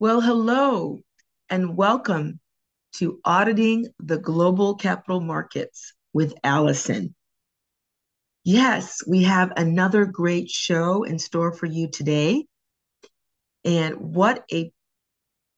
Well, 0.00 0.20
hello 0.20 1.00
and 1.50 1.76
welcome 1.76 2.38
to 2.98 3.18
Auditing 3.24 3.88
the 3.98 4.16
Global 4.16 4.76
Capital 4.76 5.20
Markets 5.20 5.92
with 6.12 6.34
Allison. 6.44 7.16
Yes, 8.44 9.02
we 9.08 9.24
have 9.24 9.52
another 9.56 10.04
great 10.04 10.50
show 10.50 11.02
in 11.02 11.18
store 11.18 11.50
for 11.50 11.66
you 11.66 11.88
today. 11.90 12.46
And 13.64 13.96
what 13.96 14.44
a 14.52 14.70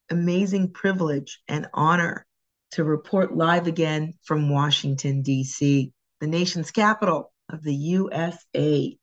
amazing 0.09 0.71
privilege 0.71 1.39
and 1.47 1.67
honor 1.71 2.25
to 2.71 2.83
report 2.83 3.37
live 3.37 3.67
again 3.67 4.15
from 4.23 4.49
Washington, 4.49 5.21
D.C., 5.21 5.93
the 6.19 6.27
nation's 6.27 6.71
capital 6.71 7.31
of 7.47 7.61
the 7.61 7.75
USA. 7.75 8.97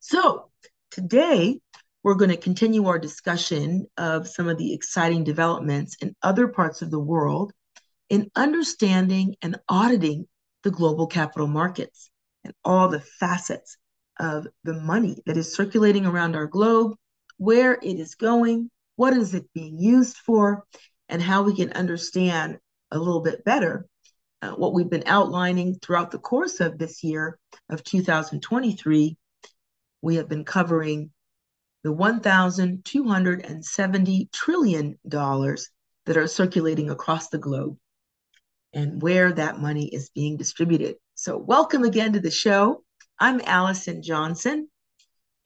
So, 0.00 0.50
today 0.90 1.60
we're 2.08 2.14
going 2.14 2.30
to 2.30 2.38
continue 2.38 2.86
our 2.86 2.98
discussion 2.98 3.86
of 3.98 4.26
some 4.26 4.48
of 4.48 4.56
the 4.56 4.72
exciting 4.72 5.24
developments 5.24 5.94
in 6.00 6.16
other 6.22 6.48
parts 6.48 6.80
of 6.80 6.90
the 6.90 6.98
world 6.98 7.52
in 8.08 8.30
understanding 8.34 9.36
and 9.42 9.60
auditing 9.68 10.26
the 10.62 10.70
global 10.70 11.06
capital 11.06 11.46
markets 11.46 12.08
and 12.44 12.54
all 12.64 12.88
the 12.88 12.98
facets 13.20 13.76
of 14.18 14.46
the 14.64 14.72
money 14.72 15.18
that 15.26 15.36
is 15.36 15.54
circulating 15.54 16.06
around 16.06 16.34
our 16.34 16.46
globe, 16.46 16.96
where 17.36 17.74
it 17.74 18.00
is 18.00 18.14
going, 18.14 18.70
what 18.96 19.12
is 19.12 19.34
it 19.34 19.44
being 19.52 19.78
used 19.78 20.16
for, 20.16 20.64
and 21.10 21.20
how 21.20 21.42
we 21.42 21.54
can 21.54 21.70
understand 21.74 22.56
a 22.90 22.98
little 22.98 23.20
bit 23.20 23.44
better 23.44 23.84
uh, 24.40 24.52
what 24.52 24.72
we've 24.72 24.88
been 24.88 25.04
outlining 25.04 25.74
throughout 25.82 26.10
the 26.10 26.18
course 26.18 26.60
of 26.60 26.78
this 26.78 27.04
year 27.04 27.38
of 27.68 27.84
2023. 27.84 29.14
We 30.00 30.16
have 30.16 30.30
been 30.30 30.46
covering 30.46 31.10
the 31.84 31.94
$1,270 31.94 34.32
trillion 34.32 34.98
that 35.04 36.16
are 36.16 36.26
circulating 36.26 36.90
across 36.90 37.28
the 37.28 37.38
globe 37.38 37.76
and 38.72 39.00
where 39.02 39.32
that 39.32 39.60
money 39.60 39.86
is 39.86 40.10
being 40.10 40.36
distributed. 40.36 40.96
So, 41.14 41.36
welcome 41.36 41.84
again 41.84 42.14
to 42.14 42.20
the 42.20 42.30
show. 42.30 42.82
I'm 43.18 43.40
Allison 43.44 44.02
Johnson. 44.02 44.68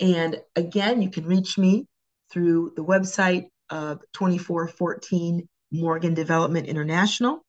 And 0.00 0.40
again, 0.56 1.02
you 1.02 1.10
can 1.10 1.26
reach 1.26 1.58
me 1.58 1.86
through 2.30 2.72
the 2.76 2.84
website 2.84 3.48
of 3.70 4.00
2414 4.12 5.48
Morgan 5.70 6.14
Development 6.14 6.66
International 6.66 7.44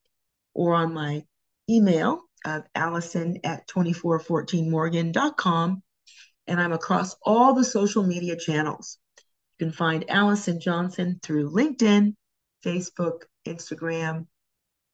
or 0.53 0.75
on 0.75 0.93
my 0.93 1.23
email 1.69 2.21
of 2.45 2.63
allison 2.75 3.39
at 3.43 3.67
2414morgan.com 3.67 5.82
and 6.47 6.59
I'm 6.59 6.73
across 6.73 7.15
all 7.23 7.53
the 7.53 7.63
social 7.63 8.03
media 8.03 8.35
channels. 8.35 8.97
You 9.57 9.67
can 9.67 9.73
find 9.73 10.09
Allison 10.09 10.59
Johnson 10.59 11.19
through 11.21 11.51
LinkedIn, 11.51 12.15
Facebook, 12.65 13.23
Instagram, 13.47 14.27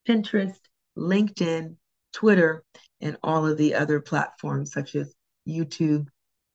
Pinterest, 0.07 0.59
LinkedIn, 0.97 1.75
Twitter, 2.13 2.63
and 3.01 3.17
all 3.23 3.45
of 3.45 3.57
the 3.57 3.75
other 3.75 3.99
platforms 3.99 4.71
such 4.71 4.95
as 4.95 5.13
YouTube, 5.47 6.07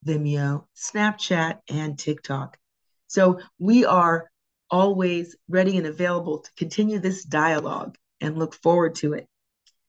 Vimeo, 0.07 0.67
Snapchat, 0.77 1.61
and 1.69 1.99
TikTok. 1.99 2.59
So 3.07 3.41
we 3.59 3.85
are 3.85 4.31
always 4.71 5.37
ready 5.49 5.77
and 5.79 5.87
available 5.87 6.41
to 6.41 6.51
continue 6.57 6.99
this 6.99 7.25
dialogue 7.25 7.97
and 8.21 8.37
look 8.37 8.55
forward 8.55 8.97
to 8.97 9.13
it. 9.13 9.27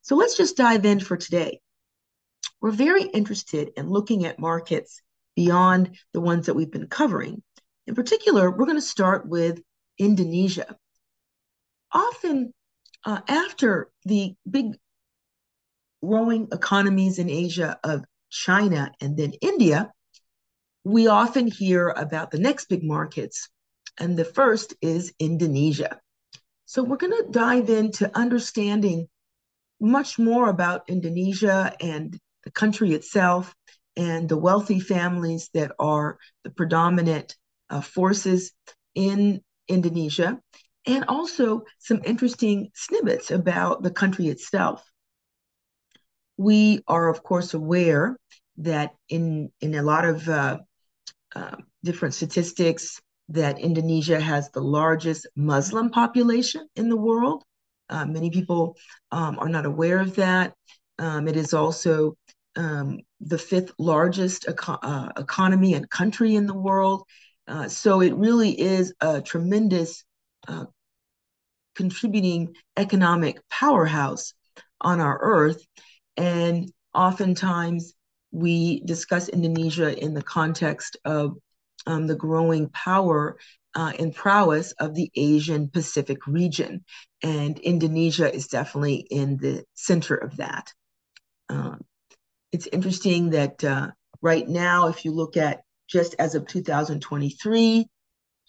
So 0.01 0.15
let's 0.15 0.37
just 0.37 0.57
dive 0.57 0.85
in 0.85 0.99
for 0.99 1.17
today. 1.17 1.61
We're 2.65 2.71
very 2.71 3.03
interested 3.03 3.73
in 3.77 3.91
looking 3.91 4.25
at 4.25 4.39
markets 4.39 5.03
beyond 5.35 5.99
the 6.13 6.19
ones 6.19 6.47
that 6.47 6.55
we've 6.55 6.71
been 6.71 6.87
covering. 6.87 7.43
In 7.85 7.93
particular, 7.93 8.49
we're 8.49 8.65
going 8.65 8.75
to 8.75 8.81
start 8.81 9.27
with 9.27 9.61
Indonesia. 9.99 10.75
Often, 11.91 12.55
uh, 13.05 13.21
after 13.27 13.91
the 14.05 14.33
big 14.49 14.79
growing 16.03 16.47
economies 16.51 17.19
in 17.19 17.29
Asia 17.29 17.77
of 17.83 18.03
China 18.31 18.91
and 18.99 19.15
then 19.15 19.33
India, 19.41 19.91
we 20.83 21.05
often 21.05 21.45
hear 21.45 21.89
about 21.89 22.31
the 22.31 22.39
next 22.39 22.65
big 22.67 22.83
markets, 22.83 23.47
and 23.99 24.17
the 24.17 24.25
first 24.25 24.73
is 24.81 25.13
Indonesia. 25.19 25.99
So, 26.65 26.81
we're 26.81 26.97
going 26.97 27.13
to 27.13 27.29
dive 27.29 27.69
into 27.69 28.09
understanding 28.17 29.07
much 29.79 30.17
more 30.17 30.49
about 30.49 30.89
Indonesia 30.89 31.75
and 31.79 32.19
the 32.45 32.51
country 32.51 32.93
itself 32.93 33.53
and 33.97 34.29
the 34.29 34.37
wealthy 34.37 34.79
families 34.79 35.49
that 35.53 35.71
are 35.79 36.17
the 36.43 36.49
predominant 36.49 37.35
uh, 37.69 37.81
forces 37.81 38.51
in 38.93 39.41
Indonesia, 39.67 40.39
and 40.85 41.05
also 41.07 41.63
some 41.79 42.01
interesting 42.05 42.69
snippets 42.75 43.31
about 43.31 43.83
the 43.83 43.91
country 43.91 44.27
itself. 44.27 44.83
We 46.37 46.81
are, 46.87 47.09
of 47.09 47.23
course, 47.23 47.53
aware 47.53 48.17
that 48.57 48.91
in, 49.09 49.51
in 49.61 49.75
a 49.75 49.81
lot 49.81 50.05
of 50.05 50.29
uh, 50.29 50.59
uh, 51.35 51.55
different 51.83 52.13
statistics, 52.13 53.01
that 53.29 53.59
Indonesia 53.59 54.19
has 54.19 54.51
the 54.51 54.61
largest 54.61 55.27
Muslim 55.35 55.89
population 55.89 56.67
in 56.75 56.89
the 56.89 56.97
world. 56.97 57.43
Uh, 57.89 58.05
many 58.05 58.29
people 58.29 58.77
um, 59.11 59.39
are 59.39 59.49
not 59.49 59.65
aware 59.65 59.99
of 59.99 60.15
that. 60.15 60.53
Um, 60.99 61.27
it 61.27 61.35
is 61.35 61.53
also 61.53 62.15
um, 62.55 62.99
the 63.19 63.37
fifth 63.37 63.71
largest 63.77 64.47
eco- 64.47 64.79
uh, 64.81 65.09
economy 65.17 65.73
and 65.73 65.89
country 65.89 66.35
in 66.35 66.47
the 66.47 66.53
world. 66.53 67.03
Uh, 67.47 67.67
so 67.67 68.01
it 68.01 68.15
really 68.15 68.59
is 68.59 68.93
a 69.01 69.21
tremendous 69.21 70.03
uh, 70.47 70.65
contributing 71.75 72.55
economic 72.77 73.37
powerhouse 73.49 74.33
on 74.81 74.99
our 74.99 75.19
earth. 75.21 75.63
And 76.17 76.71
oftentimes 76.93 77.93
we 78.31 78.81
discuss 78.81 79.29
Indonesia 79.29 79.97
in 79.97 80.13
the 80.13 80.23
context 80.23 80.97
of 81.05 81.35
um, 81.85 82.07
the 82.07 82.15
growing 82.15 82.69
power 82.69 83.37
uh, 83.75 83.91
and 83.99 84.15
prowess 84.15 84.71
of 84.73 84.95
the 84.95 85.11
Asian 85.15 85.69
Pacific 85.69 86.25
region. 86.25 86.83
And 87.21 87.59
Indonesia 87.59 88.33
is 88.33 88.47
definitely 88.47 88.95
in 88.95 89.37
the 89.37 89.65
center 89.73 90.15
of 90.15 90.37
that. 90.37 90.71
Um, 91.49 91.81
it's 92.55 92.69
interesting 92.71 93.31
that 93.31 93.61
uh, 93.65 93.91
right 94.21 94.47
now, 94.47 94.87
if 94.87 95.03
you 95.03 95.11
look 95.11 95.35
at 95.35 95.63
just 95.89 96.15
as 96.19 96.35
of 96.35 96.47
2023, 96.47 97.85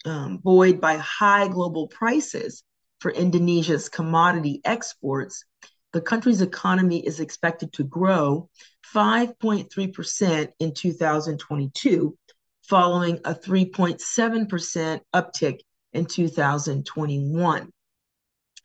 um, 0.05 0.37
buoyed 0.37 0.79
by 0.79 0.95
high 0.95 1.49
global 1.49 1.89
prices 1.89 2.63
for 2.99 3.11
Indonesia's 3.11 3.89
commodity 3.89 4.61
exports, 4.63 5.43
the 5.91 5.99
country's 5.99 6.41
economy 6.41 7.05
is 7.05 7.19
expected 7.19 7.73
to 7.73 7.83
grow 7.83 8.49
5.3% 8.95 10.47
in 10.57 10.73
2022, 10.73 12.17
following 12.63 13.19
a 13.25 13.35
3.7% 13.35 15.01
uptick 15.13 15.59
in 15.91 16.05
2021. 16.05 17.69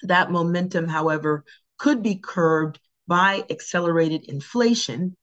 That 0.04 0.30
momentum, 0.30 0.86
however, 0.86 1.44
could 1.78 2.00
be 2.00 2.14
curbed 2.14 2.78
by 3.08 3.44
accelerated 3.50 4.26
inflation 4.28 5.16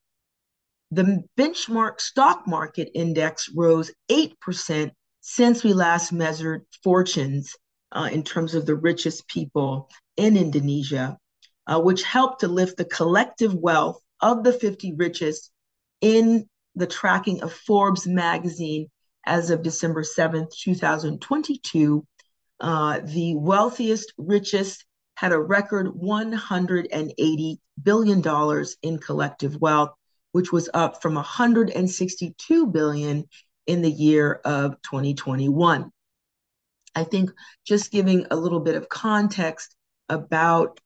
the 0.91 1.23
benchmark 1.38 2.01
stock 2.01 2.47
market 2.47 2.89
index 2.95 3.50
rose 3.55 3.91
8% 4.09 4.91
since 5.22 5.63
we 5.63 5.73
last 5.73 6.11
measured 6.11 6.66
fortunes 6.83 7.55
uh, 7.91 8.09
in 8.11 8.23
terms 8.23 8.55
of 8.55 8.66
the 8.66 8.75
richest 8.75 9.28
people 9.28 9.89
in 10.17 10.35
Indonesia, 10.35 11.17
uh, 11.67 11.79
which 11.79 12.03
helped 12.03 12.41
to 12.41 12.47
lift 12.47 12.78
the 12.78 12.85
collective 12.85 13.53
wealth 13.53 14.01
of 14.22 14.44
the 14.44 14.53
50 14.53 14.94
richest 14.94 15.51
in 16.01 16.47
the 16.75 16.88
tracking 16.88 17.41
of 17.44 17.53
Forbes 17.53 18.07
magazine 18.07 18.88
as 19.25 19.49
of 19.49 19.61
December 19.61 20.03
7th, 20.03 20.52
2022. 20.58 22.05
Uh, 22.59 22.99
the 23.03 23.35
wealthiest, 23.35 24.14
richest 24.17 24.85
had 25.16 25.31
a 25.31 25.40
record 25.40 25.87
$180 25.87 27.58
billion 27.84 28.66
in 28.81 28.97
collective 28.97 29.58
wealth 29.61 29.91
which 30.31 30.52
was 30.52 30.70
up 30.73 31.02
from 31.02 31.16
162 31.16 32.67
billion 32.67 33.26
in 33.67 33.81
the 33.81 33.91
year 33.91 34.34
of 34.46 34.81
2021. 34.84 35.91
I 36.96 37.03
think 37.03 37.31
just 37.66 37.91
giving 37.91 38.26
a 38.31 38.35
little 38.35 38.59
bit 38.59 38.76
of 38.76 38.90
context 38.90 39.76
about 40.09 40.79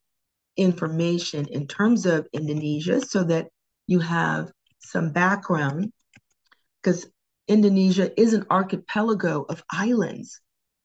information 0.58 1.48
in 1.48 1.68
terms 1.68 2.06
of 2.06 2.28
Indonesia 2.34 3.02
so 3.02 3.24
that 3.24 3.48
you 3.88 4.00
have 4.00 4.52
some 4.80 5.12
background 5.12 5.92
because 6.82 7.08
Indonesia 7.48 8.20
is 8.20 8.34
an 8.34 8.46
archipelago 8.50 9.46
of 9.48 9.64
islands. 9.72 10.40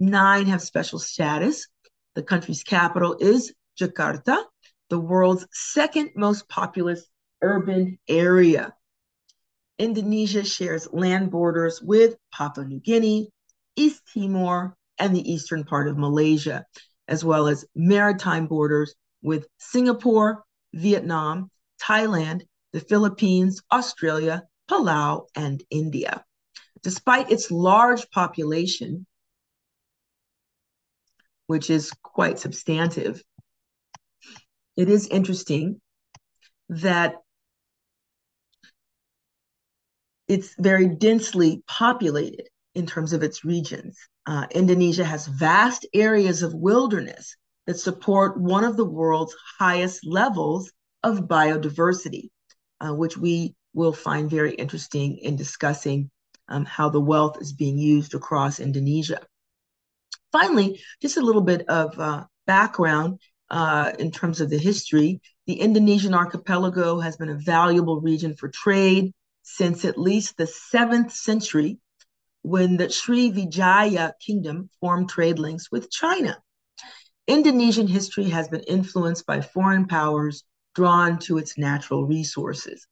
nine 0.00 0.46
have 0.46 0.60
special 0.60 0.98
status. 0.98 1.68
The 2.16 2.24
country's 2.24 2.64
capital 2.64 3.16
is 3.20 3.54
Jakarta, 3.80 4.42
the 4.90 4.98
world's 4.98 5.46
second 5.52 6.10
most 6.16 6.48
populous 6.48 7.06
urban 7.40 7.96
area. 8.08 8.74
Indonesia 9.78 10.44
shares 10.44 10.88
land 10.92 11.30
borders 11.30 11.80
with 11.80 12.16
Papua 12.32 12.66
New 12.66 12.80
Guinea, 12.80 13.30
East 13.76 14.02
Timor, 14.12 14.76
and 14.98 15.14
the 15.14 15.32
eastern 15.32 15.62
part 15.62 15.86
of 15.86 15.96
Malaysia, 15.96 16.64
as 17.06 17.24
well 17.24 17.46
as 17.46 17.64
maritime 17.76 18.48
borders 18.48 18.96
with 19.22 19.46
Singapore, 19.58 20.42
Vietnam, 20.72 21.50
Thailand, 21.82 22.42
the 22.72 22.80
Philippines, 22.80 23.62
Australia, 23.70 24.44
Palau, 24.70 25.26
and 25.34 25.62
India. 25.70 26.24
Despite 26.82 27.30
its 27.30 27.50
large 27.50 28.10
population, 28.10 29.06
which 31.46 31.70
is 31.70 31.92
quite 32.02 32.38
substantive, 32.38 33.22
it 34.76 34.88
is 34.88 35.06
interesting 35.06 35.80
that 36.68 37.16
it's 40.26 40.54
very 40.58 40.88
densely 40.88 41.62
populated 41.66 42.48
in 42.74 42.86
terms 42.86 43.12
of 43.12 43.22
its 43.22 43.44
regions. 43.44 43.98
Uh, 44.26 44.46
Indonesia 44.50 45.04
has 45.04 45.26
vast 45.26 45.86
areas 45.94 46.42
of 46.42 46.54
wilderness 46.54 47.36
that 47.66 47.78
support 47.78 48.40
one 48.40 48.64
of 48.64 48.76
the 48.76 48.84
world's 48.84 49.34
highest 49.58 50.04
levels 50.06 50.72
of 51.04 51.28
biodiversity, 51.28 52.30
uh, 52.80 52.92
which 52.92 53.16
we 53.16 53.54
will 53.74 53.92
find 53.92 54.28
very 54.28 54.54
interesting 54.54 55.18
in 55.18 55.36
discussing 55.36 56.10
um, 56.48 56.64
how 56.64 56.88
the 56.88 57.00
wealth 57.00 57.40
is 57.40 57.52
being 57.52 57.78
used 57.78 58.14
across 58.14 58.58
Indonesia. 58.58 59.20
Finally, 60.32 60.80
just 61.00 61.16
a 61.16 61.20
little 61.20 61.42
bit 61.42 61.68
of 61.68 61.98
uh, 61.98 62.24
background 62.46 63.20
uh, 63.50 63.92
in 63.98 64.10
terms 64.10 64.40
of 64.40 64.50
the 64.50 64.58
history. 64.58 65.20
The 65.46 65.60
Indonesian 65.60 66.14
archipelago 66.14 66.98
has 67.00 67.16
been 67.16 67.28
a 67.28 67.38
valuable 67.38 68.00
region 68.00 68.34
for 68.34 68.48
trade 68.48 69.12
since 69.42 69.84
at 69.84 69.98
least 69.98 70.36
the 70.36 70.46
seventh 70.46 71.12
century 71.12 71.78
when 72.42 72.76
the 72.76 72.86
Srivijaya 72.86 74.12
kingdom 74.24 74.70
formed 74.80 75.08
trade 75.08 75.38
links 75.38 75.70
with 75.70 75.90
China. 75.90 76.38
Indonesian 77.26 77.86
history 77.86 78.24
has 78.24 78.48
been 78.48 78.62
influenced 78.62 79.26
by 79.26 79.40
foreign 79.40 79.86
powers 79.86 80.44
drawn 80.74 81.18
to 81.20 81.38
its 81.38 81.56
natural 81.56 82.06
resources. 82.06 82.86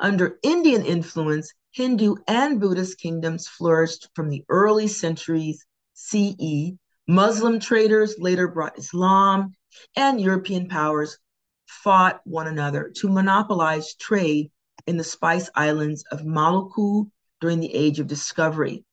Under 0.00 0.38
Indian 0.42 0.84
influence, 0.84 1.52
Hindu 1.72 2.16
and 2.26 2.60
Buddhist 2.60 2.98
kingdoms 2.98 3.46
flourished 3.46 4.08
from 4.14 4.28
the 4.28 4.44
early 4.48 4.88
centuries 4.88 5.64
CE. 5.94 6.72
Muslim 7.06 7.58
traders 7.58 8.16
later 8.18 8.48
brought 8.48 8.78
Islam, 8.78 9.54
and 9.96 10.20
European 10.20 10.68
powers 10.68 11.18
fought 11.66 12.20
one 12.24 12.46
another 12.46 12.92
to 12.96 13.08
monopolize 13.08 13.94
trade 13.94 14.50
in 14.86 14.96
the 14.96 15.04
spice 15.04 15.50
islands 15.54 16.04
of 16.10 16.20
Maluku 16.20 17.10
during 17.40 17.60
the 17.60 17.74
Age 17.74 18.00
of 18.00 18.06
Discovery. 18.06 18.84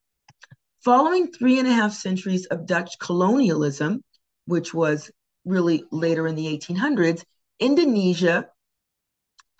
Following 0.83 1.31
three 1.31 1.57
and 1.57 1.67
a 1.67 1.73
half 1.73 1.93
centuries 1.93 2.45
of 2.47 2.65
Dutch 2.65 2.99
colonialism, 2.99 4.03
which 4.45 4.73
was 4.73 5.09
really 5.45 5.83
later 5.91 6.27
in 6.27 6.35
the 6.35 6.45
1800s, 6.45 7.23
Indonesia 7.59 8.49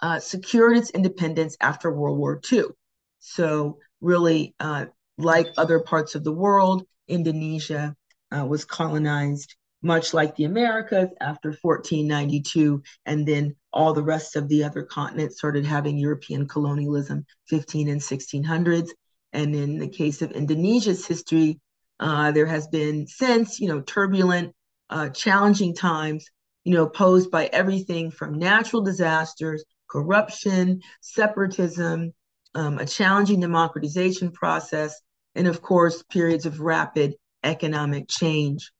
uh, 0.02 0.20
secured 0.20 0.78
its 0.78 0.90
independence 0.90 1.56
after 1.62 1.92
World 1.92 2.18
War 2.18 2.42
II. 2.52 2.66
So, 3.20 3.80
really, 4.02 4.54
uh, 4.60 4.86
like 5.18 5.48
other 5.58 5.80
parts 5.80 6.16
of 6.16 6.24
the 6.24 6.34
world, 6.34 6.86
Indonesia 7.08 7.96
uh, 8.36 8.46
was 8.46 8.66
colonized 8.66 9.56
much 9.82 10.14
like 10.14 10.36
the 10.36 10.46
Americas 10.46 11.10
after 11.22 11.50
1492, 11.62 12.82
and 13.06 13.28
then 13.28 13.56
all 13.72 13.94
the 13.94 14.04
rest 14.04 14.36
of 14.36 14.48
the 14.50 14.64
other 14.64 14.84
continents 14.84 15.38
started 15.38 15.66
having 15.66 15.98
European 15.98 16.48
colonialism, 16.48 17.26
15 17.50 17.90
and 17.90 18.02
1600s. 18.02 18.90
And 19.32 19.56
in 19.56 19.78
the 19.78 19.88
case 19.88 20.22
of 20.22 20.32
Indonesia's 20.32 21.06
history, 21.06 21.60
uh, 22.00 22.32
there 22.32 22.48
has 22.48 22.68
been 22.68 23.06
since, 23.06 23.60
you 23.60 23.68
know, 23.68 23.82
turbulent, 23.82 24.54
uh, 24.90 25.10
challenging 25.10 25.76
times, 25.76 26.26
you 26.66 26.74
know, 26.74 26.88
posed 26.90 27.32
by 27.32 27.46
everything 27.46 28.12
from 28.12 28.38
natural 28.38 28.82
disasters, 28.82 29.64
corruption, 29.90 30.82
separatism, 31.00 32.12
um, 32.56 32.80
a 32.80 32.86
challenging 32.86 33.40
democratization 33.40 34.32
process, 34.32 35.00
and 35.36 35.48
of 35.48 35.62
course, 35.62 36.04
periods 36.04 36.46
of 36.46 36.60
rapid 36.60 37.14
economic 37.44 38.08
change. 38.10 38.72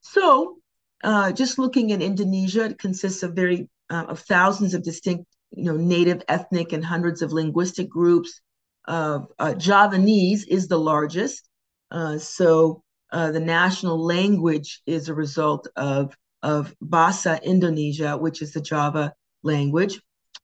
So, 0.00 0.56
uh, 1.04 1.32
just 1.32 1.58
looking 1.58 1.92
at 1.92 2.02
Indonesia, 2.02 2.64
it 2.64 2.78
consists 2.78 3.22
of 3.22 3.34
very 3.34 3.68
uh, 3.90 4.06
of 4.08 4.20
thousands 4.20 4.74
of 4.74 4.82
distinct, 4.82 5.24
you 5.52 5.64
know, 5.64 5.76
native, 5.76 6.22
ethnic, 6.28 6.72
and 6.72 6.84
hundreds 6.84 7.22
of 7.22 7.32
linguistic 7.32 7.88
groups. 7.88 8.40
Uh, 8.86 9.20
Javanese 9.38 10.44
is 10.48 10.66
the 10.68 10.78
largest. 10.78 11.48
Uh, 11.90 12.18
so 12.18 12.82
uh, 13.12 13.30
the 13.30 13.40
national 13.40 14.02
language 14.04 14.82
is 14.86 15.08
a 15.08 15.14
result 15.14 15.68
of 15.76 16.16
of 16.44 16.74
Bahasa 16.84 17.42
Indonesia, 17.42 18.18
which 18.18 18.42
is 18.42 18.52
the 18.52 18.60
Java 18.60 19.14
language, 19.42 20.00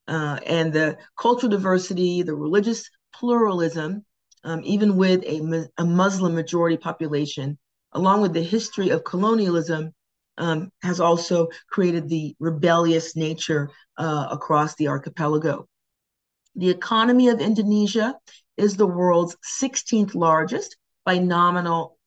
uh, 0.09 0.39
and 0.47 0.73
the 0.73 0.97
cultural 1.17 1.51
diversity, 1.51 2.23
the 2.23 2.35
religious 2.35 2.89
pluralism, 3.15 4.05
um, 4.43 4.63
even 4.65 4.97
with 4.97 5.23
a, 5.25 5.69
a 5.77 5.85
Muslim 5.85 6.35
majority 6.35 6.79
population, 6.79 7.59
along 7.93 8.23
with 8.23 8.33
the 8.33 8.43
history 8.43 8.89
of 8.89 9.05
colonialism, 9.05 9.93
um, 10.39 10.73
has 10.83 11.01
also 11.01 11.49
created 11.71 12.09
the 12.09 12.35
rebellious 12.41 13.15
nature 13.15 13.71
uh, 13.99 14.29
across 14.31 14.75
the 14.77 14.89
archipelago. 14.89 15.69
The 16.57 16.71
economy 16.71 17.29
of 17.29 17.41
Indonesia 17.41 18.17
is 18.57 18.77
the 18.77 18.87
world's 18.87 19.37
16th 19.61 20.15
largest 20.15 20.77
by 21.05 21.19
nominal 21.19 21.99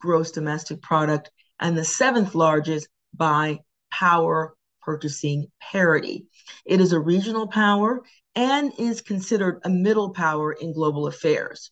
gross 0.00 0.32
domestic 0.32 0.82
product 0.82 1.30
and 1.58 1.76
the 1.76 1.84
seventh 1.84 2.34
largest 2.34 2.88
by 3.14 3.60
power 3.90 4.54
purchasing 4.82 5.46
parity. 5.60 6.26
It 6.64 6.80
is 6.80 6.92
a 6.92 6.98
regional 6.98 7.46
power 7.46 8.02
and 8.34 8.72
is 8.78 9.02
considered 9.02 9.60
a 9.64 9.68
middle 9.68 10.10
power 10.10 10.52
in 10.52 10.72
global 10.72 11.06
affairs. 11.06 11.70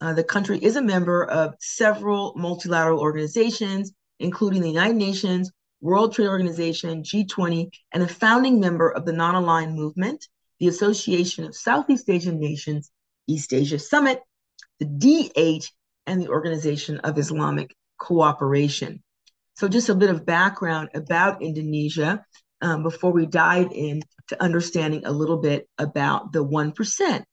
Uh, 0.00 0.14
the 0.14 0.24
country 0.24 0.58
is 0.58 0.76
a 0.76 0.82
member 0.82 1.24
of 1.24 1.54
several 1.60 2.32
multilateral 2.36 3.00
organizations, 3.00 3.92
including 4.20 4.62
the 4.62 4.70
United 4.70 4.96
Nations, 4.96 5.50
World 5.82 6.14
Trade 6.14 6.28
Organization, 6.28 7.02
G20, 7.02 7.68
and 7.92 8.02
a 8.02 8.08
founding 8.08 8.58
member 8.58 8.88
of 8.88 9.04
the 9.04 9.12
Non 9.12 9.34
Aligned 9.34 9.76
Movement, 9.76 10.26
the 10.60 10.68
Association 10.68 11.44
of 11.44 11.54
Southeast 11.54 12.08
Asian 12.08 12.40
Nations, 12.40 12.90
East 13.26 13.52
Asia 13.52 13.78
Summit, 13.78 14.22
the 14.78 14.86
D8, 14.86 15.70
and 16.06 16.22
the 16.22 16.28
Organization 16.28 17.00
of 17.00 17.18
Islamic 17.18 17.76
Cooperation. 17.98 19.02
So, 19.54 19.68
just 19.68 19.88
a 19.88 19.94
bit 19.94 20.10
of 20.10 20.26
background 20.26 20.90
about 20.94 21.42
Indonesia 21.42 22.24
um, 22.60 22.82
before 22.82 23.12
we 23.12 23.26
dive 23.26 23.70
in 23.72 24.02
to 24.28 24.42
understanding 24.42 25.04
a 25.04 25.12
little 25.12 25.38
bit 25.38 25.68
about 25.78 26.32
the 26.32 26.44
1% 26.44 27.24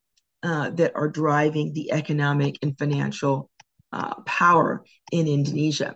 uh, 0.43 0.69
that 0.71 0.91
are 0.95 1.07
driving 1.07 1.73
the 1.73 1.91
economic 1.91 2.57
and 2.61 2.77
financial 2.77 3.49
uh, 3.91 4.15
power 4.21 4.83
in 5.11 5.27
Indonesia. 5.27 5.95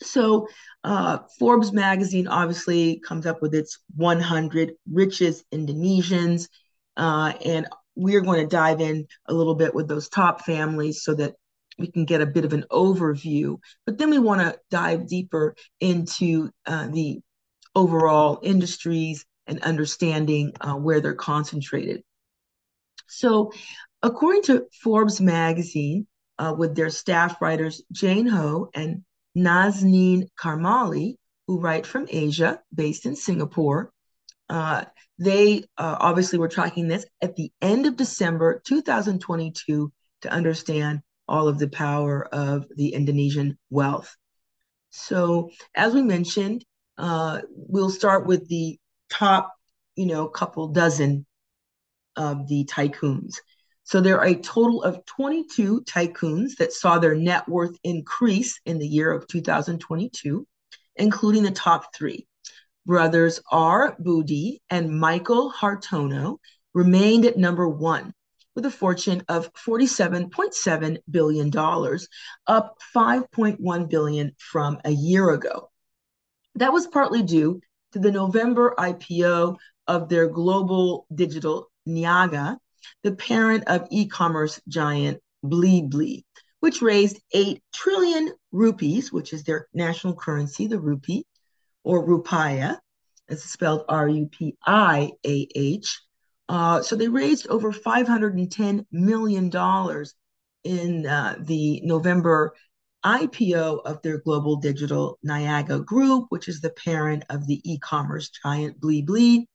So, 0.00 0.48
uh, 0.84 1.18
Forbes 1.38 1.72
magazine 1.72 2.28
obviously 2.28 3.00
comes 3.00 3.26
up 3.26 3.42
with 3.42 3.54
its 3.54 3.78
100 3.96 4.74
richest 4.90 5.44
Indonesians. 5.50 6.48
Uh, 6.96 7.32
and 7.44 7.66
we're 7.96 8.20
going 8.20 8.40
to 8.40 8.46
dive 8.46 8.80
in 8.80 9.06
a 9.26 9.34
little 9.34 9.56
bit 9.56 9.74
with 9.74 9.88
those 9.88 10.08
top 10.08 10.44
families 10.44 11.02
so 11.02 11.14
that 11.14 11.34
we 11.78 11.90
can 11.90 12.04
get 12.04 12.20
a 12.20 12.26
bit 12.26 12.44
of 12.44 12.52
an 12.52 12.64
overview. 12.70 13.58
But 13.86 13.98
then 13.98 14.10
we 14.10 14.18
want 14.18 14.40
to 14.40 14.58
dive 14.70 15.08
deeper 15.08 15.54
into 15.80 16.50
uh, 16.66 16.88
the 16.88 17.20
overall 17.74 18.40
industries 18.42 19.24
and 19.46 19.62
understanding 19.62 20.52
uh, 20.60 20.74
where 20.74 21.00
they're 21.00 21.14
concentrated. 21.14 22.02
So, 23.06 23.52
according 24.02 24.42
to 24.42 24.66
Forbes 24.82 25.20
magazine, 25.20 26.06
uh, 26.38 26.54
with 26.56 26.76
their 26.76 26.90
staff 26.90 27.40
writers 27.40 27.82
Jane 27.90 28.26
Ho 28.26 28.70
and 28.74 29.04
Nazneen 29.36 30.28
Karmali, 30.38 31.16
who 31.46 31.60
write 31.60 31.86
from 31.86 32.06
Asia, 32.10 32.60
based 32.74 33.06
in 33.06 33.16
Singapore, 33.16 33.90
uh, 34.48 34.84
they 35.18 35.64
uh, 35.76 35.96
obviously 35.98 36.38
were 36.38 36.48
tracking 36.48 36.88
this 36.88 37.06
at 37.22 37.36
the 37.36 37.50
end 37.60 37.86
of 37.86 37.96
December 37.96 38.62
2022 38.64 39.92
to 40.22 40.32
understand 40.32 41.00
all 41.28 41.48
of 41.48 41.58
the 41.58 41.68
power 41.68 42.26
of 42.32 42.66
the 42.76 42.94
Indonesian 42.94 43.58
wealth. 43.70 44.16
So, 44.90 45.50
as 45.74 45.94
we 45.94 46.02
mentioned, 46.02 46.64
uh, 46.96 47.42
we'll 47.50 47.90
start 47.90 48.26
with 48.26 48.48
the 48.48 48.78
top, 49.10 49.54
you 49.96 50.06
know, 50.06 50.26
couple 50.26 50.68
dozen 50.68 51.26
of 52.16 52.48
the 52.48 52.64
tycoons. 52.64 53.34
So 53.84 54.02
there 54.02 54.18
are 54.18 54.26
a 54.26 54.34
total 54.34 54.82
of 54.82 55.02
22 55.06 55.82
tycoons 55.82 56.56
that 56.58 56.74
saw 56.74 56.98
their 56.98 57.14
net 57.14 57.48
worth 57.48 57.74
increase 57.84 58.60
in 58.66 58.78
the 58.78 58.86
year 58.86 59.10
of 59.10 59.26
2022, 59.28 60.46
including 60.96 61.42
the 61.42 61.50
top 61.50 61.94
three. 61.94 62.26
Brothers 62.84 63.40
R. 63.50 63.96
Budi 63.98 64.58
and 64.68 64.98
Michael 64.98 65.50
Hartono 65.50 66.38
remained 66.74 67.24
at 67.24 67.38
number 67.38 67.68
one 67.68 68.12
with 68.58 68.66
a 68.66 68.70
fortune 68.72 69.22
of 69.28 69.52
$47.7 69.54 70.98
billion, 71.08 71.46
up 72.48 72.76
5.1 72.92 73.88
billion 73.88 74.32
from 74.36 74.80
a 74.84 74.90
year 74.90 75.30
ago. 75.30 75.70
That 76.56 76.72
was 76.72 76.88
partly 76.88 77.22
due 77.22 77.60
to 77.92 78.00
the 78.00 78.10
November 78.10 78.74
IPO 78.76 79.58
of 79.86 80.08
their 80.08 80.26
global 80.26 81.06
digital 81.14 81.70
Niaga, 81.86 82.58
the 83.04 83.14
parent 83.14 83.62
of 83.68 83.86
e-commerce 83.92 84.60
giant 84.66 85.22
Blibli, 85.44 86.24
which 86.58 86.82
raised 86.82 87.20
8 87.32 87.62
trillion 87.72 88.32
rupees, 88.50 89.12
which 89.12 89.32
is 89.32 89.44
their 89.44 89.68
national 89.72 90.16
currency, 90.16 90.66
the 90.66 90.80
rupee, 90.80 91.24
or 91.84 92.04
rupiah, 92.04 92.76
it's 93.28 93.44
spelled 93.44 93.84
R-U-P-I-A-H. 93.88 94.40
Uh, 96.48 96.82
so 96.82 96.96
they 96.96 97.08
raised 97.08 97.46
over 97.48 97.72
$510 97.72 98.86
million 98.90 99.50
in 100.64 101.06
uh, 101.06 101.36
the 101.40 101.80
November 101.84 102.54
IPO 103.04 103.82
of 103.84 104.02
their 104.02 104.18
global 104.18 104.56
digital 104.56 105.18
Niaga 105.24 105.84
Group, 105.84 106.26
which 106.30 106.48
is 106.48 106.60
the 106.60 106.70
parent 106.70 107.24
of 107.28 107.46
the 107.46 107.60
e-commerce 107.70 108.30
giant 108.30 108.80
Blibli, 108.80 109.46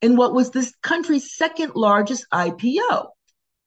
in 0.00 0.16
what 0.16 0.34
was 0.34 0.50
this 0.50 0.72
country's 0.82 1.36
second 1.36 1.74
largest 1.74 2.26
IPO 2.32 3.08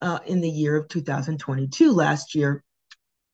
uh, 0.01 0.19
in 0.25 0.41
the 0.41 0.49
year 0.49 0.75
of 0.77 0.87
2022 0.87 1.91
last 1.91 2.33
year. 2.33 2.63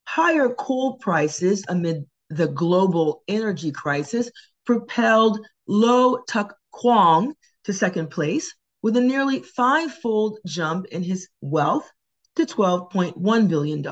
Higher 0.07 0.49
coal 0.49 0.97
prices 0.97 1.63
amid 1.67 2.05
the 2.29 2.47
global 2.47 3.23
energy 3.27 3.71
crisis 3.71 4.31
propelled 4.65 5.39
Low 5.67 6.17
Tuck 6.27 6.55
Kwong 6.71 7.33
to 7.63 7.73
second 7.73 8.09
place 8.09 8.53
with 8.85 8.95
a 8.95 9.01
nearly 9.01 9.39
five-fold 9.39 10.37
jump 10.45 10.85
in 10.85 11.01
his 11.01 11.27
wealth 11.41 11.91
to 12.35 12.45
$12.1 12.45 13.49
billion. 13.49 13.83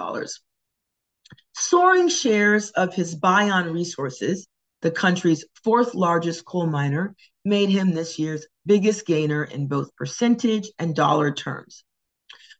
Soaring 1.56 2.10
shares 2.10 2.70
of 2.70 2.94
his 2.94 3.16
Bayan 3.16 3.74
Resources, 3.74 4.48
the 4.84 4.92
country's 4.92 5.46
fourth 5.64 5.96
largest 5.96 6.46
coal 6.46 6.68
miner, 6.68 7.16
made 7.44 7.70
him 7.70 7.96
this 7.96 8.20
year's 8.20 8.46
biggest 8.68 9.08
gainer 9.08 9.44
in 9.44 9.66
both 9.66 9.96
percentage 9.96 10.70
and 10.78 10.96
dollar 10.96 11.34
terms. 11.34 11.84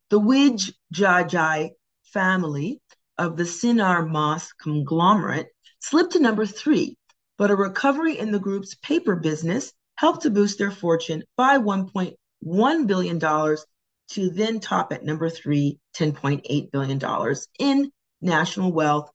The 0.10 0.20
Widj 0.20 0.74
Jajai 0.92 1.70
family 2.14 2.82
of 3.16 3.38
the 3.38 3.44
Sinar 3.44 4.12
Mas 4.12 4.52
conglomerate 4.54 5.50
slipped 5.82 6.14
to 6.14 6.20
number 6.20 6.48
three, 6.48 6.98
but 7.38 7.52
a 7.52 7.56
recovery 7.56 8.18
in 8.18 8.32
the 8.32 8.40
group's 8.40 8.74
paper 8.74 9.16
business 9.16 9.72
helped 9.98 10.24
to 10.24 10.32
boost 10.32 10.58
their 10.58 10.72
fortune 10.72 11.22
by 11.38 11.60
$1.1 11.60 12.16
billion 12.44 13.20
to 13.20 14.30
then 14.30 14.60
top 14.60 14.92
at 14.92 15.04
number 15.04 15.30
three, 15.30 15.80
$10.8 15.96 16.72
billion 16.72 17.36
in 17.60 17.92
national 18.22 18.72
wealth 18.72 19.10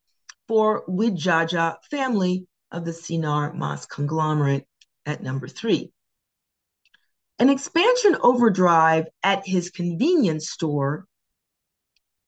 for 0.46 0.84
Widjaja 0.86 1.76
family 1.90 2.46
of 2.70 2.84
the 2.84 2.92
Sinar 2.92 3.54
Mas 3.54 3.86
conglomerate 3.86 4.66
at 5.06 5.22
number 5.22 5.48
three. 5.48 5.90
An 7.38 7.50
expansion 7.50 8.16
overdrive 8.20 9.06
at 9.22 9.46
his 9.46 9.70
convenience 9.70 10.50
store, 10.50 11.06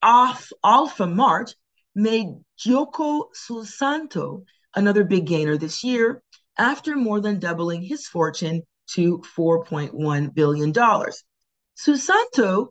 off 0.03 0.53
Alfamart, 0.65 1.55
made 1.95 2.29
Djoko 2.59 3.25
Susanto 3.35 4.45
another 4.75 5.05
big 5.05 5.27
gainer 5.27 5.57
this 5.57 5.83
year 5.83 6.23
after 6.57 6.95
more 6.95 7.21
than 7.21 7.41
doubling 7.41 7.83
his 7.83 8.07
fortune 8.07 8.63
to 8.95 9.19
$4.1 9.37 10.35
billion. 10.35 10.73
Susanto 10.73 12.69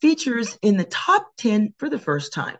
features 0.00 0.58
in 0.62 0.76
the 0.76 0.84
top 0.84 1.28
10 1.38 1.74
for 1.78 1.88
the 1.88 1.98
first 1.98 2.32
time. 2.32 2.56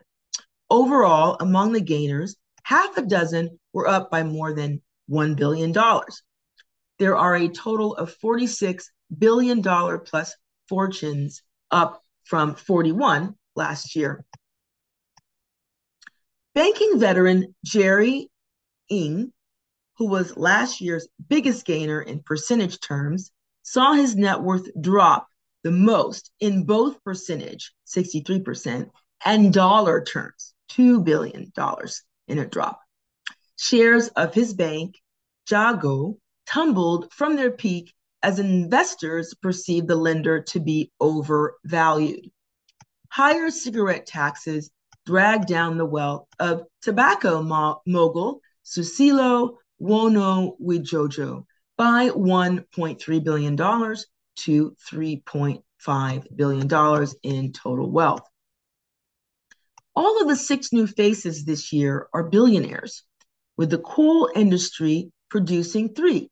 Overall, 0.69 1.37
among 1.39 1.73
the 1.73 1.81
gainers, 1.81 2.35
half 2.63 2.97
a 2.97 3.01
dozen 3.01 3.59
were 3.73 3.87
up 3.87 4.11
by 4.11 4.23
more 4.23 4.53
than 4.53 4.81
$1 5.09 5.35
billion. 5.35 5.73
There 6.99 7.15
are 7.15 7.35
a 7.35 7.47
total 7.47 7.95
of 7.95 8.17
$46 8.17 8.85
billion 9.17 9.61
plus 9.61 10.35
fortunes, 10.67 11.43
up 11.71 12.03
from 12.25 12.55
41 12.55 13.35
last 13.55 13.95
year. 13.95 14.25
Banking 16.53 16.99
veteran 16.99 17.55
Jerry 17.63 18.29
Ng, 18.89 19.31
who 19.97 20.07
was 20.07 20.37
last 20.37 20.79
year's 20.81 21.07
biggest 21.27 21.65
gainer 21.65 22.01
in 22.01 22.21
percentage 22.21 22.79
terms, 22.79 23.31
saw 23.63 23.93
his 23.93 24.15
net 24.15 24.41
worth 24.41 24.69
drop 24.79 25.27
the 25.63 25.71
most 25.71 26.31
in 26.39 26.65
both 26.65 27.03
percentage, 27.03 27.73
63%, 27.87 28.89
and 29.25 29.53
dollar 29.53 30.03
terms, 30.03 30.53
$2 30.71 31.03
billion 31.03 31.51
in 32.27 32.39
a 32.39 32.45
drop. 32.45 32.79
Shares 33.57 34.07
of 34.09 34.33
his 34.33 34.53
bank, 34.53 34.95
Jago, 35.49 36.17
tumbled 36.45 37.11
from 37.11 37.35
their 37.35 37.51
peak 37.51 37.93
as 38.21 38.39
investors 38.39 39.33
perceived 39.33 39.87
the 39.87 39.95
lender 39.95 40.41
to 40.41 40.59
be 40.59 40.91
overvalued. 40.99 42.29
Higher 43.09 43.49
cigarette 43.49 44.05
taxes 44.05 44.69
dragged 45.05 45.47
down 45.47 45.77
the 45.77 45.85
wealth 45.85 46.27
of 46.39 46.63
tobacco 46.81 47.41
mo- 47.41 47.81
mogul 47.85 48.41
Susilo 48.65 49.55
Wonowidjojo 49.81 51.45
by 51.77 52.09
$1.3 52.09 53.23
billion 53.23 53.55
to 53.57 54.75
$3.5 54.91 56.35
billion 56.35 57.07
in 57.23 57.53
total 57.53 57.91
wealth. 57.91 58.27
All 59.95 60.21
of 60.21 60.27
the 60.27 60.35
six 60.35 60.71
new 60.71 60.87
faces 60.87 61.43
this 61.43 61.73
year 61.73 62.07
are 62.13 62.29
billionaires, 62.29 63.03
with 63.57 63.69
the 63.69 63.79
coal 63.79 64.29
industry 64.35 65.11
producing 65.29 65.93
three. 65.93 66.29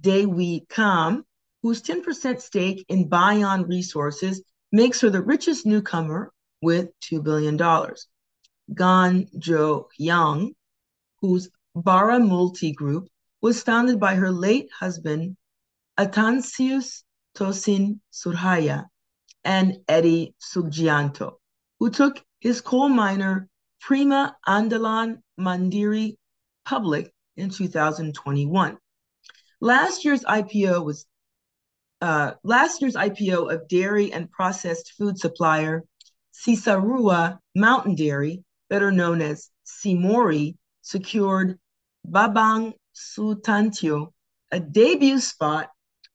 Dewi 0.00 0.66
Kam, 0.68 1.24
whose 1.62 1.82
10% 1.82 2.40
stake 2.40 2.84
in 2.88 3.08
Bayan 3.08 3.64
Resources 3.64 4.42
makes 4.72 5.00
her 5.00 5.10
the 5.10 5.22
richest 5.22 5.66
newcomer 5.66 6.32
with 6.60 6.88
$2 7.00 7.22
billion. 7.22 7.56
Gan 8.74 9.28
Jo 9.38 9.88
Yang, 9.96 10.54
whose 11.20 11.48
Bara 11.84 12.18
Multi 12.18 12.72
Group 12.72 13.08
was 13.40 13.62
founded 13.62 14.00
by 14.00 14.16
her 14.16 14.32
late 14.32 14.68
husband, 14.72 15.36
Atansius 15.96 17.04
Tosin 17.36 18.00
Surhaya, 18.12 18.86
and 19.44 19.78
Eddie 19.86 20.34
Sugianto, 20.40 21.36
who 21.78 21.90
took 21.90 22.24
his 22.40 22.60
coal 22.60 22.88
miner 22.88 23.48
Prima 23.80 24.36
Andalan 24.46 25.22
Mandiri 25.38 26.16
public 26.64 27.12
in 27.36 27.48
2021. 27.48 28.76
Last 29.60 30.04
year's 30.04 30.24
IPO 30.24 30.84
was 30.84 31.06
uh, 32.00 32.32
last 32.42 32.82
year's 32.82 32.94
IPO 32.94 33.54
of 33.54 33.68
dairy 33.68 34.12
and 34.12 34.30
processed 34.30 34.94
food 34.98 35.18
supplier 35.18 35.84
Cisarua 36.32 37.38
Mountain 37.54 37.94
Dairy, 37.94 38.42
better 38.68 38.90
known 38.90 39.22
as 39.22 39.50
Cimory, 39.64 40.56
secured 40.82 41.58
Bambang 42.10 42.72
Sutantio 42.94 44.12
a 44.50 44.60
debut 44.60 45.20
spot 45.20 45.68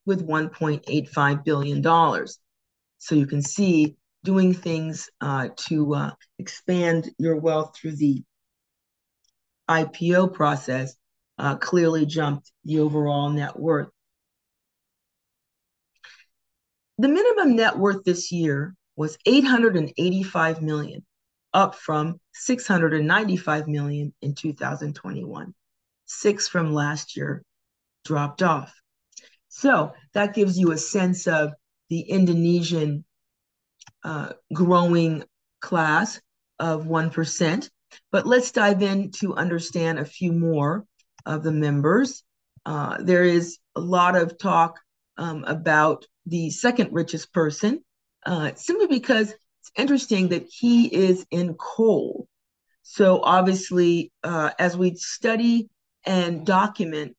with 0.06 0.28
$1.85 0.28 1.44
billion. 1.44 2.28
So 2.98 3.16
you 3.16 3.28
can 3.28 3.42
see 3.42 3.96
doing 4.24 4.54
things 4.54 5.10
uh, 5.22 5.50
to 5.68 5.96
uh, 5.96 6.12
expand 6.40 7.10
your 7.18 7.38
wealth 7.38 7.76
through 7.76 7.96
the 7.98 8.24
IPO 9.70 10.34
process 10.34 10.96
uh, 11.38 11.56
clearly 11.56 12.06
jumped 12.06 12.52
the 12.64 12.80
overall 12.80 13.30
net 13.30 13.60
worth. 13.60 13.90
The 16.98 17.08
minimum 17.08 17.56
net 17.56 17.78
worth 17.78 18.04
this 18.04 18.32
year 18.32 18.76
was 18.96 19.18
885 19.26 20.62
million, 20.62 21.04
up 21.54 21.76
from 21.76 22.20
695 22.34 23.68
million 23.68 24.14
in 24.22 24.36
2021. 24.36 25.54
Six 26.14 26.48
from 26.48 26.74
last 26.74 27.18
year 27.18 27.44
dropped 28.06 28.44
off. 28.44 28.74
So 29.50 29.94
that 30.14 30.34
gives 30.34 30.58
you 30.58 30.72
a 30.72 30.78
sense 30.78 31.28
of 31.28 31.54
the 31.90 32.02
Indonesian 32.02 33.06
uh, 34.04 34.34
growing 34.54 35.24
class 35.62 36.20
of 36.60 36.86
1%. 36.86 37.70
But 38.12 38.26
let's 38.26 38.52
dive 38.52 38.82
in 38.82 39.12
to 39.20 39.36
understand 39.36 40.00
a 40.00 40.06
few 40.06 40.32
more 40.32 40.86
of 41.26 41.44
the 41.44 41.52
members. 41.52 42.24
Uh, 42.66 42.98
there 43.00 43.24
is 43.24 43.60
a 43.76 43.80
lot 43.80 44.16
of 44.16 44.38
talk 44.38 44.80
um, 45.18 45.44
about 45.46 46.06
the 46.26 46.50
second 46.50 46.90
richest 46.92 47.34
person, 47.34 47.84
uh, 48.26 48.52
simply 48.56 48.88
because 48.88 49.32
it's 49.32 49.72
interesting 49.78 50.30
that 50.30 50.48
he 50.50 50.88
is 50.88 51.26
in 51.32 51.54
coal. 51.56 52.28
So 52.82 53.22
obviously, 53.22 54.12
uh, 54.24 54.52
as 54.60 54.76
we 54.76 54.96
study 54.96 55.70
and 56.06 56.46
document 56.46 57.16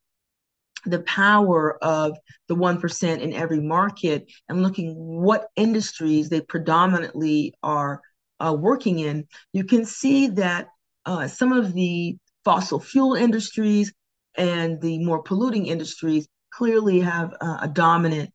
the 0.87 1.01
power 1.01 1.83
of 1.83 2.17
the 2.49 2.55
1% 2.55 3.21
in 3.21 3.33
every 3.33 3.61
market 3.61 4.31
and 4.49 4.63
looking 4.63 4.95
what 4.97 5.49
industries 5.57 6.29
they 6.29 6.41
predominantly 6.43 7.55
are 7.63 8.01
uh, 8.41 8.55
working 8.59 8.99
in, 8.99 9.27
you 9.53 9.65
can 9.65 9.85
see 9.85 10.29
that 10.29 10.69
uh, 11.07 11.27
some 11.27 11.53
of 11.53 11.73
the 11.73 12.17
fossil 12.45 12.79
fuel 12.79 13.15
industries 13.15 13.93
and 14.37 14.81
the 14.81 14.99
more 14.99 15.23
polluting 15.23 15.67
industries 15.67 16.29
clearly 16.53 17.01
have 17.01 17.33
uh, 17.41 17.59
a 17.63 17.69
dominant 17.69 18.31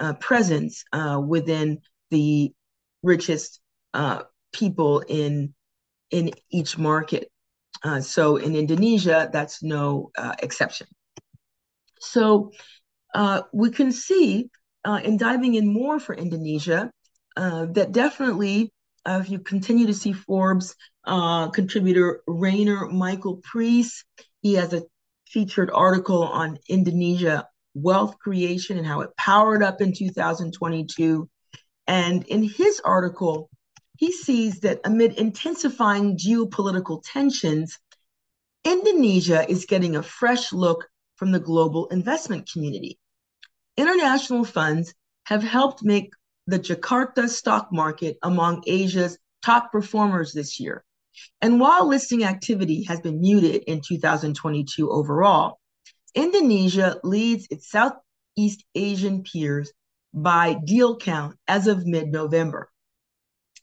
uh, 0.00 0.12
presence 0.14 0.84
uh, 0.92 1.20
within 1.26 1.78
the 2.10 2.52
richest 3.02 3.60
uh, 3.94 4.22
people 4.52 5.00
in 5.00 5.54
in 6.10 6.30
each 6.50 6.78
market. 6.78 7.30
So 8.00 8.36
in 8.36 8.56
Indonesia, 8.56 9.28
that's 9.32 9.62
no 9.62 10.10
exception. 10.42 10.86
So 12.00 12.52
uh, 13.14 13.42
we 13.52 13.70
can 13.70 13.92
see 13.92 14.50
uh, 14.84 15.00
in 15.02 15.16
diving 15.16 15.54
in 15.54 15.72
more 15.72 15.98
for 15.98 16.14
Indonesia 16.14 16.90
uh, 17.36 17.66
that 17.72 17.92
definitely, 17.92 18.72
uh, 19.04 19.20
if 19.22 19.30
you 19.30 19.38
continue 19.38 19.86
to 19.86 19.94
see 19.94 20.12
Forbes 20.12 20.74
uh, 21.04 21.48
contributor 21.48 22.22
Rainer 22.26 22.86
Michael 22.86 23.40
Preiss, 23.42 24.04
he 24.42 24.54
has 24.54 24.72
a 24.72 24.82
featured 25.26 25.70
article 25.72 26.22
on 26.22 26.58
Indonesia 26.68 27.46
wealth 27.74 28.18
creation 28.18 28.78
and 28.78 28.86
how 28.86 29.00
it 29.00 29.16
powered 29.16 29.62
up 29.62 29.80
in 29.80 29.92
2022. 29.92 31.28
And 31.86 32.24
in 32.24 32.42
his 32.42 32.80
article, 32.84 33.50
he 33.98 34.12
sees 34.12 34.60
that 34.60 34.80
amid 34.84 35.14
intensifying 35.14 36.16
geopolitical 36.16 37.02
tensions, 37.04 37.78
Indonesia 38.64 39.48
is 39.48 39.66
getting 39.66 39.96
a 39.96 40.02
fresh 40.02 40.52
look 40.52 40.88
from 41.16 41.32
the 41.32 41.40
global 41.40 41.86
investment 41.86 42.50
community. 42.50 42.98
International 43.76 44.44
funds 44.44 44.94
have 45.24 45.42
helped 45.42 45.82
make 45.82 46.12
the 46.46 46.58
Jakarta 46.58 47.28
stock 47.28 47.68
market 47.72 48.18
among 48.22 48.62
Asia's 48.66 49.18
top 49.44 49.72
performers 49.72 50.32
this 50.32 50.60
year. 50.60 50.84
And 51.40 51.58
while 51.58 51.88
listing 51.88 52.24
activity 52.24 52.84
has 52.84 53.00
been 53.00 53.20
muted 53.20 53.64
in 53.66 53.80
2022 53.80 54.90
overall, 54.90 55.58
Indonesia 56.14 56.98
leads 57.02 57.46
its 57.50 57.70
Southeast 57.70 58.64
Asian 58.74 59.22
peers 59.22 59.72
by 60.12 60.54
deal 60.54 60.96
count 60.96 61.36
as 61.48 61.66
of 61.66 61.86
mid 61.86 62.08
November. 62.08 62.70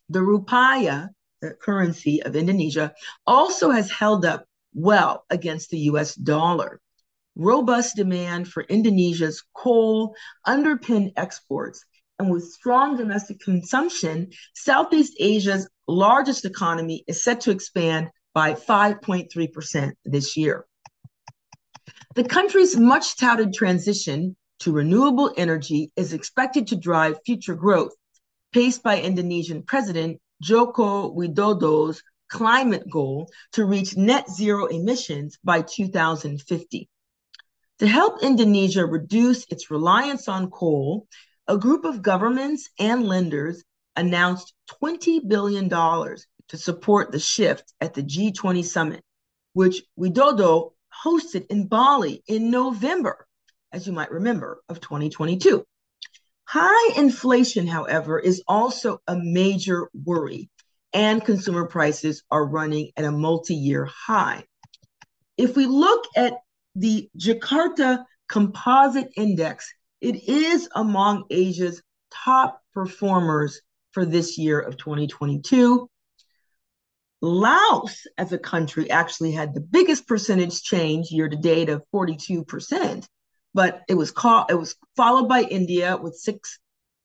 The 0.08 0.20
rupiah, 0.20 1.10
the 1.40 1.52
currency 1.52 2.22
of 2.22 2.36
Indonesia, 2.36 2.92
also 3.26 3.70
has 3.70 3.90
held 3.90 4.24
up 4.24 4.46
well 4.74 5.24
against 5.30 5.70
the 5.70 5.78
US 5.78 6.14
dollar 6.14 6.80
robust 7.36 7.96
demand 7.96 8.48
for 8.48 8.62
Indonesia's 8.64 9.42
coal 9.54 10.14
underpinned 10.44 11.12
exports. 11.16 11.84
And 12.18 12.30
with 12.30 12.44
strong 12.52 12.96
domestic 12.96 13.40
consumption, 13.40 14.30
Southeast 14.54 15.14
Asia's 15.18 15.68
largest 15.88 16.44
economy 16.44 17.04
is 17.08 17.24
set 17.24 17.40
to 17.42 17.50
expand 17.50 18.08
by 18.34 18.54
5.3% 18.54 19.92
this 20.04 20.36
year. 20.36 20.64
The 22.14 22.24
country's 22.24 22.76
much 22.76 23.16
touted 23.16 23.52
transition 23.52 24.36
to 24.60 24.72
renewable 24.72 25.32
energy 25.36 25.90
is 25.96 26.12
expected 26.12 26.68
to 26.68 26.76
drive 26.76 27.18
future 27.26 27.56
growth, 27.56 27.92
paced 28.54 28.84
by 28.84 29.00
Indonesian 29.00 29.64
President 29.64 30.20
Joko 30.40 31.10
Widodo's 31.12 32.00
climate 32.30 32.88
goal 32.88 33.28
to 33.50 33.64
reach 33.64 33.96
net 33.96 34.30
zero 34.30 34.66
emissions 34.66 35.36
by 35.42 35.60
2050. 35.60 36.88
To 37.80 37.86
help 37.88 38.22
Indonesia 38.22 38.86
reduce 38.86 39.44
its 39.50 39.72
reliance 39.72 40.28
on 40.28 40.52
coal, 40.52 41.08
a 41.48 41.58
group 41.58 41.84
of 41.84 42.00
governments 42.00 42.70
and 42.78 43.08
lenders 43.08 43.64
announced 43.96 44.54
$20 44.80 45.26
billion 45.26 45.68
to 45.68 46.56
support 46.56 47.10
the 47.10 47.18
shift 47.18 47.74
at 47.80 47.94
the 47.94 48.04
G20 48.04 48.64
summit, 48.64 49.02
which 49.54 49.82
Widodo 49.98 50.74
hosted 51.04 51.46
in 51.50 51.66
Bali 51.66 52.22
in 52.28 52.52
November, 52.52 53.26
as 53.72 53.84
you 53.88 53.92
might 53.92 54.12
remember, 54.12 54.62
of 54.68 54.80
2022. 54.80 55.66
High 56.46 57.00
inflation, 57.00 57.66
however, 57.66 58.18
is 58.18 58.42
also 58.46 58.98
a 59.06 59.16
major 59.16 59.88
worry, 59.94 60.50
and 60.92 61.24
consumer 61.24 61.66
prices 61.66 62.22
are 62.30 62.46
running 62.46 62.92
at 62.96 63.04
a 63.04 63.10
multi 63.10 63.54
year 63.54 63.86
high. 63.86 64.44
If 65.36 65.56
we 65.56 65.66
look 65.66 66.04
at 66.16 66.34
the 66.76 67.08
Jakarta 67.18 68.04
Composite 68.28 69.10
Index, 69.16 69.72
it 70.00 70.28
is 70.28 70.68
among 70.74 71.24
Asia's 71.30 71.82
top 72.12 72.60
performers 72.72 73.60
for 73.92 74.04
this 74.04 74.38
year 74.38 74.60
of 74.60 74.76
2022. 74.76 75.88
Laos 77.22 78.06
as 78.18 78.32
a 78.32 78.38
country 78.38 78.90
actually 78.90 79.32
had 79.32 79.54
the 79.54 79.60
biggest 79.60 80.06
percentage 80.06 80.62
change 80.62 81.10
year 81.10 81.28
to 81.28 81.36
date 81.36 81.70
of 81.70 81.82
42%, 81.92 83.06
but 83.54 83.82
it 83.88 83.94
was 83.94 84.10
called 84.10 84.50
it 84.50 84.54
was 84.54 84.76
followed 84.96 85.28
by 85.28 85.42
India 85.42 85.96
with 85.96 86.20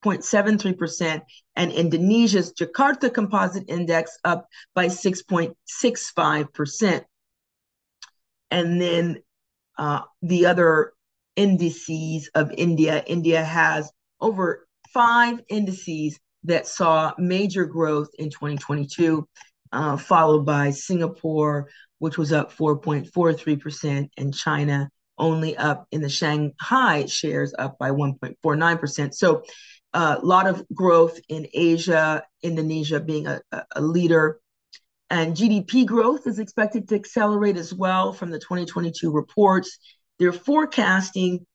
6.73% 0.03 1.21
and 1.55 1.71
Indonesia's 1.71 2.51
Jakarta 2.53 3.13
Composite 3.13 3.69
Index 3.69 4.17
up 4.23 4.47
by 4.73 4.87
6.65%. 4.87 7.03
And 8.51 8.81
then 8.81 9.21
uh, 9.77 10.01
the 10.21 10.47
other 10.47 10.93
indices 11.35 12.29
of 12.35 12.51
India. 12.57 13.03
India 13.07 13.43
has 13.43 13.91
over 14.19 14.67
five 14.93 15.39
indices 15.47 16.19
that 16.43 16.67
saw 16.67 17.13
major 17.17 17.65
growth 17.65 18.09
in 18.17 18.29
2022, 18.29 19.25
uh, 19.71 19.95
followed 19.95 20.45
by 20.45 20.71
Singapore, 20.71 21.69
which 21.99 22.17
was 22.17 22.33
up 22.33 22.51
4.43%, 22.53 24.09
and 24.17 24.33
China 24.33 24.89
only 25.19 25.57
up 25.57 25.87
in 25.91 26.01
the 26.01 26.09
Shanghai 26.09 27.05
shares 27.05 27.53
up 27.57 27.77
by 27.77 27.91
1.49%. 27.91 29.13
So 29.13 29.43
a 29.93 29.97
uh, 29.97 30.19
lot 30.21 30.47
of 30.47 30.65
growth 30.73 31.19
in 31.29 31.47
Asia, 31.53 32.23
Indonesia 32.43 32.99
being 32.99 33.27
a, 33.27 33.41
a 33.75 33.81
leader. 33.81 34.39
And 35.09 35.35
GDP 35.35 35.85
growth 35.85 36.27
is 36.27 36.37
expected 36.37 36.87
to 36.89 36.95
accelerate 36.95 37.57
as 37.57 37.73
well 37.73 38.13
from 38.13 38.29
the 38.29 38.39
2022 38.39 39.11
reports. 39.11 39.79
They're 40.19 40.31
forecasting 40.31 41.45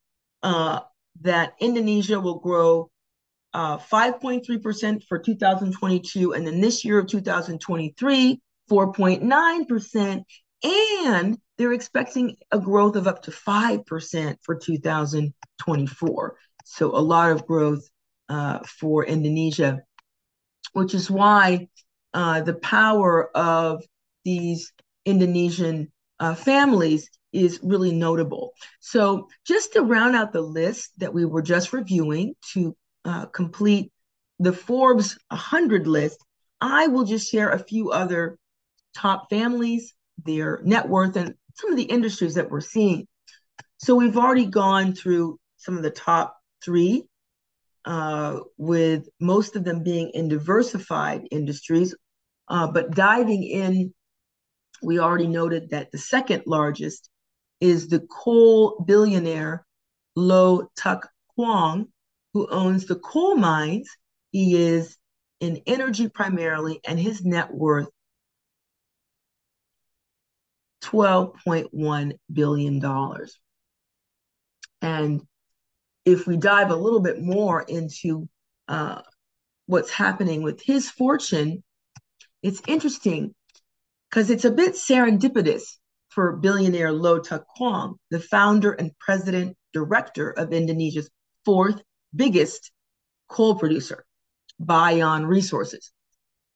uh, 0.42 0.80
that 1.22 1.54
Indonesia 1.60 2.18
will 2.20 2.40
grow 2.40 2.90
uh, 3.52 3.78
5.3% 3.78 5.04
for 5.04 5.18
2022, 5.18 6.32
and 6.34 6.44
then 6.44 6.60
this 6.60 6.84
year 6.84 6.98
of 6.98 7.06
2023, 7.06 8.40
4.9%. 8.68 10.24
And 10.64 11.38
they're 11.58 11.72
expecting 11.72 12.36
a 12.50 12.58
growth 12.58 12.96
of 12.96 13.06
up 13.06 13.22
to 13.22 13.30
5% 13.30 14.36
for 14.42 14.54
2024. 14.56 16.36
So 16.64 16.96
a 16.96 16.98
lot 16.98 17.30
of 17.30 17.46
growth 17.46 17.88
uh, 18.28 18.60
for 18.60 19.04
Indonesia, 19.04 19.82
which 20.72 20.94
is 20.94 21.10
why 21.10 21.68
uh, 22.14 22.40
the 22.40 22.54
power 22.54 23.30
of 23.36 23.84
these 24.24 24.72
Indonesian 25.04 25.92
uh, 26.18 26.34
families 26.34 27.10
is 27.32 27.60
really 27.62 27.92
notable. 27.92 28.52
So, 28.80 29.28
just 29.44 29.72
to 29.72 29.82
round 29.82 30.14
out 30.14 30.32
the 30.32 30.40
list 30.40 30.92
that 30.98 31.12
we 31.12 31.24
were 31.24 31.42
just 31.42 31.72
reviewing 31.72 32.34
to 32.52 32.76
uh, 33.04 33.26
complete 33.26 33.92
the 34.38 34.52
Forbes 34.52 35.18
100 35.28 35.86
list, 35.86 36.24
I 36.60 36.86
will 36.86 37.04
just 37.04 37.30
share 37.30 37.50
a 37.50 37.58
few 37.58 37.90
other 37.90 38.38
top 38.94 39.28
families, 39.28 39.92
their 40.22 40.60
net 40.64 40.88
worth, 40.88 41.16
and 41.16 41.34
some 41.54 41.70
of 41.70 41.76
the 41.76 41.84
industries 41.84 42.34
that 42.34 42.50
we're 42.50 42.60
seeing. 42.60 43.06
So, 43.78 43.94
we've 43.94 44.16
already 44.16 44.46
gone 44.46 44.94
through 44.94 45.38
some 45.56 45.76
of 45.76 45.82
the 45.82 45.90
top 45.90 46.36
three 46.64 47.04
uh, 47.84 48.40
with 48.56 49.08
most 49.20 49.56
of 49.56 49.64
them 49.64 49.82
being 49.82 50.10
in 50.14 50.28
diversified 50.28 51.22
industries. 51.30 51.94
Uh, 52.48 52.66
but 52.66 52.90
diving 52.90 53.42
in, 53.42 53.94
we 54.82 54.98
already 54.98 55.26
noted 55.26 55.70
that 55.70 55.90
the 55.92 55.98
second 55.98 56.42
largest 56.46 57.10
is 57.60 57.88
the 57.88 58.00
coal 58.10 58.84
billionaire 58.86 59.64
Low 60.16 60.68
Tuck 60.76 61.08
Kwong, 61.34 61.86
who 62.32 62.46
owns 62.50 62.86
the 62.86 62.96
coal 62.96 63.36
mines. 63.36 63.88
He 64.30 64.56
is 64.56 64.96
in 65.40 65.62
energy 65.66 66.08
primarily, 66.08 66.80
and 66.86 66.98
his 66.98 67.24
net 67.24 67.52
worth 67.52 67.88
$12.1 70.84 72.12
billion. 72.32 73.26
And 74.82 75.22
if 76.04 76.26
we 76.26 76.36
dive 76.36 76.70
a 76.70 76.76
little 76.76 77.00
bit 77.00 77.20
more 77.20 77.62
into 77.62 78.28
uh, 78.68 79.00
what's 79.66 79.90
happening 79.90 80.42
with 80.42 80.62
his 80.62 80.90
fortune, 80.90 81.62
it's 82.42 82.60
interesting 82.66 83.34
because 84.10 84.30
it's 84.30 84.44
a 84.44 84.50
bit 84.50 84.74
serendipitous 84.74 85.62
for 86.10 86.36
billionaire 86.36 86.92
Low 86.92 87.18
Tuck 87.18 87.46
Kwong, 87.56 87.96
the 88.10 88.20
founder 88.20 88.72
and 88.72 88.96
president 88.98 89.56
director 89.72 90.30
of 90.30 90.52
Indonesia's 90.52 91.10
fourth 91.44 91.80
biggest 92.14 92.70
coal 93.28 93.56
producer, 93.56 94.04
Bayan 94.60 95.26
Resources. 95.26 95.90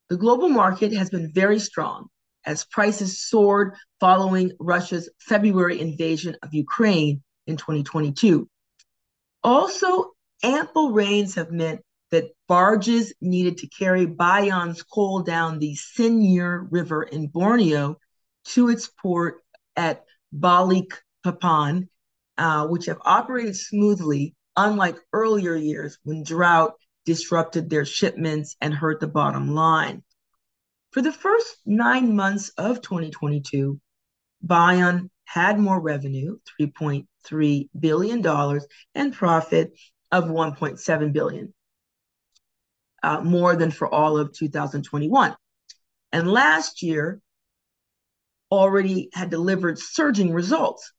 The 0.08 0.16
global 0.16 0.48
market 0.48 0.92
has 0.92 1.10
been 1.10 1.32
very 1.32 1.58
strong 1.58 2.08
as 2.44 2.64
prices 2.64 3.20
soared 3.20 3.74
following 4.00 4.52
Russia's 4.58 5.08
February 5.20 5.80
invasion 5.80 6.36
of 6.42 6.54
Ukraine 6.54 7.22
in 7.46 7.56
2022. 7.56 8.48
Also, 9.42 10.12
ample 10.42 10.92
rains 10.92 11.34
have 11.34 11.50
meant 11.50 11.80
that 12.10 12.30
barges 12.46 13.12
needed 13.20 13.58
to 13.58 13.68
carry 13.68 14.06
Bayan's 14.06 14.82
coal 14.82 15.22
down 15.22 15.58
the 15.58 15.74
Sinyur 15.74 16.66
River 16.70 17.02
in 17.02 17.26
Borneo 17.28 17.98
to 18.46 18.68
its 18.68 18.88
port 18.88 19.42
at 19.76 20.04
Balikpapan, 20.34 21.88
uh, 22.38 22.66
which 22.66 22.86
have 22.86 22.98
operated 23.02 23.56
smoothly, 23.56 24.34
unlike 24.56 24.98
earlier 25.12 25.54
years 25.54 25.98
when 26.02 26.22
drought 26.22 26.74
disrupted 27.04 27.70
their 27.70 27.84
shipments 27.84 28.56
and 28.60 28.74
hurt 28.74 29.00
the 29.00 29.06
bottom 29.06 29.54
line. 29.54 30.02
For 30.98 31.02
the 31.02 31.12
first 31.12 31.58
nine 31.64 32.16
months 32.16 32.48
of 32.58 32.82
2022, 32.82 33.80
Bayan 34.42 35.08
had 35.26 35.60
more 35.60 35.80
revenue, 35.80 36.38
$3.3 36.60 37.68
billion, 37.78 38.60
and 38.96 39.14
profit 39.14 39.78
of 40.10 40.24
1.7 40.24 41.12
billion, 41.12 41.54
uh, 43.04 43.20
more 43.20 43.54
than 43.54 43.70
for 43.70 43.86
all 43.86 44.18
of 44.18 44.32
2021. 44.32 45.36
And 46.10 46.32
last 46.32 46.82
year 46.82 47.20
already 48.50 49.08
had 49.14 49.30
delivered 49.30 49.78
surging 49.78 50.32
results, 50.32 50.92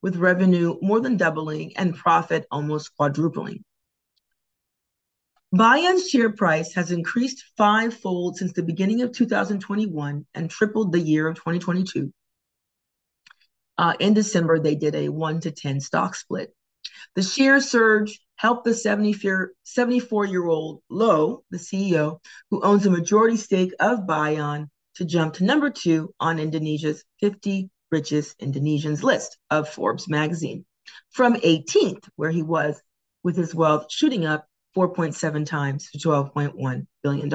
with 0.00 0.16
revenue 0.16 0.78
more 0.80 1.00
than 1.00 1.18
doubling 1.18 1.76
and 1.76 1.94
profit 1.94 2.46
almost 2.50 2.96
quadrupling. 2.96 3.62
Bayan's 5.52 6.08
share 6.08 6.30
price 6.30 6.74
has 6.74 6.90
increased 6.90 7.44
fivefold 7.56 8.36
since 8.36 8.52
the 8.52 8.62
beginning 8.62 9.02
of 9.02 9.12
2021 9.12 10.26
and 10.34 10.50
tripled 10.50 10.92
the 10.92 11.00
year 11.00 11.28
of 11.28 11.36
2022 11.36 12.12
uh, 13.78 13.94
in 13.98 14.14
December, 14.14 14.58
they 14.58 14.74
did 14.74 14.94
a 14.94 15.08
one 15.08 15.40
to 15.40 15.50
10 15.50 15.80
stock 15.80 16.14
split. 16.14 16.54
The 17.14 17.22
share 17.22 17.60
surge 17.60 18.20
helped 18.36 18.64
the 18.64 18.74
74 18.74 20.24
year 20.26 20.46
old 20.46 20.82
Lo, 20.88 21.44
the 21.50 21.58
CEO, 21.58 22.20
who 22.50 22.62
owns 22.62 22.86
a 22.86 22.90
majority 22.90 23.36
stake 23.36 23.72
of 23.80 24.06
Bayan, 24.06 24.70
to 24.96 25.04
jump 25.04 25.34
to 25.34 25.44
number 25.44 25.70
two 25.70 26.14
on 26.20 26.38
Indonesia's 26.38 27.02
50 27.20 27.70
richest 27.90 28.38
Indonesians 28.38 29.02
list 29.02 29.38
of 29.50 29.68
Forbes 29.68 30.08
magazine 30.08 30.64
from 31.10 31.34
18th, 31.34 32.08
where 32.16 32.30
he 32.30 32.42
was 32.42 32.80
with 33.22 33.36
his 33.36 33.54
wealth 33.54 33.86
shooting 33.90 34.26
up 34.26 34.46
4.7 34.76 35.46
times 35.46 35.90
to 35.90 35.98
$12.1 35.98 36.86
billion. 37.02 37.28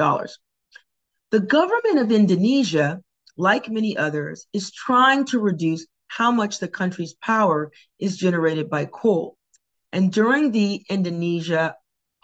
The 1.30 1.40
government 1.40 1.98
of 1.98 2.10
Indonesia, 2.10 3.02
like 3.36 3.68
many 3.68 3.96
others, 3.96 4.46
is 4.52 4.72
trying 4.72 5.24
to 5.26 5.38
reduce 5.38 5.86
how 6.08 6.30
much 6.30 6.58
the 6.58 6.68
country's 6.68 7.14
power 7.14 7.70
is 7.98 8.16
generated 8.16 8.70
by 8.70 8.86
coal. 8.86 9.36
And 9.92 10.12
during 10.12 10.50
the 10.50 10.84
Indonesia 10.88 11.76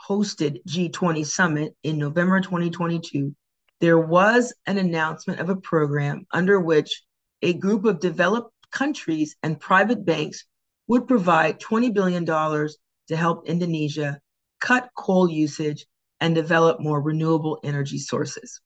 hosted 0.08 0.64
G20 0.66 1.24
summit 1.26 1.76
in 1.82 1.98
November 1.98 2.40
2022, 2.40 3.34
there 3.80 3.98
was 3.98 4.54
an 4.66 4.78
announcement 4.78 5.40
of 5.40 5.50
a 5.50 5.56
program 5.56 6.26
under 6.30 6.58
which 6.58 7.02
a 7.42 7.52
group 7.52 7.84
of 7.84 8.00
developed 8.00 8.52
countries 8.70 9.36
and 9.42 9.60
private 9.60 10.04
banks 10.04 10.44
would 10.88 11.06
provide 11.06 11.60
$20 11.60 11.92
billion 11.92 12.24
to 12.26 13.16
help 13.16 13.46
Indonesia 13.46 14.20
cut 14.64 14.88
coal 14.96 15.30
usage 15.30 15.84
and 16.20 16.34
develop 16.34 16.80
more 16.80 17.00
renewable 17.00 17.60
energy 17.62 17.98
sources. 17.98 18.62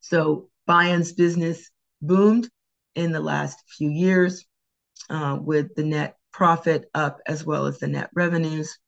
So 0.00 0.50
Bayan's 0.66 1.12
business 1.12 1.70
boomed 2.02 2.50
in 2.94 3.12
the 3.12 3.20
last 3.20 3.58
few 3.66 3.88
years 3.88 4.44
uh, 5.08 5.38
with 5.40 5.74
the 5.74 5.84
net 5.84 6.16
profit 6.32 6.90
up 6.92 7.20
as 7.26 7.46
well 7.46 7.64
as 7.64 7.78
the 7.78 7.88
net 7.88 8.10
revenues. 8.14 8.78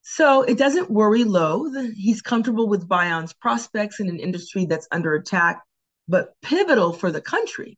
So 0.00 0.44
it 0.44 0.56
doesn't 0.56 0.90
worry 0.90 1.24
Lo. 1.24 1.70
He's 1.94 2.22
comfortable 2.22 2.68
with 2.68 2.88
Bayan's 2.88 3.34
prospects 3.34 4.00
in 4.00 4.08
an 4.08 4.18
industry 4.18 4.64
that's 4.64 4.88
under 4.90 5.14
attack, 5.14 5.62
but 6.08 6.32
pivotal 6.40 6.94
for 6.94 7.12
the 7.12 7.20
country. 7.20 7.76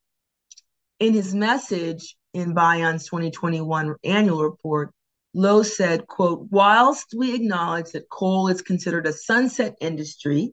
In 1.00 1.14
his 1.14 1.34
message 1.34 2.16
in 2.32 2.54
Bayan's 2.54 3.06
2021 3.06 3.96
annual 4.04 4.44
report, 4.44 4.92
Lo 5.34 5.62
said, 5.62 6.06
quote, 6.06 6.46
whilst 6.50 7.14
we 7.16 7.34
acknowledge 7.34 7.92
that 7.92 8.08
coal 8.10 8.48
is 8.48 8.60
considered 8.60 9.06
a 9.06 9.12
sunset 9.12 9.74
industry, 9.80 10.52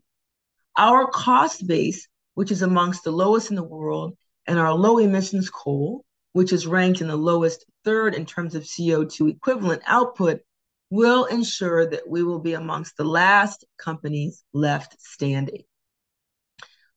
our 0.78 1.08
cost 1.08 1.68
base, 1.68 2.08
which 2.36 2.52
is 2.52 2.62
amongst 2.62 3.04
the 3.04 3.12
lowest 3.12 3.50
in 3.50 3.56
the 3.58 3.64
world, 3.64 4.18
and 4.48 4.58
our 4.58 4.74
low 4.74 4.98
emissions 4.98 5.50
coal, 5.50 6.06
which 6.32 6.54
is 6.54 6.66
ranked 6.66 7.02
in 7.02 7.08
the 7.08 7.18
lowest 7.18 7.66
third 7.84 8.16
in 8.16 8.26
terms 8.26 8.56
of 8.56 8.64
CO2 8.64 9.32
equivalent 9.32 9.82
output, 9.86 10.40
will 10.90 11.26
ensure 11.26 11.86
that 11.90 12.08
we 12.08 12.24
will 12.24 12.40
be 12.40 12.54
amongst 12.54 12.96
the 12.98 13.04
last 13.04 13.66
companies 13.78 14.44
left 14.54 14.96
standing. 15.02 15.64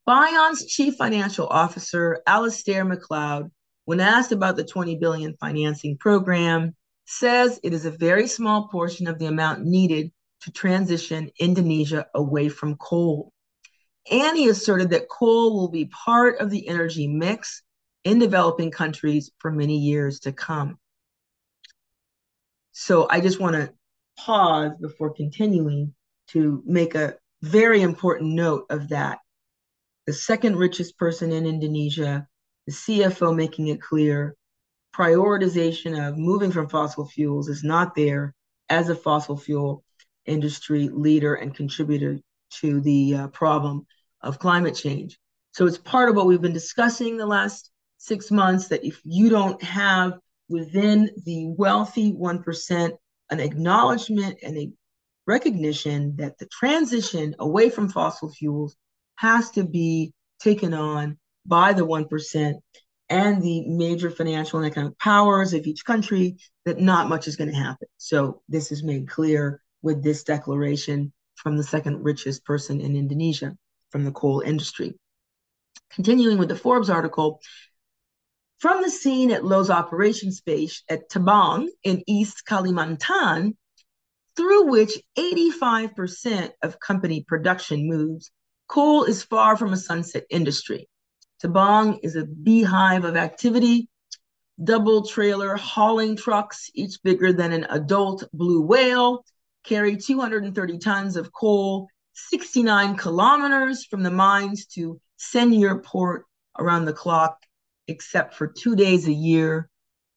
Bayan's 0.06 0.66
chief 0.66 0.94
financial 0.96 1.46
officer, 1.46 2.20
Alastair 2.26 2.84
McLeod, 2.84 3.50
when 3.84 4.00
asked 4.00 4.32
about 4.32 4.56
the 4.56 4.64
20 4.64 4.96
billion 4.96 5.36
financing 5.36 5.96
program, 5.98 6.74
says 7.04 7.60
it 7.62 7.72
is 7.72 7.84
a 7.84 7.90
very 7.90 8.26
small 8.26 8.68
portion 8.68 9.06
of 9.06 9.18
the 9.18 9.26
amount 9.26 9.64
needed 9.64 10.12
to 10.42 10.50
transition 10.50 11.30
Indonesia 11.38 12.06
away 12.14 12.48
from 12.48 12.76
coal. 12.76 13.32
And 14.10 14.36
he 14.36 14.48
asserted 14.48 14.90
that 14.90 15.08
coal 15.08 15.54
will 15.54 15.68
be 15.68 15.86
part 15.86 16.38
of 16.38 16.50
the 16.50 16.66
energy 16.68 17.06
mix, 17.06 17.62
in 18.04 18.18
developing 18.18 18.70
countries 18.70 19.30
for 19.38 19.50
many 19.50 19.78
years 19.78 20.20
to 20.20 20.32
come. 20.32 20.78
So 22.72 23.06
I 23.08 23.20
just 23.20 23.40
want 23.40 23.54
to 23.56 23.72
pause 24.16 24.72
before 24.80 25.14
continuing 25.14 25.94
to 26.28 26.62
make 26.66 26.94
a 26.94 27.16
very 27.42 27.82
important 27.82 28.34
note 28.34 28.66
of 28.70 28.88
that. 28.88 29.18
The 30.06 30.12
second 30.12 30.56
richest 30.56 30.98
person 30.98 31.32
in 31.32 31.46
Indonesia, 31.46 32.26
the 32.66 32.72
CFO 32.72 33.36
making 33.36 33.68
it 33.68 33.80
clear, 33.80 34.34
prioritization 34.94 36.08
of 36.08 36.18
moving 36.18 36.52
from 36.52 36.68
fossil 36.68 37.06
fuels 37.06 37.48
is 37.48 37.64
not 37.64 37.94
there 37.94 38.34
as 38.68 38.88
a 38.88 38.94
fossil 38.94 39.36
fuel 39.36 39.84
industry 40.26 40.88
leader 40.92 41.34
and 41.34 41.54
contributor 41.54 42.18
to 42.60 42.80
the 42.80 43.14
uh, 43.14 43.28
problem 43.28 43.86
of 44.22 44.38
climate 44.38 44.74
change. 44.74 45.18
So 45.52 45.66
it's 45.66 45.78
part 45.78 46.08
of 46.08 46.16
what 46.16 46.26
we've 46.26 46.40
been 46.40 46.52
discussing 46.52 47.16
the 47.16 47.26
last 47.26 47.70
six 47.98 48.30
months 48.30 48.68
that 48.68 48.84
if 48.84 49.00
you 49.04 49.28
don't 49.28 49.62
have 49.62 50.14
within 50.48 51.10
the 51.24 51.46
wealthy 51.56 52.12
1% 52.12 52.96
an 53.30 53.40
acknowledgement 53.40 54.38
and 54.42 54.56
a 54.58 54.70
recognition 55.26 56.16
that 56.16 56.38
the 56.38 56.46
transition 56.46 57.34
away 57.38 57.70
from 57.70 57.88
fossil 57.88 58.30
fuels 58.30 58.76
has 59.16 59.50
to 59.50 59.64
be 59.64 60.12
taken 60.40 60.74
on 60.74 61.18
by 61.46 61.72
the 61.72 61.86
1% 61.86 62.54
and 63.12 63.42
the 63.42 63.68
major 63.68 64.10
financial 64.10 64.58
and 64.58 64.66
economic 64.66 64.98
powers 64.98 65.52
of 65.52 65.66
each 65.66 65.84
country, 65.84 66.38
that 66.64 66.80
not 66.80 67.10
much 67.10 67.28
is 67.28 67.36
going 67.36 67.50
to 67.50 67.56
happen. 67.56 67.86
So 67.98 68.40
this 68.48 68.72
is 68.72 68.82
made 68.82 69.06
clear 69.06 69.60
with 69.82 70.02
this 70.02 70.24
declaration 70.24 71.12
from 71.34 71.58
the 71.58 71.62
second 71.62 72.02
richest 72.02 72.42
person 72.46 72.80
in 72.80 72.96
Indonesia 72.96 73.54
from 73.90 74.04
the 74.04 74.12
coal 74.12 74.40
industry. 74.40 74.94
Continuing 75.90 76.38
with 76.38 76.48
the 76.48 76.56
Forbes 76.56 76.88
article, 76.88 77.42
from 78.60 78.80
the 78.80 78.90
scene 78.90 79.30
at 79.30 79.44
Low's 79.44 79.68
operations 79.68 80.40
base 80.40 80.82
at 80.88 81.10
Tabang 81.10 81.66
in 81.84 82.02
East 82.06 82.44
Kalimantan, 82.48 83.56
through 84.36 84.68
which 84.68 84.98
85% 85.18 86.52
of 86.62 86.80
company 86.80 87.26
production 87.28 87.86
moves, 87.86 88.30
coal 88.68 89.04
is 89.04 89.22
far 89.22 89.58
from 89.58 89.74
a 89.74 89.76
sunset 89.76 90.24
industry. 90.30 90.88
Tabang 91.42 91.98
is 92.04 92.14
a 92.14 92.24
beehive 92.24 93.04
of 93.04 93.16
activity, 93.16 93.88
double 94.62 95.04
trailer 95.04 95.56
hauling 95.56 96.16
trucks, 96.16 96.70
each 96.72 97.02
bigger 97.02 97.32
than 97.32 97.52
an 97.52 97.66
adult 97.68 98.22
blue 98.32 98.62
whale, 98.62 99.24
carry 99.64 99.96
230 99.96 100.78
tons 100.78 101.16
of 101.16 101.32
coal 101.32 101.88
69 102.14 102.96
kilometers 102.96 103.84
from 103.84 104.04
the 104.04 104.10
mines 104.10 104.66
to 104.66 105.00
Senur 105.18 105.82
Port 105.82 106.26
around 106.58 106.84
the 106.84 106.92
clock 106.92 107.38
except 107.88 108.34
for 108.34 108.46
two 108.46 108.76
days 108.76 109.08
a 109.08 109.12
year 109.12 109.68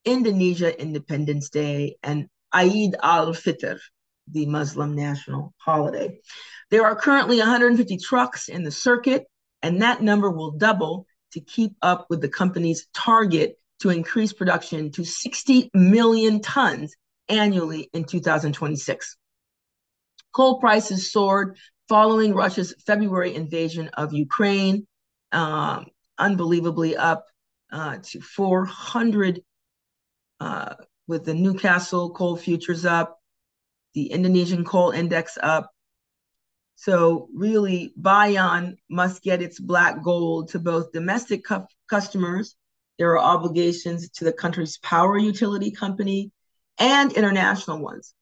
Indonesia 0.04 0.80
Independence 0.80 1.48
Day 1.48 1.96
and 2.04 2.28
Eid 2.52 2.94
al 3.02 3.32
Fitr, 3.32 3.80
the 4.28 4.46
Muslim 4.46 4.94
national 4.94 5.54
holiday. 5.58 6.20
There 6.70 6.84
are 6.84 6.94
currently 6.94 7.38
150 7.38 7.98
trucks 7.98 8.48
in 8.48 8.62
the 8.62 8.70
circuit, 8.70 9.26
and 9.62 9.82
that 9.82 10.02
number 10.02 10.30
will 10.30 10.52
double 10.52 11.06
to 11.36 11.40
keep 11.42 11.76
up 11.82 12.06
with 12.08 12.22
the 12.22 12.30
company's 12.30 12.86
target 12.94 13.58
to 13.80 13.90
increase 13.90 14.32
production 14.32 14.90
to 14.90 15.04
60 15.04 15.70
million 15.74 16.40
tons 16.40 16.96
annually 17.28 17.90
in 17.92 18.04
2026. 18.04 19.18
Coal 20.34 20.58
prices 20.58 21.12
soared 21.12 21.58
following 21.90 22.32
Russia's 22.32 22.74
February 22.86 23.34
invasion 23.34 23.88
of 23.88 24.14
Ukraine, 24.14 24.86
um, 25.30 25.86
unbelievably 26.18 26.96
up 26.96 27.26
uh, 27.70 27.98
to 28.02 28.22
400 28.22 29.42
uh, 30.40 30.74
with 31.06 31.26
the 31.26 31.34
Newcastle 31.34 32.10
coal 32.10 32.38
futures 32.38 32.86
up, 32.86 33.18
the 33.92 34.06
Indonesian 34.06 34.64
coal 34.64 34.90
index 34.90 35.36
up. 35.42 35.70
So 36.76 37.28
really, 37.34 37.92
Bayan 37.96 38.76
must 38.88 39.22
get 39.22 39.42
its 39.42 39.58
black 39.58 40.02
gold 40.02 40.50
to 40.50 40.58
both 40.58 40.92
domestic 40.92 41.44
cu- 41.44 41.66
customers. 41.88 42.54
There 42.98 43.10
are 43.12 43.18
obligations 43.18 44.08
to 44.10 44.24
the 44.24 44.32
country's 44.32 44.78
power 44.78 45.18
utility 45.18 45.70
company 45.70 46.30
and 46.78 47.12
international 47.12 47.80
ones. 47.80 48.14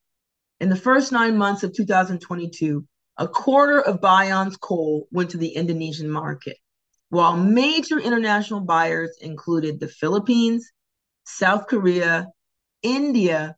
In 0.61 0.69
the 0.69 0.77
first 0.77 1.13
nine 1.13 1.37
months 1.37 1.63
of 1.65 1.75
2022, 1.75 2.87
a 3.19 3.29
quarter 3.29 3.81
of 3.81 4.01
Bayan's 4.01 4.57
coal 4.57 5.09
went 5.11 5.31
to 5.31 5.37
the 5.37 5.49
Indonesian 5.49 6.09
market 6.09 6.57
while 7.15 7.37
major 7.37 8.01
international 8.01 8.61
buyers 8.61 9.17
included 9.21 9.79
the 9.79 9.87
Philippines, 9.87 10.73
South 11.25 11.69
Korea, 11.69 12.27
India, 12.83 13.57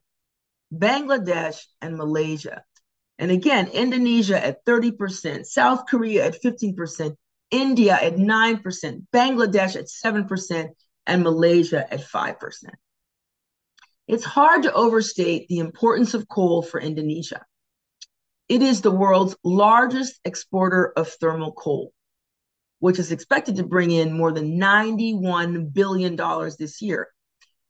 Bangladesh, 0.71 1.65
and 1.81 1.97
Malaysia. 1.97 2.63
And 3.19 3.31
again, 3.31 3.67
Indonesia 3.67 4.43
at 4.43 4.63
30%, 4.65 5.45
South 5.45 5.85
Korea 5.87 6.25
at 6.25 6.41
15%, 6.41 7.15
India 7.49 7.97
at 7.99 8.15
9%, 8.15 9.07
Bangladesh 9.13 9.75
at 9.75 9.85
7%, 9.85 10.69
and 11.07 11.23
Malaysia 11.23 11.91
at 11.91 12.01
5%. 12.01 12.35
It's 14.07 14.23
hard 14.23 14.63
to 14.63 14.73
overstate 14.73 15.47
the 15.47 15.59
importance 15.59 16.13
of 16.13 16.27
coal 16.27 16.61
for 16.61 16.79
Indonesia. 16.79 17.45
It 18.47 18.61
is 18.61 18.81
the 18.81 18.91
world's 18.91 19.35
largest 19.43 20.19
exporter 20.23 20.93
of 20.95 21.09
thermal 21.09 21.51
coal 21.51 21.91
which 22.79 22.99
is 22.99 23.11
expected 23.11 23.55
to 23.55 23.63
bring 23.63 23.91
in 23.91 24.15
more 24.15 24.31
than 24.31 24.59
$91 24.59 25.73
billion 25.73 26.15
this 26.59 26.81
year. 26.81 27.07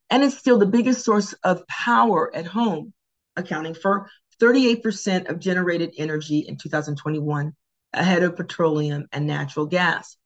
And 0.09 0.23
it's 0.23 0.37
still 0.37 0.57
the 0.57 0.65
biggest 0.65 1.03
source 1.03 1.33
of 1.43 1.65
power 1.67 2.33
at 2.35 2.45
home, 2.45 2.93
accounting 3.35 3.73
for 3.73 4.09
38% 4.41 5.29
of 5.29 5.39
generated 5.39 5.93
energy 5.97 6.39
in 6.39 6.57
2021, 6.57 7.53
ahead 7.93 8.23
of 8.23 8.35
petroleum 8.35 9.07
and 9.11 9.25
natural 9.25 9.65
gas, 9.65 10.17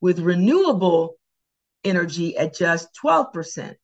with 0.00 0.18
renewable 0.20 1.16
energy 1.84 2.36
at 2.36 2.54
just 2.54 2.88
12%. 3.02 3.74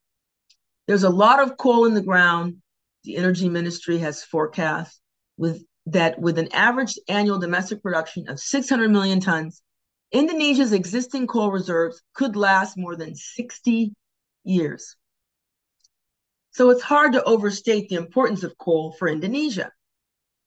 There's 0.87 1.05
a 1.05 1.11
lot 1.11 1.41
of 1.41 1.57
coal 1.57 1.85
in 1.85 1.95
the 1.95 2.01
ground. 2.01 2.57
The 3.05 3.17
Energy 3.17 3.49
Ministry 3.49 3.99
has 3.99 4.25
forecast 4.25 5.01
with 5.37 5.63
that 5.87 6.19
with 6.19 6.39
an 6.39 6.53
average 6.53 6.99
annual 7.09 7.39
domestic 7.39 7.83
production 7.83 8.29
of 8.29 8.39
600 8.39 8.91
million 8.91 9.21
tons, 9.21 9.63
Indonesia's 10.13 10.73
existing 10.73 11.27
coal 11.27 11.51
reserves 11.51 12.03
could 12.15 12.37
last 12.37 12.77
more 12.77 12.97
than 12.97 13.15
60 13.15 13.93
years. 14.45 14.97
So 16.53 16.71
it's 16.71 16.83
hard 16.83 17.13
to 17.13 17.25
overstate 17.25 17.89
the 17.89 17.97
importance 17.97 18.43
of 18.43 18.59
coal 18.59 18.93
for 18.93 19.09
Indonesia. 19.09 19.73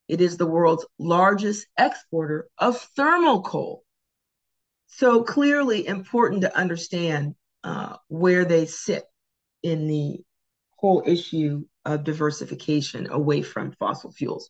It 0.07 0.19
is 0.19 0.37
the 0.37 0.45
world's 0.45 0.85
largest 0.99 1.67
exporter 1.77 2.47
of 2.57 2.79
thermal 2.95 3.41
coal. 3.41 3.83
So 4.87 5.23
clearly 5.23 5.87
important 5.87 6.41
to 6.41 6.55
understand 6.55 7.35
uh, 7.63 7.97
where 8.09 8.45
they 8.45 8.65
sit 8.65 9.05
in 9.63 9.87
the 9.87 10.23
whole 10.77 11.03
issue 11.05 11.63
of 11.85 12.03
diversification 12.03 13.09
away 13.09 13.41
from 13.41 13.71
fossil 13.71 14.11
fuels. 14.11 14.49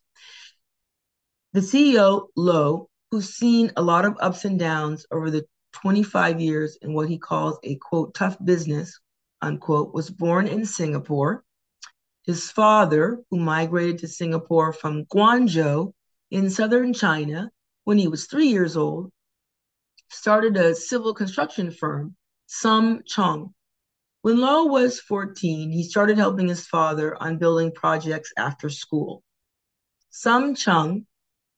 The 1.53 1.59
CEO, 1.59 2.27
Low, 2.35 2.89
who's 3.11 3.29
seen 3.29 3.71
a 3.77 3.81
lot 3.83 4.05
of 4.05 4.17
ups 4.19 4.43
and 4.43 4.57
downs 4.57 5.05
over 5.11 5.29
the 5.29 5.45
25 5.73 6.41
years 6.41 6.77
in 6.81 6.93
what 6.93 7.07
he 7.07 7.19
calls 7.19 7.59
a 7.63 7.75
quote, 7.75 8.15
tough 8.15 8.37
business, 8.43 8.99
unquote, 9.43 9.93
was 9.93 10.10
born 10.10 10.47
in 10.47 10.65
Singapore. 10.65 11.43
His 12.23 12.49
father, 12.49 13.21
who 13.29 13.38
migrated 13.38 13.99
to 13.99 14.08
Singapore 14.08 14.73
from 14.73 15.06
Guangzhou 15.06 15.93
in 16.32 16.49
southern 16.49 16.93
China 16.93 17.51
when 17.84 17.99
he 17.99 18.08
was 18.08 18.25
three 18.25 18.47
years 18.47 18.75
old, 18.75 19.12
started 20.10 20.58
a 20.58 20.73
civil 20.73 21.13
construction 21.13 21.69
firm, 21.69 22.15
Sum 22.47 23.03
Cheong. 23.06 23.53
When 24.21 24.39
Low 24.39 24.65
was 24.65 24.99
14, 24.99 25.69
he 25.69 25.84
started 25.84 26.17
helping 26.17 26.47
his 26.47 26.65
father 26.65 27.15
on 27.21 27.38
building 27.38 27.71
projects 27.71 28.34
after 28.38 28.69
school. 28.69 29.21
Sum 30.10 30.56
Cheong 30.56 31.06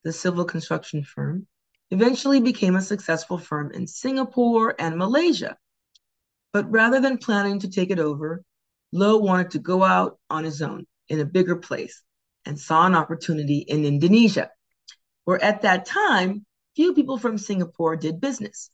the 0.06 0.14
civil 0.14 0.46
construction 0.46 1.04
firm, 1.04 1.48
eventually 1.90 2.40
became 2.40 2.76
a 2.76 2.82
successful 2.82 3.40
firm 3.40 3.72
in 3.72 3.88
Singapore 3.88 4.76
and 4.80 4.98
Malaysia. 4.98 5.58
But 6.56 6.72
rather 6.72 7.02
than 7.02 7.18
planning 7.18 7.60
to 7.60 7.70
take 7.70 7.92
it 7.92 8.00
over, 8.00 8.42
Low 8.94 9.18
wanted 9.18 9.52
to 9.52 9.60
go 9.60 9.84
out 9.84 10.18
on 10.30 10.46
his 10.46 10.62
own 10.62 10.88
in 11.10 11.20
a 11.20 11.26
bigger 11.26 11.58
place 11.58 12.02
and 12.46 12.58
saw 12.58 12.86
an 12.86 12.96
opportunity 12.96 13.58
in 13.58 13.84
Indonesia, 13.84 14.50
where 15.26 15.44
at 15.44 15.64
that 15.64 15.86
time, 15.86 16.46
few 16.74 16.94
people 16.94 17.18
from 17.18 17.38
Singapore 17.38 17.98
did 17.98 18.22
business. 18.22 18.70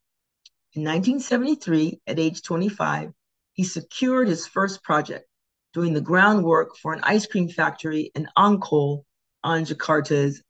In 0.73 0.83
1973, 0.83 2.01
at 2.05 2.19
age 2.19 2.43
25, 2.43 3.13
he 3.53 3.63
secured 3.63 4.27
his 4.27 4.45
first 4.45 4.83
project, 4.83 5.27
doing 5.73 5.93
the 5.93 6.01
groundwork 6.01 6.77
for 6.77 6.93
an 6.93 7.01
ice 7.01 7.25
cream 7.25 7.49
factory 7.49 8.11
in 8.13 8.27
Ancol 8.37 9.05
on 9.43 9.65
Jakarta's 9.65 10.43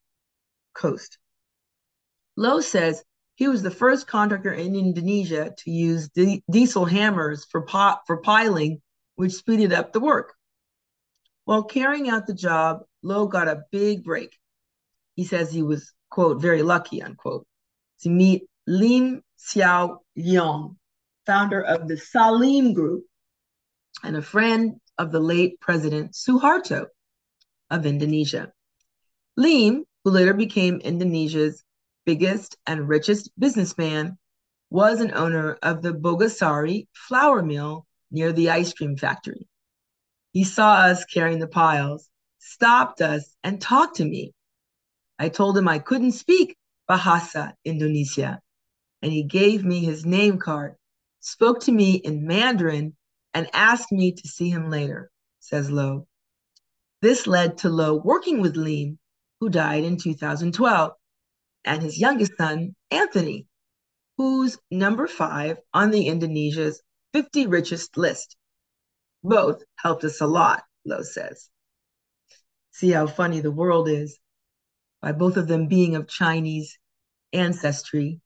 coast. 0.74 1.18
Low 2.36 2.60
says 2.60 3.06
He 3.42 3.48
was 3.48 3.64
the 3.64 3.72
first 3.72 4.06
contractor 4.06 4.54
in 4.54 4.76
Indonesia 4.76 5.52
to 5.58 5.72
use 5.72 6.10
di- 6.10 6.44
diesel 6.52 6.86
hammers 6.86 7.44
for, 7.46 7.66
for 8.06 8.18
piling, 8.18 8.84
which 9.16 9.32
speeded 9.32 9.74
up 9.74 9.94
the 9.94 10.00
work. 10.00 10.36
While 11.46 11.64
carrying 11.64 12.08
out 12.08 12.28
the 12.28 12.36
job, 12.36 12.82
Low 13.02 13.26
got 13.26 13.48
a 13.48 13.64
big 13.72 14.04
break. 14.04 14.38
He 15.16 15.24
says 15.24 15.52
he 15.52 15.64
was, 15.64 15.92
quote, 16.12 16.40
very 16.40 16.62
lucky, 16.62 17.02
unquote, 17.02 17.48
to 18.02 18.10
meet 18.10 18.44
Liem 18.68 19.24
Sioe 19.40 19.98
Liong, 20.16 20.76
founder 21.26 21.62
of 21.62 21.88
the 21.88 21.98
Salim 21.98 22.74
Group 22.74 23.06
and 24.04 24.16
a 24.16 24.22
friend 24.22 24.80
of 25.00 25.12
the 25.12 25.20
late 25.20 25.60
President 25.60 26.12
Suharto 26.12 26.86
of 27.72 27.88
Indonesia. 27.88 28.54
Lim, 29.36 29.84
who 30.04 30.12
later 30.12 30.36
became 30.36 30.76
Indonesia's 30.76 31.64
biggest 32.06 32.58
and 32.66 32.88
richest 32.88 33.32
businessman, 33.40 34.18
was 34.70 35.02
an 35.02 35.14
owner 35.14 35.58
of 35.62 35.82
the 35.82 35.94
Bogasari 35.94 36.88
flour 36.94 37.42
mill 37.44 37.86
near 38.10 38.32
the 38.32 38.50
ice 38.50 38.74
cream 38.74 38.96
factory. 38.98 39.48
He 40.32 40.44
saw 40.44 40.76
us 40.76 41.04
carrying 41.06 41.40
the 41.40 41.48
piles, 41.48 42.10
stopped 42.40 43.02
us, 43.02 43.36
and 43.44 43.62
talked 43.62 43.98
to 43.98 44.06
me. 44.06 44.34
I 45.20 45.30
told 45.30 45.58
him 45.58 45.68
I 45.68 45.80
couldn't 45.80 46.14
speak 46.14 46.58
Bahasa 46.90 47.54
Indonesia, 47.66 48.40
and 49.02 49.12
he 49.12 49.24
gave 49.24 49.64
me 49.64 49.84
his 49.84 50.06
name 50.06 50.40
card, 50.40 50.76
spoke 51.20 51.60
to 51.62 51.72
me 51.72 51.96
in 51.96 52.26
Mandarin, 52.26 52.96
and 53.34 53.50
asked 53.54 53.92
me 53.92 54.14
to 54.14 54.28
see 54.28 54.50
him 54.50 54.70
later, 54.70 55.12
says 55.40 55.70
Low. 55.70 56.08
This 57.02 57.28
led 57.28 57.58
to 57.60 57.70
Low 57.70 57.96
working 57.96 58.42
with 58.42 58.56
Liem, 58.56 59.00
who 59.40 59.50
died 59.50 59.84
in 59.84 59.98
2012, 59.98 60.92
and 61.66 61.82
his 61.82 62.00
youngest 62.00 62.34
son, 62.38 62.76
Anthony, 62.90 63.48
who's 64.18 64.58
number 64.70 65.08
five 65.08 65.58
on 65.74 65.92
the 65.92 66.08
Indonesia's 66.08 66.82
50 67.14 67.48
richest 67.48 67.98
list. 67.98 68.36
Both 69.24 69.64
helped 69.78 70.04
us 70.04 70.22
a 70.22 70.28
lot, 70.28 70.64
Low 70.86 71.04
says. 71.04 71.50
See 72.72 72.92
how 72.92 73.08
funny 73.08 73.42
the 73.42 73.52
world 73.52 73.88
is. 73.90 74.18
By 75.02 75.12
both 75.12 75.38
of 75.38 75.48
them 75.48 75.68
being 75.68 75.96
of 75.96 76.08
Chinese 76.08 76.78
ancestry, 77.34 78.22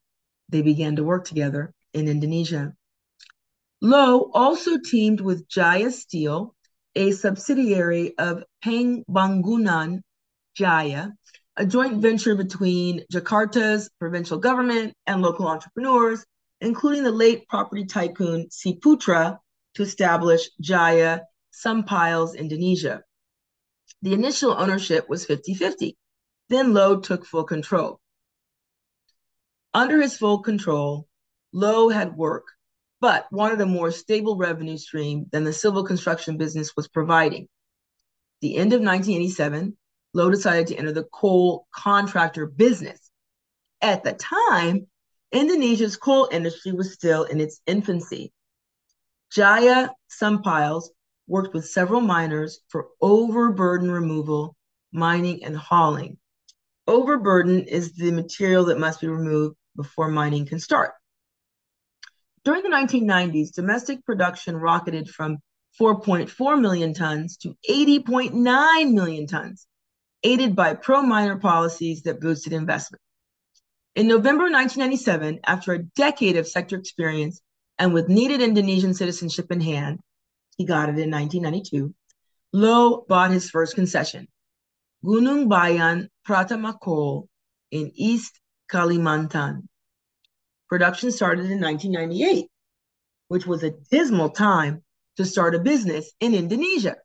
they 0.50 0.62
began 0.62 0.96
to 0.98 1.04
work 1.04 1.26
together 1.26 1.74
in 1.94 2.08
Indonesia. 2.08 2.76
Low 3.82 4.32
also 4.34 4.78
teamed 4.78 5.22
with 5.22 5.48
Jaya 5.48 5.92
Steel, 5.92 6.56
a 6.96 7.12
subsidiary 7.12 8.18
of 8.18 8.44
Pembangunan 8.64 10.02
Jaya, 10.56 11.10
a 11.58 11.66
joint 11.66 12.02
venture 12.02 12.36
between 12.36 13.06
Jakarta's 13.12 13.90
provincial 14.00 14.38
government 14.38 14.94
and 15.08 15.22
local 15.22 15.48
entrepreneurs, 15.48 16.26
including 16.62 17.04
the 17.04 17.12
late 17.12 17.48
property 17.48 17.86
tycoon 17.86 18.48
Ciputra, 18.50 19.40
to 19.76 19.84
establish 19.84 20.50
Jaya 20.60 21.22
Sumpiles 21.52 22.36
Indonesia. 22.36 23.04
The 24.02 24.14
initial 24.14 24.52
ownership 24.52 25.08
was 25.10 25.26
50 25.26 25.54
50. 25.54 25.98
Then 26.50 26.74
Low 26.74 27.00
took 27.00 27.26
full 27.26 27.44
control. 27.44 28.00
Under 29.74 30.02
his 30.02 30.18
full 30.18 30.40
control, 30.40 31.08
Low 31.52 31.90
had 31.90 32.16
work, 32.16 32.48
but 33.02 33.32
wanted 33.32 33.62
a 33.62 33.66
more 33.66 33.92
stable 33.92 34.38
revenue 34.38 34.78
stream 34.78 35.26
than 35.32 35.44
the 35.44 35.54
civil 35.54 35.84
construction 35.84 36.38
business 36.38 36.76
was 36.76 36.88
providing. 36.88 37.48
The 38.42 38.56
end 38.58 38.74
of 38.74 38.82
1987, 38.82 39.78
Low 40.16 40.30
decided 40.30 40.68
to 40.68 40.76
enter 40.78 40.94
the 40.94 41.04
coal 41.12 41.68
contractor 41.76 42.46
business. 42.46 43.12
At 43.82 44.06
the 44.06 44.14
time, 44.14 44.88
Indonesia's 45.34 45.98
coal 45.98 46.30
industry 46.32 46.72
was 46.72 46.94
still 46.94 47.26
in 47.26 47.42
its 47.42 47.60
infancy. 47.68 48.32
Jaya 49.30 49.90
Sumpiles 50.08 50.92
worked 51.28 51.54
with 51.54 51.68
several 51.68 52.00
miners 52.00 52.62
for 52.70 52.88
overburden 53.02 53.92
removal, 53.92 54.56
mining, 54.94 55.44
and 55.44 55.58
hauling. 55.58 56.18
Overburden 56.88 57.66
is 57.66 57.92
the 57.98 58.12
material 58.12 58.64
that 58.66 58.80
must 58.80 59.02
be 59.02 59.10
removed 59.10 59.58
before 59.76 60.08
mining 60.08 60.46
can 60.46 60.62
start. 60.62 60.94
During 62.46 62.64
the 62.64 62.70
1990s, 62.70 63.54
domestic 63.54 64.06
production 64.06 64.56
rocketed 64.56 65.10
from 65.10 65.40
4.4 65.78 66.62
million 66.62 66.94
tons 66.94 67.36
to 67.38 67.54
80.9 67.70 68.94
million 68.94 69.28
tons, 69.28 69.68
aided 70.24 70.56
by 70.56 70.74
pro 70.74 71.02
miner 71.02 71.38
policies 71.38 72.04
that 72.04 72.22
boosted 72.22 72.54
investment. 72.54 73.02
In 73.96 74.08
November 74.08 74.46
1997, 74.46 75.40
after 75.46 75.74
a 75.74 75.84
decade 75.84 76.36
of 76.38 76.48
sector 76.48 76.78
experience 76.78 77.42
and 77.78 77.94
with 77.94 78.10
needed 78.10 78.42
Indonesian 78.42 78.94
citizenship 78.94 79.52
in 79.52 79.62
hand, 79.62 80.00
he 80.58 80.66
got 80.66 80.90
it 80.90 81.00
in 81.00 81.12
1992, 81.12 81.94
Low 82.54 83.06
bought 83.08 83.32
his 83.32 83.50
first 83.50 83.76
concession, 83.76 84.28
Gunung 85.04 85.50
Bayan 85.50 86.10
Pratama 86.26 86.80
Coal 86.80 87.28
in 87.72 87.92
East 87.96 88.40
Kalimantan. 88.72 89.68
Production 90.70 91.12
started 91.12 91.52
in 91.52 91.60
1998, 91.62 92.48
which 93.28 93.46
was 93.46 93.64
a 93.64 93.72
dismal 93.92 94.30
time 94.30 94.84
to 95.18 95.26
start 95.26 95.54
a 95.54 95.60
business 95.60 96.12
in 96.20 96.34
Indonesia. 96.34 96.96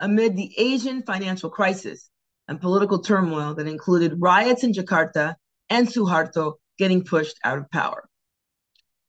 Amid 0.00 0.36
the 0.36 0.52
Asian 0.58 1.02
financial 1.04 1.48
crisis, 1.48 2.10
and 2.52 2.60
political 2.60 2.98
turmoil 2.98 3.54
that 3.54 3.66
included 3.66 4.20
riots 4.20 4.62
in 4.62 4.74
Jakarta 4.74 5.36
and 5.70 5.88
Suharto 5.88 6.56
getting 6.76 7.02
pushed 7.02 7.38
out 7.42 7.56
of 7.56 7.70
power. 7.70 8.06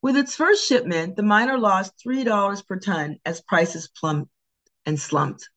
With 0.00 0.16
its 0.16 0.34
first 0.34 0.66
shipment, 0.66 1.14
the 1.14 1.22
miner 1.22 1.58
lost 1.58 1.92
$3 2.06 2.66
per 2.66 2.78
ton 2.78 3.18
as 3.26 3.42
prices 3.42 3.90
plummeted 4.00 4.30
and 4.86 4.98
slumped. 4.98 5.50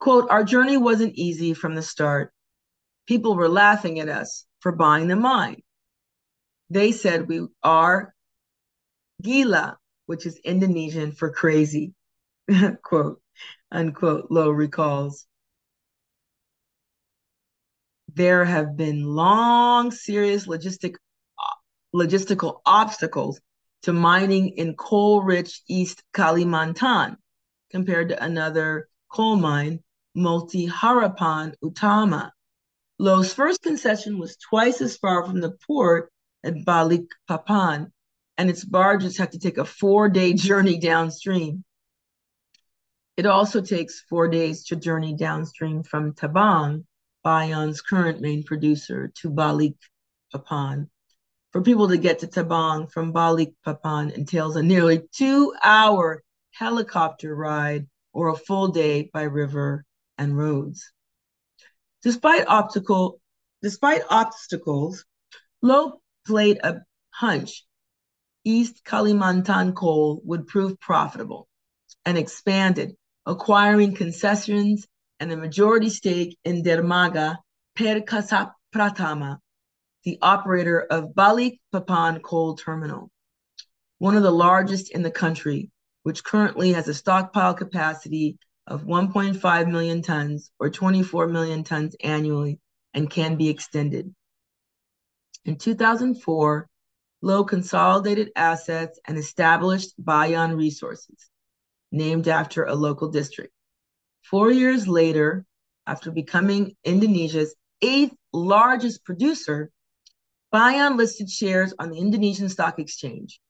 Quote, 0.00 0.30
our 0.30 0.42
journey 0.42 0.78
wasn't 0.78 1.14
easy 1.14 1.52
from 1.52 1.74
the 1.74 1.82
start. 1.82 2.32
People 3.06 3.36
were 3.36 3.50
laughing 3.50 4.00
at 4.00 4.08
us 4.08 4.46
for 4.60 4.72
buying 4.72 5.08
the 5.08 5.16
mine. 5.16 5.62
They 6.70 6.92
said 6.92 7.28
we 7.28 7.48
are 7.62 8.14
gila, 9.20 9.76
which 10.06 10.24
is 10.24 10.40
Indonesian 10.42 11.12
for 11.12 11.30
crazy, 11.30 11.92
quote, 12.82 13.20
unquote, 13.70 14.30
Low 14.30 14.48
recalls 14.48 15.26
there 18.18 18.44
have 18.44 18.76
been 18.76 19.04
long, 19.04 19.92
serious 19.92 20.46
logistic, 20.46 20.96
logistical 21.94 22.60
obstacles 22.66 23.40
to 23.82 23.92
mining 23.92 24.48
in 24.58 24.74
coal 24.74 25.22
rich 25.22 25.62
East 25.68 26.02
Kalimantan 26.12 27.16
compared 27.70 28.08
to 28.08 28.22
another 28.22 28.88
coal 29.08 29.36
mine, 29.36 29.78
Multi 30.16 30.66
Harapan 30.66 31.54
Utama. 31.62 32.32
Low's 32.98 33.32
first 33.32 33.62
concession 33.62 34.18
was 34.18 34.36
twice 34.36 34.80
as 34.80 34.96
far 34.96 35.24
from 35.24 35.40
the 35.40 35.56
port 35.64 36.10
at 36.42 36.64
Balikpapan, 36.66 37.92
and 38.36 38.50
its 38.50 38.64
barges 38.64 39.16
had 39.16 39.30
to 39.30 39.38
take 39.38 39.58
a 39.58 39.64
four 39.64 40.08
day 40.08 40.32
journey 40.48 40.78
downstream. 40.78 41.64
It 43.16 43.26
also 43.26 43.60
takes 43.60 44.04
four 44.10 44.26
days 44.26 44.64
to 44.66 44.76
journey 44.76 45.14
downstream 45.14 45.84
from 45.84 46.14
Tabang 46.14 46.84
Bayan's 47.24 47.80
current 47.80 48.20
main 48.20 48.42
producer, 48.44 49.12
to 49.16 49.30
Balik 49.30 49.76
Papan. 50.34 50.88
For 51.52 51.62
people 51.62 51.88
to 51.88 51.98
get 51.98 52.20
to 52.20 52.26
Tabang 52.26 52.90
from 52.90 53.12
Balik 53.12 53.54
Papan 53.66 54.12
entails 54.12 54.56
a 54.56 54.62
nearly 54.62 55.02
two 55.12 55.54
hour 55.62 56.22
helicopter 56.52 57.34
ride 57.34 57.86
or 58.12 58.28
a 58.28 58.36
full 58.36 58.68
day 58.68 59.10
by 59.12 59.22
river 59.22 59.84
and 60.16 60.36
roads. 60.36 60.92
Despite 62.02 62.46
optical, 62.46 63.20
despite 63.62 64.02
obstacles, 64.10 65.04
Low 65.60 66.00
played 66.24 66.58
a 66.62 66.82
hunch 67.10 67.64
East 68.44 68.84
Kalimantan 68.84 69.74
coal 69.74 70.22
would 70.24 70.46
prove 70.46 70.80
profitable 70.80 71.48
and 72.04 72.16
expanded, 72.16 72.96
acquiring 73.26 73.94
concessions 73.94 74.86
and 75.20 75.32
a 75.32 75.36
majority 75.36 75.90
stake 75.90 76.38
in 76.44 76.62
Dermaga 76.62 77.36
Perkasa 77.76 78.52
Pratama, 78.74 79.38
the 80.04 80.18
operator 80.22 80.80
of 80.80 81.14
Balik 81.14 81.60
Papan 81.72 82.22
Coal 82.22 82.54
Terminal, 82.54 83.10
one 83.98 84.16
of 84.16 84.22
the 84.22 84.30
largest 84.30 84.90
in 84.90 85.02
the 85.02 85.10
country, 85.10 85.70
which 86.02 86.24
currently 86.24 86.72
has 86.72 86.88
a 86.88 86.94
stockpile 86.94 87.54
capacity 87.54 88.38
of 88.66 88.84
1.5 88.84 89.70
million 89.70 90.02
tons 90.02 90.50
or 90.58 90.70
24 90.70 91.28
million 91.28 91.64
tons 91.64 91.96
annually 92.02 92.60
and 92.94 93.10
can 93.10 93.36
be 93.36 93.48
extended. 93.48 94.14
In 95.44 95.56
2004, 95.56 96.68
Low 97.20 97.42
consolidated 97.42 98.30
assets 98.36 99.00
and 99.04 99.18
established 99.18 99.92
Bayan 99.98 100.56
Resources, 100.56 101.30
named 101.90 102.28
after 102.28 102.64
a 102.64 102.76
local 102.76 103.08
district. 103.08 103.52
Four 104.30 104.52
years 104.52 104.86
later, 104.86 105.46
after 105.86 106.10
becoming 106.10 106.76
Indonesia's 106.84 107.54
eighth 107.80 108.14
largest 108.32 109.02
producer, 109.02 109.70
Bayan 110.52 110.98
listed 110.98 111.30
shares 111.30 111.72
on 111.78 111.88
the 111.90 111.98
Indonesian 111.98 112.50
Stock 112.50 112.78
Exchange. 112.78 113.40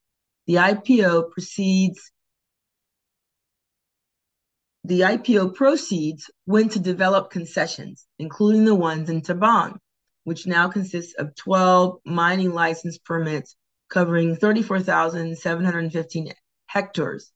The 0.47 0.55
IPO 0.55 1.33
proceeds 1.33 2.13
the 4.85 5.01
IPO 5.01 5.57
proceeds 5.57 6.31
went 6.47 6.73
to 6.73 6.79
develop 6.79 7.31
concessions, 7.31 8.07
including 8.21 8.65
the 8.65 8.75
ones 8.75 9.11
in 9.11 9.21
Tabang, 9.21 9.79
which 10.23 10.47
now 10.47 10.69
consists 10.69 11.15
of 11.15 11.35
12 11.35 11.99
mining 12.07 12.55
license 12.55 12.99
permits 12.99 13.57
covering 13.91 14.37
34,715 14.37 16.33
hectares, 16.67 17.33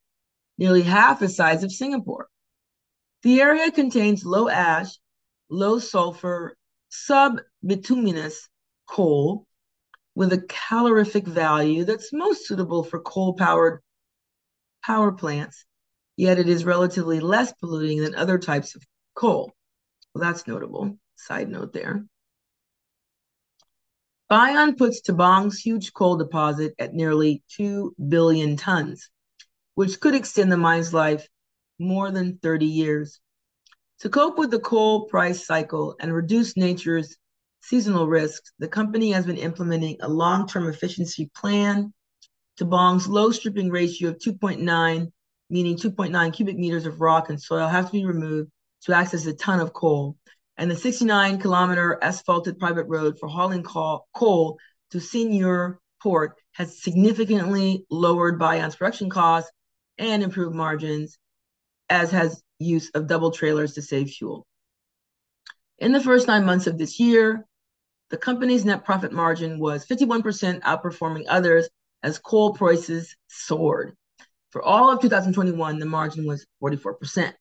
nearly 0.56 0.82
half 0.82 1.18
the 1.18 1.28
size 1.28 1.64
of 1.64 1.72
Singapore. 1.72 2.28
The 3.22 3.40
area 3.40 3.70
contains 3.70 4.24
low 4.24 4.48
ash, 4.48 4.98
low 5.48 5.78
sulfur, 5.78 6.56
sub-bituminous 6.88 8.48
coal 8.86 9.46
with 10.14 10.32
a 10.32 10.44
calorific 10.48 11.26
value 11.26 11.84
that's 11.84 12.12
most 12.12 12.46
suitable 12.46 12.82
for 12.82 13.00
coal-powered 13.00 13.80
power 14.84 15.12
plants, 15.12 15.64
yet 16.16 16.38
it 16.38 16.48
is 16.48 16.64
relatively 16.64 17.20
less 17.20 17.52
polluting 17.52 18.02
than 18.02 18.14
other 18.14 18.38
types 18.38 18.74
of 18.74 18.82
coal. 19.14 19.52
Well, 20.12 20.22
that's 20.22 20.46
notable. 20.46 20.98
Side 21.16 21.48
note 21.48 21.72
there. 21.72 22.04
Bayan 24.28 24.74
puts 24.74 25.00
Tabang's 25.00 25.60
huge 25.60 25.92
coal 25.92 26.16
deposit 26.16 26.74
at 26.78 26.94
nearly 26.94 27.42
2 27.56 27.94
billion 28.08 28.56
tons, 28.56 29.10
which 29.74 30.00
could 30.00 30.14
extend 30.14 30.50
the 30.50 30.56
mine's 30.56 30.92
life 30.92 31.28
more 31.82 32.10
than 32.10 32.38
30 32.42 32.66
years. 32.66 33.20
To 34.00 34.08
cope 34.08 34.38
with 34.38 34.50
the 34.50 34.58
coal 34.58 35.06
price 35.06 35.46
cycle 35.46 35.96
and 36.00 36.12
reduce 36.12 36.56
nature's 36.56 37.16
seasonal 37.60 38.08
risks, 38.08 38.50
the 38.58 38.68
company 38.68 39.12
has 39.12 39.26
been 39.26 39.36
implementing 39.36 39.96
a 40.00 40.08
long-term 40.08 40.68
efficiency 40.68 41.30
plan. 41.36 41.92
Tabang's 42.56 43.06
low 43.06 43.30
stripping 43.30 43.70
ratio 43.70 44.10
of 44.10 44.18
2.9, 44.18 45.12
meaning 45.50 45.76
2.9 45.76 46.32
cubic 46.32 46.56
meters 46.56 46.86
of 46.86 47.00
rock 47.00 47.28
and 47.28 47.40
soil, 47.40 47.68
have 47.68 47.86
to 47.86 47.92
be 47.92 48.04
removed 48.04 48.50
to 48.82 48.94
access 48.94 49.26
a 49.26 49.34
ton 49.34 49.60
of 49.60 49.72
coal. 49.72 50.16
And 50.56 50.70
the 50.70 50.76
69 50.76 51.38
kilometer 51.38 51.98
asphalted 52.02 52.58
private 52.58 52.86
road 52.88 53.18
for 53.18 53.28
hauling 53.28 53.62
coal 53.62 54.58
to 54.90 54.98
Senyiur 54.98 55.78
Port 56.02 56.36
has 56.52 56.82
significantly 56.82 57.86
lowered 57.90 58.38
Bayan's 58.38 58.76
production 58.76 59.08
costs 59.08 59.50
and 59.98 60.22
improved 60.22 60.54
margins, 60.54 61.16
as 61.88 62.10
has 62.10 62.42
use 62.58 62.90
of 62.94 63.06
double 63.06 63.30
trailers 63.30 63.74
to 63.74 63.82
save 63.82 64.10
fuel. 64.10 64.46
In 65.78 65.92
the 65.92 66.00
first 66.00 66.26
nine 66.26 66.44
months 66.44 66.66
of 66.66 66.78
this 66.78 67.00
year, 67.00 67.44
the 68.10 68.16
company's 68.16 68.64
net 68.64 68.84
profit 68.84 69.12
margin 69.12 69.58
was 69.58 69.86
51%, 69.86 70.60
outperforming 70.60 71.24
others 71.28 71.68
as 72.02 72.18
coal 72.18 72.52
prices 72.52 73.16
soared. 73.28 73.96
For 74.50 74.62
all 74.62 74.90
of 74.90 75.00
2021, 75.00 75.78
the 75.78 75.86
margin 75.86 76.26
was 76.26 76.46
44%. 76.62 77.32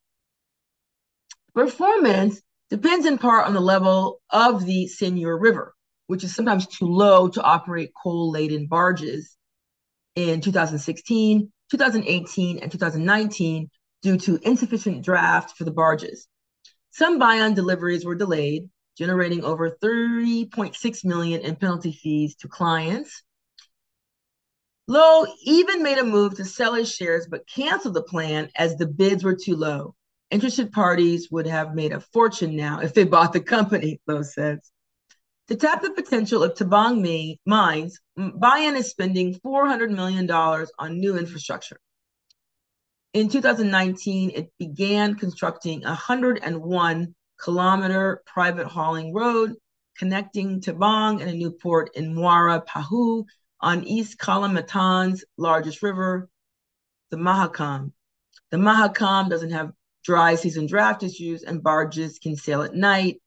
Performance 1.53 2.41
depends 2.69 3.05
in 3.05 3.17
part 3.17 3.45
on 3.45 3.53
the 3.53 3.59
level 3.59 4.21
of 4.29 4.65
the 4.65 4.85
Senyiur 4.85 5.39
River, 5.39 5.73
which 6.07 6.23
is 6.23 6.33
sometimes 6.33 6.67
too 6.67 6.85
low 6.85 7.27
to 7.27 7.43
operate 7.43 7.91
coal-laden 8.01 8.67
barges 8.67 9.35
in 10.15 10.39
2016, 10.39 11.51
2018, 11.69 12.59
and 12.59 12.71
2019 12.71 13.69
due 14.01 14.17
to 14.17 14.39
insufficient 14.43 15.03
draft 15.03 15.57
for 15.57 15.63
the 15.63 15.71
barges. 15.71 16.27
Some 16.91 17.19
Bayan 17.19 17.53
deliveries 17.53 18.03
were 18.03 18.15
delayed, 18.15 18.69
generating 18.97 19.43
over 19.43 19.77
3.6 19.81 21.05
million 21.05 21.41
in 21.41 21.55
penalty 21.55 21.91
fees 21.91 22.35
to 22.37 22.47
clients. 22.47 23.23
Low 24.87 25.25
even 25.43 25.83
made 25.83 25.99
a 25.99 26.03
move 26.03 26.35
to 26.35 26.45
sell 26.45 26.73
his 26.73 26.93
shares 26.93 27.27
but 27.29 27.47
canceled 27.47 27.93
the 27.93 28.03
plan 28.03 28.49
as 28.55 28.75
the 28.75 28.87
bids 28.87 29.23
were 29.23 29.35
too 29.35 29.55
low. 29.55 29.95
Interested 30.31 30.71
parties 30.71 31.29
would 31.31 31.47
have 31.47 31.75
made 31.75 31.93
a 31.93 31.99
fortune 31.99 32.55
now 32.55 32.79
if 32.79 32.93
they 32.93 33.03
bought 33.03 33.33
the 33.33 33.41
company, 33.41 34.01
Low 34.07 34.21
says. 34.21 34.59
To 35.47 35.55
tap 35.55 35.81
the 35.81 35.91
potential 35.91 36.43
of 36.43 36.55
Tabang 36.55 37.37
mines, 37.45 37.99
Bayan 38.15 38.75
is 38.75 38.89
spending 38.89 39.39
$400 39.45 39.89
million 39.89 40.29
on 40.31 40.99
new 40.99 41.17
infrastructure. 41.17 41.77
In 43.13 43.27
2019, 43.27 44.31
it 44.33 44.53
began 44.57 45.15
constructing 45.15 45.83
a 45.83 45.89
101 45.89 47.15
kilometer 47.43 48.23
private 48.25 48.67
hauling 48.67 49.13
road 49.13 49.55
connecting 49.97 50.61
Tabang 50.61 51.19
and 51.21 51.29
a 51.29 51.33
new 51.33 51.51
port 51.51 51.91
in 51.95 52.15
Muara 52.15 52.65
Pahu 52.65 53.25
on 53.59 53.83
East 53.83 54.17
Kalimantan's 54.17 55.25
largest 55.37 55.83
river, 55.83 56.29
the 57.09 57.17
Mahakam. 57.17 57.91
The 58.49 58.57
Mahakam 58.57 59.29
doesn't 59.29 59.51
have 59.51 59.73
dry 60.05 60.35
season 60.35 60.65
draft 60.65 61.03
issues 61.03 61.43
and 61.43 61.61
barges 61.61 62.17
can 62.17 62.37
sail 62.37 62.63
at 62.63 62.73
night. 62.73 63.21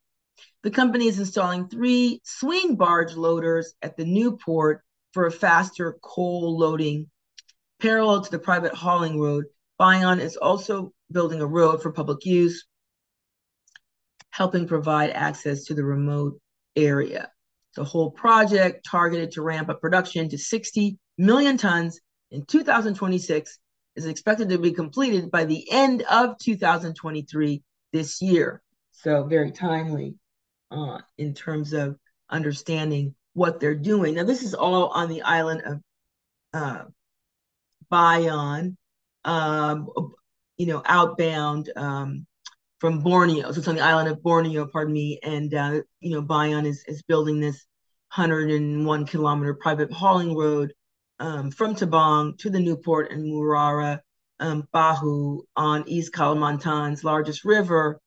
The 0.62 0.70
company 0.70 1.08
is 1.08 1.18
installing 1.18 1.68
three 1.68 2.20
swing 2.24 2.76
barge 2.76 3.14
loaders 3.14 3.74
at 3.82 3.98
the 3.98 4.06
new 4.06 4.38
port 4.38 4.82
for 5.12 5.26
a 5.26 5.30
faster 5.30 5.98
coal 6.02 6.58
loading 6.58 7.10
parallel 7.80 8.22
to 8.22 8.30
the 8.30 8.38
private 8.38 8.74
hauling 8.74 9.20
road. 9.20 9.44
Bayan 9.78 10.20
is 10.20 10.36
also 10.36 10.92
building 11.10 11.40
a 11.40 11.46
road 11.46 11.82
for 11.82 11.92
public 11.92 12.24
use 12.24 12.64
helping 14.30 14.66
provide 14.66 15.10
access 15.10 15.64
to 15.64 15.74
the 15.74 15.84
remote 15.84 16.40
area. 16.74 17.30
The 17.76 17.84
whole 17.84 18.10
project 18.10 18.84
targeted 18.84 19.30
to 19.32 19.42
ramp 19.42 19.68
up 19.68 19.80
production 19.80 20.28
to 20.30 20.38
60 20.38 20.98
million 21.18 21.56
tons 21.56 22.00
in 22.32 22.44
2026 22.44 23.58
is 23.94 24.06
expected 24.06 24.48
to 24.48 24.58
be 24.58 24.72
completed 24.72 25.30
by 25.30 25.44
the 25.44 25.70
end 25.70 26.02
of 26.10 26.36
2023 26.38 27.62
this 27.92 28.20
year. 28.20 28.60
So 28.90 29.22
very 29.24 29.52
timely 29.52 30.16
uh, 30.70 30.98
in 31.16 31.34
terms 31.34 31.72
of 31.72 31.96
understanding 32.28 33.14
what 33.34 33.60
they're 33.60 33.74
doing. 33.74 34.14
Now, 34.14 34.24
this 34.24 34.42
is 34.42 34.54
all 34.54 34.88
on 34.88 35.08
the 35.08 35.22
island 35.22 35.62
of 35.64 35.80
uh, 36.52 36.84
um, 39.24 39.88
you 40.56 40.66
know, 40.66 40.82
outbound 40.84 41.70
um, 41.76 42.26
from 42.78 43.00
Borneo. 43.00 43.50
So 43.52 43.58
it's 43.58 43.68
on 43.68 43.76
the 43.76 43.80
island 43.80 44.08
of 44.08 44.22
Borneo, 44.22 44.66
pardon 44.66 44.92
me. 44.92 45.18
And, 45.22 45.54
uh, 45.54 45.80
you 46.00 46.10
know, 46.10 46.22
Bayan 46.22 46.66
is, 46.66 46.84
is 46.86 47.02
building 47.02 47.40
this 47.40 47.66
101 48.14 49.06
kilometer 49.06 49.54
private 49.54 49.92
hauling 49.92 50.36
road 50.36 50.72
um, 51.18 51.50
from 51.50 51.74
Tabang 51.74 52.38
to 52.38 52.50
the 52.50 52.60
Newport 52.60 53.10
and 53.10 53.24
Muara 53.24 54.00
um, 54.40 54.68
Bahu 54.74 55.40
on 55.56 55.88
East 55.88 56.12
Kalimantan's 56.12 57.04
largest 57.04 57.44
river 57.44 58.00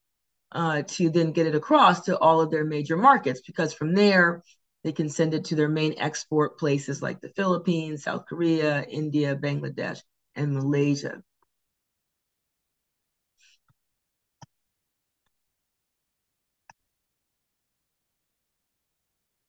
uh, 0.52 0.82
to 0.82 1.10
then 1.10 1.32
get 1.32 1.46
it 1.46 1.54
across 1.54 2.02
to 2.02 2.18
all 2.18 2.40
of 2.40 2.50
their 2.50 2.64
major 2.64 2.96
markets. 2.96 3.40
Because 3.46 3.72
from 3.74 3.94
there, 3.94 4.42
they 4.84 4.92
can 4.92 5.08
send 5.08 5.34
it 5.34 5.46
to 5.46 5.56
their 5.56 5.68
main 5.68 5.94
export 5.98 6.58
places 6.58 7.02
like 7.02 7.20
the 7.20 7.30
Philippines, 7.30 8.04
South 8.04 8.26
Korea, 8.26 8.84
India, 8.84 9.34
Bangladesh, 9.34 10.00
and 10.34 10.54
Malaysia. 10.54 11.22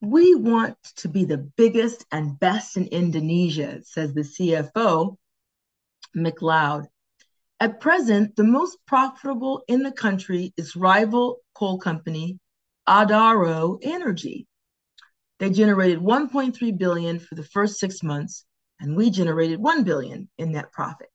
We 0.02 0.34
want 0.34 0.78
to 0.98 1.10
be 1.10 1.26
the 1.26 1.38
biggest 1.38 2.06
and 2.12 2.40
best 2.40 2.78
in 2.78 2.88
Indonesia, 2.88 3.82
says 3.84 4.14
the 4.14 4.22
CFO, 4.22 5.18
McLeod. 6.16 6.88
At 7.60 7.82
present, 7.82 8.38
the 8.38 8.46
most 8.46 8.78
profitable 8.86 9.64
in 9.68 9.84
the 9.84 9.92
country 9.92 10.54
is 10.56 10.78
rival 10.78 11.42
coal 11.54 11.78
company 11.80 12.40
Adaro 12.88 13.78
Energy. 13.82 14.48
They 15.40 15.50
generated 15.50 16.00
1.3 16.00 16.78
billion 16.78 17.20
for 17.20 17.36
the 17.36 17.44
first 17.44 17.80
six 17.80 18.02
months, 18.02 18.46
and 18.80 18.96
we 18.96 19.10
generated 19.10 19.60
1 19.60 19.84
billion 19.84 20.30
in 20.38 20.52
net 20.52 20.72
profit. 20.72 21.10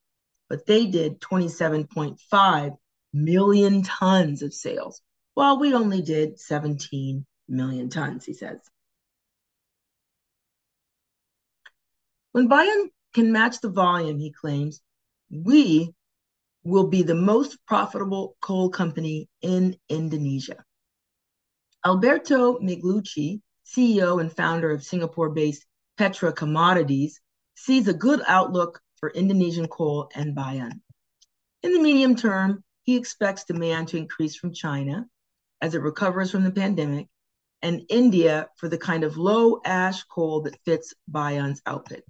But 0.49 0.67
they 0.67 0.87
did 0.87 1.21
27.5 1.21 2.77
million 3.13 3.83
tons 3.83 4.43
of 4.43 4.53
sales, 4.53 5.01
while 5.35 5.59
we 5.59 5.75
only 5.75 6.03
did 6.03 6.39
17 6.39 7.25
million 7.49 7.89
tons, 7.89 8.25
he 8.25 8.35
says. 8.35 8.59
When 12.33 12.49
Bayan 12.49 12.91
can 13.15 13.33
match 13.33 13.61
the 13.61 13.71
volume, 13.71 14.19
he 14.19 14.33
claims, 14.33 14.81
we 15.31 15.95
will 16.65 16.89
be 16.89 17.03
the 17.03 17.15
most 17.15 17.59
profitable 17.67 18.37
coal 18.41 18.71
company 18.71 19.29
in 19.41 19.77
Indonesia. 19.89 20.65
Alberto 21.85 22.59
Migliucci, 22.59 23.41
CEO 23.67 24.21
and 24.21 24.35
founder 24.35 24.71
of 24.71 24.83
Singapore-based 24.83 25.65
Petra 25.97 26.33
Commodities, 26.33 27.21
sees 27.55 27.89
a 27.89 27.95
good 27.95 28.23
outlook 28.27 28.81
for 28.97 29.11
Indonesian 29.11 29.69
coal 29.69 30.11
and 30.15 30.35
Bayan. 30.35 30.83
In 31.63 31.73
the 31.73 31.81
medium 31.81 32.17
term, 32.17 32.63
he 32.83 32.97
expects 32.97 33.45
demand 33.45 33.89
to 33.89 33.97
increase 33.97 34.37
from 34.37 34.53
China 34.53 35.07
as 35.61 35.75
it 35.75 35.83
recovers 35.83 36.31
from 36.31 36.45
the 36.45 36.51
pandemic 36.51 37.09
and 37.63 37.87
India 37.89 38.49
for 38.57 38.69
the 38.69 38.77
kind 38.77 39.05
of 39.05 39.17
low 39.17 39.61
ash 39.65 40.03
coal 40.05 40.43
that 40.43 40.59
fits 40.65 40.93
Bayan's 41.09 41.63
output. 41.65 42.03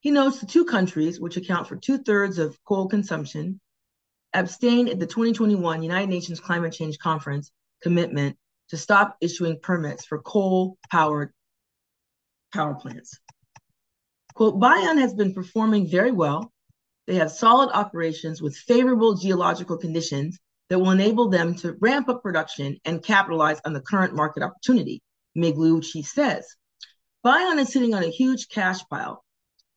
He 0.00 0.10
notes 0.10 0.40
the 0.40 0.46
two 0.46 0.64
countries, 0.64 1.20
which 1.20 1.36
account 1.36 1.68
for 1.68 1.76
two 1.76 1.98
thirds 1.98 2.38
of 2.38 2.58
coal 2.64 2.88
consumption, 2.88 3.60
abstained 4.32 4.88
at 4.88 4.98
the 4.98 5.06
2021 5.06 5.82
United 5.82 6.08
Nations 6.08 6.40
Climate 6.40 6.72
Change 6.72 6.98
Conference 6.98 7.52
commitment 7.82 8.36
to 8.70 8.76
stop 8.76 9.16
issuing 9.20 9.60
permits 9.60 10.04
for 10.04 10.20
coal 10.20 10.78
powered 10.90 11.32
power 12.52 12.74
plants. 12.74 13.20
Quote, 14.40 14.58
Bayan 14.58 14.96
has 14.96 15.12
been 15.12 15.34
performing 15.34 15.86
very 15.86 16.12
well. 16.12 16.50
They 17.06 17.16
have 17.16 17.30
solid 17.30 17.68
operations 17.74 18.40
with 18.40 18.56
favorable 18.56 19.12
geological 19.12 19.76
conditions 19.76 20.38
that 20.70 20.78
will 20.78 20.92
enable 20.92 21.28
them 21.28 21.54
to 21.56 21.76
ramp 21.78 22.08
up 22.08 22.22
production 22.22 22.78
and 22.86 23.04
capitalize 23.04 23.60
on 23.66 23.74
the 23.74 23.82
current 23.82 24.14
market 24.14 24.42
opportunity, 24.42 25.02
Migliucci 25.36 26.06
says. 26.06 26.56
Bayan 27.22 27.58
is 27.58 27.70
sitting 27.70 27.92
on 27.92 28.02
a 28.02 28.08
huge 28.08 28.48
cash 28.48 28.80
pile. 28.88 29.22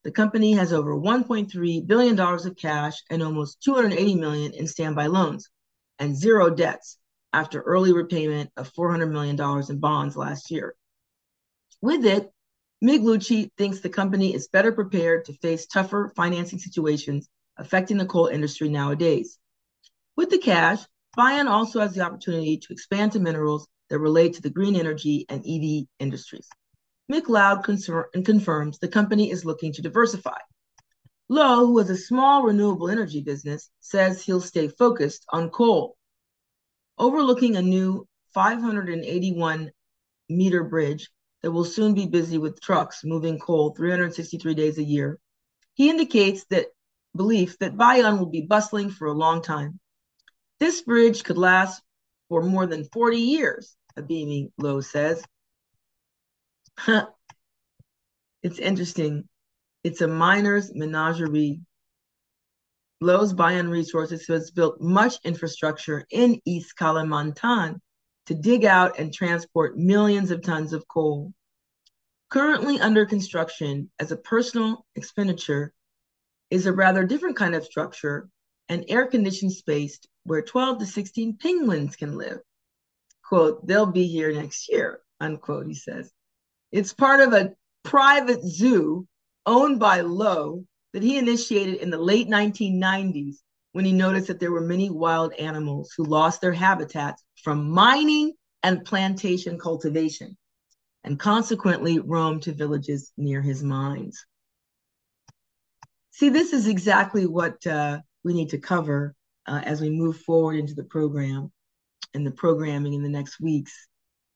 The 0.05 0.13
company 0.13 0.53
has 0.53 0.71
over 0.71 0.95
$1.3 0.95 1.85
billion 1.85 2.17
of 2.17 2.55
cash 2.55 3.03
and 3.09 3.21
almost 3.21 3.61
280 3.63 4.15
million 4.15 4.53
in 4.53 4.65
standby 4.65 5.07
loans 5.07 5.49
and 5.99 6.15
zero 6.15 6.49
debts 6.49 6.97
after 7.33 7.59
early 7.59 7.91
repayment 7.91 8.49
of 8.55 8.71
$400 8.71 9.11
million 9.11 9.37
in 9.69 9.79
bonds 9.79 10.15
last 10.15 10.51
year. 10.51 10.73
With 11.81 12.05
it, 12.05 12.31
Migliucci 12.83 13.49
thinks 13.57 13.79
the 13.79 13.87
company 13.87 14.33
is 14.33 14.49
better 14.49 14.73
prepared 14.73 15.23
to 15.25 15.33
face 15.33 15.65
tougher 15.65 16.11
financing 16.17 16.59
situations 16.59 17.29
affecting 17.55 17.97
the 17.97 18.05
coal 18.05 18.27
industry 18.27 18.67
nowadays. 18.67 19.39
With 20.17 20.29
the 20.29 20.37
cash, 20.37 20.81
Bayan 21.15 21.47
also 21.47 21.79
has 21.79 21.93
the 21.93 22.01
opportunity 22.01 22.57
to 22.57 22.73
expand 22.73 23.13
to 23.13 23.21
minerals 23.21 23.69
that 23.89 23.99
relate 23.99 24.33
to 24.33 24.41
the 24.41 24.49
green 24.49 24.75
energy 24.75 25.25
and 25.29 25.45
EV 25.47 25.87
industries. 25.99 26.49
McLeod 27.09 27.63
confirms 28.25 28.79
the 28.79 28.87
company 28.89 29.31
is 29.31 29.45
looking 29.45 29.71
to 29.73 29.81
diversify. 29.81 30.39
Low, 31.29 31.67
who 31.67 31.77
has 31.77 31.89
a 31.89 31.95
small 31.95 32.43
renewable 32.43 32.89
energy 32.89 33.21
business, 33.21 33.69
says 33.79 34.21
he'll 34.21 34.41
stay 34.41 34.67
focused 34.67 35.25
on 35.29 35.51
coal. 35.51 35.95
Overlooking 36.97 37.55
a 37.55 37.61
new 37.61 38.05
581 38.33 39.71
meter 40.27 40.63
bridge 40.65 41.09
that 41.43 41.51
will 41.51 41.65
soon 41.65 41.93
be 41.93 42.07
busy 42.07 42.37
with 42.37 42.59
trucks 42.61 43.03
moving 43.03 43.37
coal 43.37 43.75
363 43.75 44.55
days 44.55 44.77
a 44.77 44.83
year. 44.83 45.19
He 45.75 45.89
indicates 45.89 46.45
that 46.45 46.67
belief 47.15 47.59
that 47.59 47.77
Bayan 47.77 48.17
will 48.17 48.29
be 48.29 48.41
bustling 48.41 48.89
for 48.89 49.07
a 49.07 49.13
long 49.13 49.41
time. 49.41 49.79
This 50.59 50.81
bridge 50.81 51.23
could 51.23 51.37
last 51.37 51.83
for 52.29 52.41
more 52.41 52.65
than 52.65 52.85
40 52.85 53.17
years, 53.17 53.75
a 53.97 54.01
beaming 54.01 54.51
Low 54.57 54.79
says. 54.79 55.23
it's 58.41 58.59
interesting. 58.59 59.27
It's 59.83 60.01
a 60.01 60.07
miner's 60.07 60.73
menagerie. 60.73 61.59
Low's 63.01 63.33
Bayan 63.33 63.69
Resources 63.69 64.25
has 64.27 64.51
built 64.51 64.79
much 64.79 65.15
infrastructure 65.25 66.05
in 66.09 66.39
East 66.45 66.75
Kalimantan 66.79 67.81
to 68.27 68.33
dig 68.33 68.65
out 68.65 68.99
and 68.99 69.13
transport 69.13 69.77
millions 69.77 70.31
of 70.31 70.41
tons 70.41 70.73
of 70.73 70.87
coal. 70.87 71.33
Currently 72.29 72.79
under 72.79 73.05
construction 73.05 73.91
as 73.99 74.11
a 74.11 74.17
personal 74.17 74.85
expenditure 74.95 75.73
is 76.49 76.65
a 76.65 76.73
rather 76.73 77.03
different 77.03 77.35
kind 77.35 77.55
of 77.55 77.65
structure, 77.65 78.29
an 78.69 78.85
air 78.87 79.05
conditioned 79.07 79.53
space 79.53 79.99
where 80.23 80.41
12 80.41 80.79
to 80.79 80.85
16 80.85 81.37
penguins 81.37 81.95
can 81.95 82.17
live. 82.17 82.39
Quote, 83.23 83.65
they'll 83.65 83.85
be 83.85 84.07
here 84.07 84.31
next 84.31 84.69
year, 84.69 85.01
unquote, 85.19 85.67
he 85.67 85.73
says. 85.73 86.11
It's 86.71 86.93
part 86.93 87.19
of 87.19 87.33
a 87.33 87.53
private 87.83 88.43
zoo 88.43 89.07
owned 89.45 89.79
by 89.79 90.01
Low 90.01 90.65
that 90.93 91.03
he 91.03 91.17
initiated 91.17 91.75
in 91.75 91.89
the 91.89 91.97
late 91.97 92.27
1990s 92.27 93.37
when 93.73 93.85
he 93.85 93.91
noticed 93.91 94.27
that 94.27 94.39
there 94.39 94.51
were 94.51 94.61
many 94.61 94.89
wild 94.89 95.33
animals 95.33 95.93
who 95.95 96.05
lost 96.05 96.41
their 96.41 96.53
habitats 96.53 97.23
from 97.43 97.69
mining 97.69 98.33
and 98.61 98.85
plantation 98.85 99.59
cultivation 99.59 100.37
and 101.03 101.19
consequently 101.19 101.99
roamed 101.99 102.43
to 102.43 102.53
villages 102.53 103.11
near 103.17 103.41
his 103.41 103.61
mines. 103.61 104.25
See, 106.11 106.29
this 106.29 106.53
is 106.53 106.67
exactly 106.67 107.25
what 107.25 107.65
uh, 107.67 107.99
we 108.23 108.33
need 108.33 108.49
to 108.49 108.59
cover 108.59 109.15
uh, 109.47 109.61
as 109.63 109.81
we 109.81 109.89
move 109.89 110.17
forward 110.21 110.55
into 110.55 110.75
the 110.75 110.83
program 110.83 111.51
and 112.13 112.25
the 112.25 112.31
programming 112.31 112.93
in 112.93 113.03
the 113.03 113.09
next 113.09 113.41
weeks. 113.41 113.87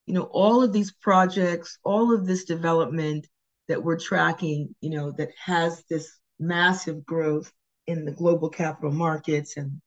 You 0.08 0.16
know, 0.16 0.24
all 0.24 0.64
of 0.64 0.74
these 0.74 0.92
projects, 0.92 1.78
all 1.84 2.14
of 2.14 2.26
this 2.26 2.46
development 2.46 3.28
that 3.68 3.84
we're 3.84 4.00
tracking, 4.00 4.76
you 4.82 4.90
know, 4.90 5.12
that 5.12 5.30
has 5.44 5.84
this 5.90 6.18
massive 6.40 7.06
growth 7.06 7.52
in 7.88 8.04
the 8.04 8.12
global 8.12 8.50
capital 8.50 8.92
markets 8.92 9.58
and 9.58 9.82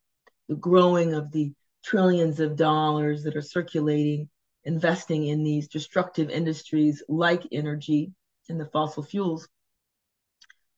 the 0.48 0.57
growing 0.57 1.14
of 1.14 1.30
the 1.30 1.53
trillions 1.84 2.40
of 2.40 2.57
dollars 2.57 3.22
that 3.22 3.36
are 3.36 3.42
circulating, 3.42 4.28
investing 4.64 5.26
in 5.26 5.44
these 5.44 5.68
destructive 5.68 6.30
industries 6.30 7.03
like 7.09 7.46
energy 7.53 8.12
and 8.48 8.59
the 8.59 8.66
fossil 8.66 9.03
fuels, 9.03 9.48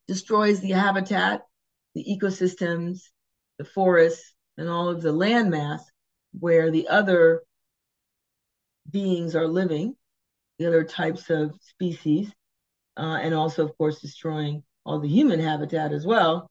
destroys 0.08 0.60
the 0.60 0.72
habitat, 0.72 1.42
the 1.94 2.04
ecosystems, 2.04 3.00
the 3.58 3.64
forests, 3.64 4.34
and 4.58 4.68
all 4.68 4.88
of 4.88 5.00
the 5.00 5.12
landmass 5.12 5.80
where 6.38 6.70
the 6.70 6.88
other 6.88 7.42
beings 8.90 9.34
are 9.34 9.46
living, 9.46 9.96
the 10.58 10.66
other 10.66 10.84
types 10.84 11.30
of 11.30 11.54
species, 11.60 12.30
uh, 12.96 13.18
and 13.22 13.32
also, 13.32 13.64
of 13.64 13.76
course, 13.78 14.00
destroying 14.00 14.62
all 14.84 15.00
the 15.00 15.08
human 15.08 15.40
habitat 15.40 15.92
as 15.92 16.04
well 16.04 16.50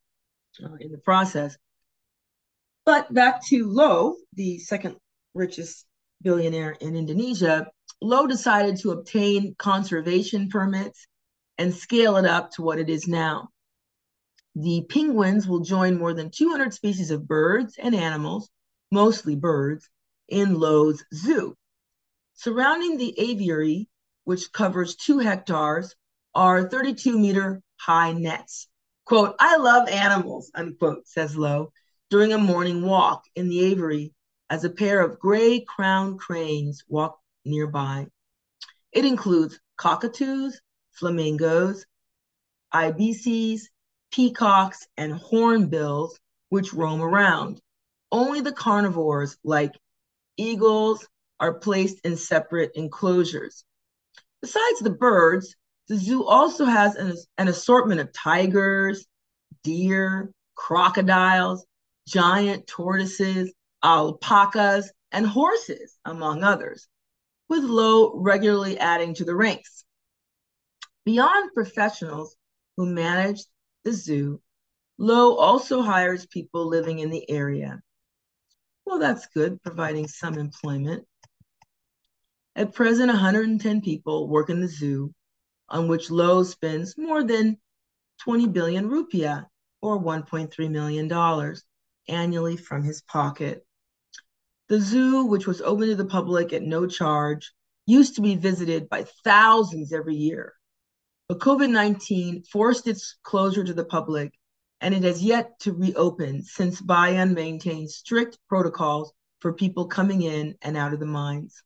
uh, 0.63 0.75
in 0.79 0.91
the 0.91 0.97
process. 0.97 1.57
But 2.85 3.13
back 3.13 3.45
to 3.47 3.67
Low, 3.67 4.15
the 4.33 4.57
second 4.59 4.97
richest 5.33 5.85
billionaire 6.21 6.71
in 6.71 6.95
Indonesia, 6.95 7.67
Low 8.01 8.25
decided 8.25 8.77
to 8.77 8.91
obtain 8.91 9.55
conservation 9.57 10.49
permits 10.49 11.07
and 11.57 11.73
scale 11.73 12.17
it 12.17 12.25
up 12.25 12.51
to 12.51 12.63
what 12.63 12.79
it 12.79 12.89
is 12.89 13.07
now. 13.07 13.49
The 14.55 14.85
penguins 14.89 15.47
will 15.47 15.59
join 15.59 15.97
more 15.97 16.13
than 16.13 16.31
200 16.31 16.73
species 16.73 17.11
of 17.11 17.27
birds 17.27 17.75
and 17.77 17.95
animals, 17.95 18.49
mostly 18.91 19.35
birds, 19.35 19.87
in 20.27 20.59
Low's 20.59 21.03
zoo. 21.13 21.55
Surrounding 22.33 22.97
the 22.97 23.13
aviary, 23.19 23.87
which 24.23 24.51
covers 24.51 24.95
two 24.95 25.19
hectares, 25.19 25.95
are 26.33 26.67
32 26.67 27.19
meter 27.19 27.61
high 27.77 28.13
nets. 28.13 28.67
Quote, 29.11 29.35
I 29.41 29.57
love 29.57 29.89
animals, 29.89 30.49
unquote, 30.55 31.05
says 31.05 31.35
Low 31.35 31.73
during 32.09 32.31
a 32.31 32.37
morning 32.37 32.81
walk 32.81 33.25
in 33.35 33.49
the 33.49 33.65
aviary 33.65 34.13
as 34.49 34.63
a 34.63 34.69
pair 34.69 35.01
of 35.01 35.19
gray 35.19 35.65
crowned 35.67 36.17
cranes 36.17 36.85
walk 36.87 37.19
nearby. 37.43 38.07
It 38.93 39.03
includes 39.03 39.59
cockatoos, 39.75 40.61
flamingos, 40.93 41.85
ibises, 42.71 43.69
peacocks, 44.13 44.87
and 44.95 45.11
hornbills, 45.11 46.17
which 46.47 46.73
roam 46.73 47.01
around. 47.01 47.59
Only 48.13 48.39
the 48.39 48.53
carnivores, 48.53 49.35
like 49.43 49.73
eagles, 50.37 51.05
are 51.37 51.55
placed 51.55 51.99
in 52.05 52.15
separate 52.15 52.71
enclosures. 52.75 53.65
Besides 54.41 54.79
the 54.79 54.89
birds, 54.89 55.53
the 55.87 55.97
zoo 55.97 56.25
also 56.25 56.65
has 56.65 56.95
an, 56.95 57.13
an 57.37 57.47
assortment 57.47 57.99
of 57.99 58.13
tigers, 58.13 59.05
deer, 59.63 60.31
crocodiles, 60.55 61.65
giant 62.07 62.67
tortoises, 62.67 63.53
alpacas, 63.83 64.91
and 65.11 65.25
horses, 65.25 65.97
among 66.05 66.43
others, 66.43 66.87
with 67.49 67.63
Low 67.63 68.15
regularly 68.15 68.77
adding 68.77 69.13
to 69.15 69.25
the 69.25 69.35
ranks. 69.35 69.83
Beyond 71.05 71.51
professionals 71.53 72.35
who 72.77 72.85
manage 72.85 73.43
the 73.83 73.91
zoo, 73.91 74.41
Low 74.97 75.35
also 75.35 75.81
hires 75.81 76.25
people 76.27 76.67
living 76.67 76.99
in 76.99 77.09
the 77.09 77.27
area. 77.29 77.81
Well, 78.85 78.99
that's 78.99 79.27
good, 79.27 79.61
providing 79.61 80.07
some 80.07 80.35
employment. 80.35 81.07
At 82.55 82.73
present, 82.73 83.07
110 83.07 83.81
people 83.81 84.27
work 84.27 84.49
in 84.49 84.61
the 84.61 84.67
zoo, 84.67 85.13
on 85.71 85.87
which 85.87 86.11
Low 86.11 86.43
spends 86.43 86.97
more 86.97 87.23
than 87.23 87.57
20 88.23 88.47
billion 88.49 88.89
rupiah, 88.89 89.45
or 89.81 89.99
$1.3 89.99 90.69
million, 90.69 91.55
annually 92.07 92.57
from 92.57 92.83
his 92.83 93.01
pocket. 93.01 93.65
The 94.67 94.79
zoo, 94.79 95.25
which 95.25 95.47
was 95.47 95.61
open 95.61 95.87
to 95.87 95.95
the 95.95 96.05
public 96.05 96.53
at 96.53 96.61
no 96.61 96.85
charge, 96.85 97.51
used 97.87 98.15
to 98.15 98.21
be 98.21 98.35
visited 98.35 98.89
by 98.89 99.05
thousands 99.23 99.91
every 99.91 100.15
year. 100.15 100.53
But 101.27 101.39
COVID 101.39 101.71
19 101.71 102.43
forced 102.43 102.87
its 102.87 103.17
closure 103.23 103.63
to 103.63 103.73
the 103.73 103.85
public, 103.85 104.33
and 104.81 104.93
it 104.93 105.03
has 105.03 105.23
yet 105.23 105.59
to 105.61 105.73
reopen 105.73 106.43
since 106.43 106.81
Bayan 106.81 107.33
maintains 107.33 107.95
strict 107.95 108.37
protocols 108.47 109.13
for 109.39 109.53
people 109.53 109.87
coming 109.87 110.21
in 110.21 110.55
and 110.61 110.77
out 110.77 110.93
of 110.93 110.99
the 110.99 111.05
mines. 111.05 111.63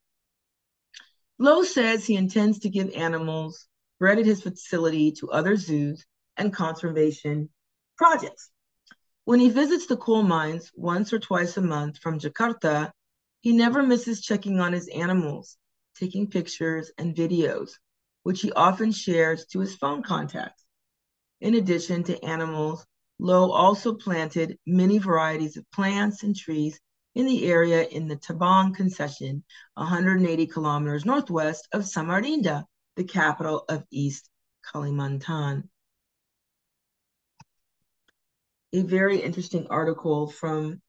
Low 1.37 1.63
says 1.63 2.05
he 2.05 2.15
intends 2.15 2.59
to 2.59 2.69
give 2.69 2.91
animals 2.95 3.67
at 4.01 4.25
his 4.25 4.41
facility 4.41 5.11
to 5.13 5.31
other 5.31 5.55
zoos 5.55 6.05
and 6.37 6.53
conservation 6.53 7.49
projects. 7.97 8.49
When 9.23 9.39
he 9.39 9.49
visits 9.49 9.87
the 9.87 9.97
coal 9.97 10.23
mines 10.23 10.71
once 10.75 11.11
or 11.13 11.19
twice 11.19 11.57
a 11.57 11.61
month 11.61 11.99
from 11.99 12.19
Jakarta, 12.19 12.91
he 13.41 13.53
never 13.53 13.81
misses 13.81 14.21
checking 14.21 14.59
on 14.59 14.73
his 14.73 14.87
animals, 14.89 15.57
taking 15.95 16.27
pictures 16.27 16.91
and 16.97 17.15
videos, 17.15 17.71
which 18.23 18.41
he 18.41 18.51
often 18.51 18.91
shares 18.91 19.45
to 19.47 19.59
his 19.59 19.75
phone 19.75 20.03
contacts. 20.03 20.63
In 21.41 21.55
addition 21.55 22.03
to 22.03 22.23
animals, 22.23 22.85
Low 23.17 23.51
also 23.51 23.93
planted 23.93 24.59
many 24.65 24.97
varieties 24.97 25.55
of 25.55 25.71
plants 25.71 26.23
and 26.23 26.35
trees 26.35 26.79
in 27.13 27.25
the 27.25 27.45
area 27.45 27.83
in 27.83 28.09
the 28.09 28.17
Tabang 28.17 28.75
concession, 28.75 29.43
180 29.75 30.47
kilometers 30.47 31.05
northwest 31.05 31.67
of 31.71 31.83
Samarinda, 31.83 32.65
the 32.95 33.03
capital 33.03 33.65
of 33.69 33.83
East 33.91 34.29
Kalimantan 34.65 35.63
a 38.75 38.81
very 38.81 39.21
interesting 39.21 39.67
article 39.69 40.27
from 40.27 40.81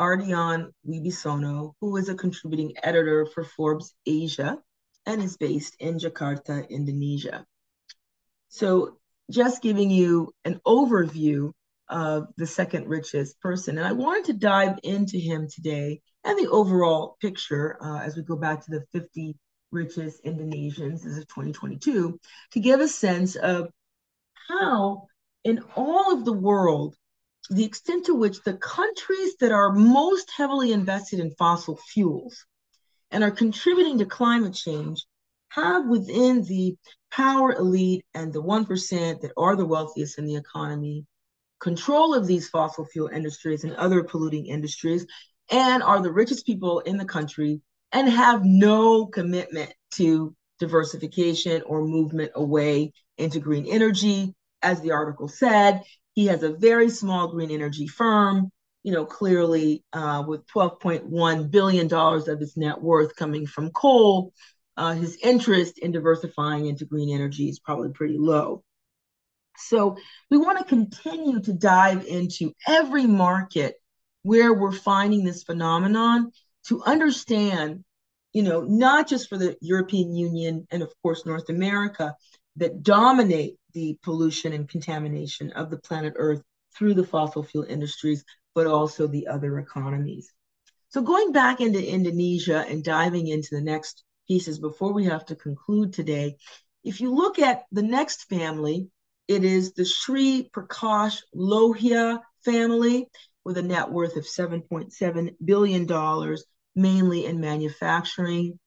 Ardian 0.00 0.72
Wibisono, 0.88 1.74
who 1.80 1.96
is 1.98 2.08
a 2.08 2.14
contributing 2.14 2.72
editor 2.82 3.26
for 3.26 3.44
Forbes 3.44 3.92
Asia 4.06 4.58
and 5.04 5.22
is 5.22 5.36
based 5.36 5.76
in 5.78 5.98
Jakarta, 5.98 6.66
Indonesia. 6.70 7.44
So, 8.48 8.98
just 9.30 9.62
giving 9.62 9.90
you 9.90 10.32
an 10.44 10.60
overview 10.66 11.52
of 11.88 12.28
the 12.36 12.46
second 12.46 12.88
richest 12.88 13.38
person. 13.40 13.76
And 13.76 13.86
I 13.86 13.92
wanted 13.92 14.24
to 14.26 14.32
dive 14.32 14.78
into 14.82 15.18
him 15.18 15.48
today 15.48 16.00
and 16.24 16.38
the 16.38 16.50
overall 16.50 17.16
picture 17.20 17.76
uh, 17.82 18.00
as 18.00 18.16
we 18.16 18.22
go 18.22 18.36
back 18.36 18.64
to 18.64 18.70
the 18.70 18.84
50 18.92 19.36
richest 19.72 20.24
Indonesians 20.24 21.06
as 21.06 21.18
of 21.18 21.26
2022 21.28 22.18
to 22.52 22.60
give 22.60 22.80
a 22.80 22.88
sense 22.88 23.36
of 23.36 23.70
how, 24.48 25.08
in 25.44 25.62
all 25.74 26.12
of 26.12 26.24
the 26.24 26.32
world, 26.32 26.96
the 27.50 27.64
extent 27.64 28.06
to 28.06 28.14
which 28.14 28.42
the 28.42 28.54
countries 28.54 29.36
that 29.40 29.52
are 29.52 29.72
most 29.72 30.30
heavily 30.36 30.72
invested 30.72 31.20
in 31.20 31.30
fossil 31.32 31.76
fuels 31.76 32.44
and 33.10 33.22
are 33.22 33.30
contributing 33.30 33.98
to 33.98 34.06
climate 34.06 34.54
change 34.54 35.04
have 35.48 35.86
within 35.86 36.42
the 36.42 36.76
power 37.10 37.52
elite 37.54 38.04
and 38.14 38.32
the 38.32 38.42
1% 38.42 39.20
that 39.20 39.32
are 39.36 39.56
the 39.56 39.64
wealthiest 39.64 40.18
in 40.18 40.26
the 40.26 40.36
economy 40.36 41.06
control 41.60 42.14
of 42.14 42.26
these 42.26 42.48
fossil 42.48 42.84
fuel 42.84 43.08
industries 43.08 43.64
and 43.64 43.74
other 43.76 44.02
polluting 44.02 44.46
industries 44.46 45.06
and 45.50 45.82
are 45.82 46.02
the 46.02 46.12
richest 46.12 46.44
people 46.44 46.80
in 46.80 46.96
the 46.96 47.04
country 47.04 47.60
and 47.96 48.10
have 48.10 48.44
no 48.44 49.06
commitment 49.06 49.72
to 49.90 50.36
diversification 50.58 51.62
or 51.62 51.82
movement 51.82 52.30
away 52.34 52.92
into 53.16 53.40
green 53.40 53.64
energy. 53.64 54.34
As 54.60 54.82
the 54.82 54.90
article 54.90 55.28
said, 55.28 55.82
he 56.12 56.26
has 56.26 56.42
a 56.42 56.52
very 56.52 56.90
small 56.90 57.28
green 57.28 57.50
energy 57.50 57.86
firm, 57.86 58.50
you 58.82 58.92
know, 58.92 59.06
clearly 59.06 59.82
uh, 59.94 60.22
with 60.28 60.46
$12.1 60.48 61.50
billion 61.50 61.90
of 61.90 62.38
his 62.38 62.54
net 62.54 62.82
worth 62.82 63.16
coming 63.16 63.46
from 63.46 63.70
coal. 63.70 64.34
Uh, 64.76 64.92
his 64.92 65.16
interest 65.22 65.78
in 65.78 65.90
diversifying 65.90 66.66
into 66.66 66.84
green 66.84 67.14
energy 67.14 67.48
is 67.48 67.60
probably 67.60 67.92
pretty 67.92 68.18
low. 68.18 68.62
So 69.56 69.96
we 70.30 70.36
want 70.36 70.58
to 70.58 70.64
continue 70.64 71.40
to 71.40 71.52
dive 71.54 72.04
into 72.04 72.52
every 72.68 73.06
market 73.06 73.76
where 74.22 74.52
we're 74.52 74.70
finding 74.70 75.24
this 75.24 75.44
phenomenon 75.44 76.30
to 76.66 76.82
understand, 76.82 77.84
you 78.36 78.42
know, 78.42 78.60
not 78.60 79.08
just 79.08 79.30
for 79.30 79.38
the 79.38 79.56
European 79.62 80.14
Union 80.14 80.66
and 80.70 80.82
of 80.82 80.92
course 81.02 81.24
North 81.24 81.48
America 81.48 82.14
that 82.56 82.82
dominate 82.82 83.56
the 83.72 83.98
pollution 84.02 84.52
and 84.52 84.68
contamination 84.68 85.52
of 85.52 85.70
the 85.70 85.78
planet 85.78 86.12
Earth 86.16 86.42
through 86.76 86.92
the 86.92 87.06
fossil 87.06 87.42
fuel 87.42 87.64
industries, 87.66 88.26
but 88.54 88.66
also 88.66 89.06
the 89.06 89.26
other 89.26 89.58
economies. 89.58 90.30
So, 90.90 91.00
going 91.00 91.32
back 91.32 91.62
into 91.62 91.82
Indonesia 91.82 92.62
and 92.68 92.84
diving 92.84 93.28
into 93.28 93.48
the 93.52 93.62
next 93.62 94.04
pieces 94.28 94.58
before 94.58 94.92
we 94.92 95.06
have 95.06 95.24
to 95.26 95.34
conclude 95.34 95.94
today, 95.94 96.36
if 96.84 97.00
you 97.00 97.14
look 97.14 97.38
at 97.38 97.62
the 97.72 97.82
next 97.82 98.28
family, 98.28 98.90
it 99.28 99.44
is 99.44 99.72
the 99.72 99.86
Sri 99.86 100.50
Prakash 100.54 101.22
Lohia 101.34 102.20
family 102.44 103.06
with 103.46 103.56
a 103.56 103.62
net 103.62 103.90
worth 103.90 104.16
of 104.16 104.24
$7.7 104.24 105.36
billion, 105.42 105.86
mainly 106.76 107.24
in 107.24 107.40
manufacturing. 107.40 108.58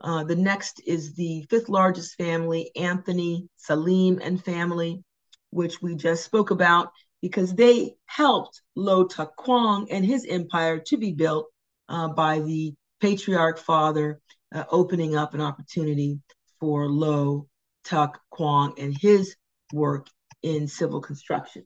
Uh, 0.00 0.24
the 0.24 0.36
next 0.36 0.80
is 0.86 1.14
the 1.14 1.46
fifth 1.50 1.68
largest 1.68 2.16
family, 2.16 2.70
Anthony, 2.74 3.48
Salim, 3.56 4.18
and 4.22 4.42
family, 4.42 5.04
which 5.50 5.82
we 5.82 5.94
just 5.94 6.24
spoke 6.24 6.50
about 6.50 6.90
because 7.20 7.54
they 7.54 7.94
helped 8.06 8.62
Low 8.74 9.04
Tuck 9.04 9.36
Kwong 9.36 9.88
and 9.90 10.04
his 10.04 10.24
empire 10.28 10.78
to 10.86 10.96
be 10.96 11.12
built 11.12 11.46
uh, 11.88 12.08
by 12.08 12.40
the 12.40 12.74
patriarch 13.00 13.58
father, 13.58 14.20
uh, 14.54 14.64
opening 14.70 15.16
up 15.16 15.34
an 15.34 15.40
opportunity 15.40 16.20
for 16.60 16.88
Low 16.88 17.48
Tuck 17.84 18.20
Kwong 18.30 18.74
and 18.78 18.96
his 18.96 19.36
work 19.72 20.06
in 20.42 20.68
civil 20.68 21.00
construction. 21.00 21.64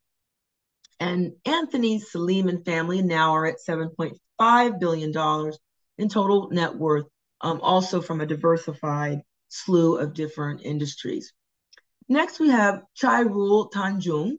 And 1.00 1.32
Anthony, 1.44 1.98
Salim, 1.98 2.48
and 2.48 2.64
family 2.64 3.03
now 3.03 3.32
are 3.32 3.46
at 3.46 3.57
$7.5 3.66 4.80
billion 4.80 5.12
in 6.03 6.09
total 6.09 6.50
net 6.50 6.74
worth 6.76 7.07
um, 7.40 7.61
also 7.62 8.03
from 8.03 8.20
a 8.20 8.26
diversified 8.26 9.22
slew 9.48 9.96
of 9.96 10.14
different 10.14 10.62
industries. 10.62 11.32
Next, 12.09 12.40
we 12.40 12.50
have 12.50 12.82
Chairul 13.00 13.70
Tanjung, 13.72 14.32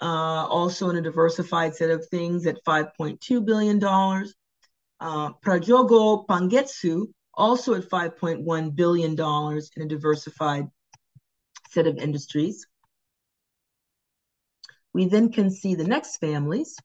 uh, 0.00 0.46
also 0.48 0.90
in 0.90 0.96
a 0.96 1.02
diversified 1.02 1.74
set 1.74 1.90
of 1.90 2.06
things 2.08 2.46
at 2.46 2.64
$5.2 2.64 3.44
billion. 3.44 3.82
Uh, 4.98 5.32
Prajogo 5.44 6.26
Pangestu, 6.26 7.06
also 7.34 7.74
at 7.74 7.88
$5.1 7.88 8.74
billion 8.74 9.12
in 9.12 9.82
a 9.82 9.88
diversified 9.88 10.68
set 11.70 11.86
of 11.86 11.98
industries. 11.98 12.66
We 14.92 15.06
then 15.06 15.30
can 15.30 15.50
see 15.50 15.74
the 15.74 15.84
next 15.84 16.18
families. 16.18 16.76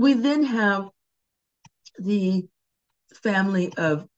We 0.00 0.14
then 0.14 0.44
have 0.44 0.88
the 1.98 2.48
family 3.22 3.70
of 3.76 4.08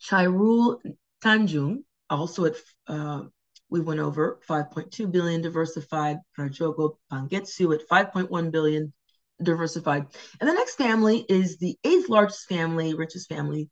Chairul 0.00 0.78
Tanjung, 1.20 1.82
also 2.08 2.44
at 2.44 2.54
uh, 2.86 3.22
we 3.68 3.80
went 3.80 3.98
over 3.98 4.38
5.2 4.48 5.10
billion 5.10 5.42
diversified, 5.42 6.18
Prajogo 6.38 6.96
Pangestu 7.10 7.74
at 7.74 7.88
5.1 7.88 8.52
billion 8.52 8.92
diversified. 9.42 10.06
And 10.40 10.48
the 10.48 10.54
next 10.54 10.76
family 10.76 11.26
is 11.28 11.56
the 11.56 11.76
eighth 11.82 12.08
largest 12.08 12.48
family, 12.48 12.94
richest 12.94 13.28
family, 13.28 13.68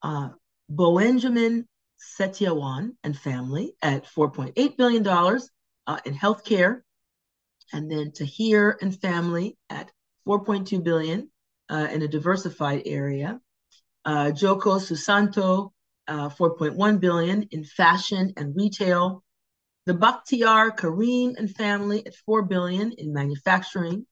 uh, 0.00 0.30
Boenjamin 0.72 1.66
Setiawan 2.18 2.92
and 3.04 3.14
family 3.14 3.74
at 3.82 4.06
$4.8 4.06 4.78
billion 4.78 5.06
uh, 5.06 5.98
in 6.06 6.14
healthcare. 6.14 6.80
And 7.74 7.90
then 7.90 8.12
Tahir 8.12 8.78
and 8.80 8.98
family 8.98 9.58
at 9.68 9.90
4.2 10.26 10.82
billion 10.82 11.30
uh, 11.70 11.88
in 11.90 12.02
a 12.02 12.08
diversified 12.08 12.82
area. 12.86 13.40
Uh, 14.04 14.26
Djoko 14.26 14.78
Susanto, 14.78 15.70
uh, 16.08 16.28
4.1 16.28 17.00
billion 17.00 17.42
in 17.50 17.64
fashion 17.64 18.32
and 18.36 18.54
retail. 18.56 19.22
The 19.86 19.94
Bachtiar 19.94 20.76
Karim 20.76 21.34
and 21.36 21.54
family 21.54 22.06
at 22.06 22.14
4 22.26 22.42
billion 22.42 22.92
in 22.92 23.12
manufacturing. 23.12 24.06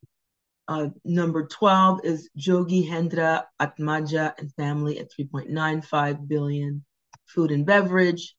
Uh, 0.68 0.88
number 1.04 1.46
12 1.46 2.00
is 2.04 2.30
Jogi 2.38 2.88
Hendra 2.88 3.44
Atmadja 3.60 4.32
and 4.38 4.52
family 4.54 4.98
at 4.98 5.10
3.95 5.18 6.28
billion. 6.28 6.84
Food 7.26 7.50
and 7.50 7.66
beverage. 7.66 8.36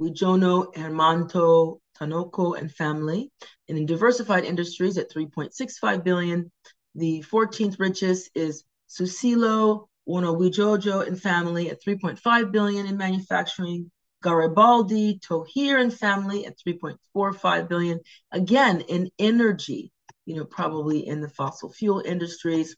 Wijono 0.00 0.72
Hermanto 0.74 1.80
Tanoko 1.98 2.56
and 2.56 2.72
family 2.72 3.32
in 3.66 3.84
diversified 3.84 4.44
industries 4.44 4.96
at 4.96 5.10
3.65 5.10 6.04
billion. 6.04 6.52
The 6.98 7.24
14th 7.30 7.78
richest 7.78 8.28
is 8.34 8.64
Susilo 8.88 9.86
Wonowidjojo 10.08 11.06
and 11.06 11.20
family 11.20 11.70
at 11.70 11.80
3.5 11.80 12.50
billion 12.50 12.86
in 12.86 12.96
manufacturing. 12.96 13.92
Garibaldi, 14.20 15.20
Thohir 15.20 15.80
and 15.80 15.94
family 15.94 16.44
at 16.44 16.58
3.45 16.58 17.68
billion. 17.68 18.00
Again, 18.32 18.80
in 18.80 19.12
energy, 19.16 19.92
you 20.26 20.34
know, 20.34 20.44
probably 20.44 21.06
in 21.06 21.20
the 21.20 21.28
fossil 21.28 21.72
fuel 21.72 22.02
industries. 22.04 22.74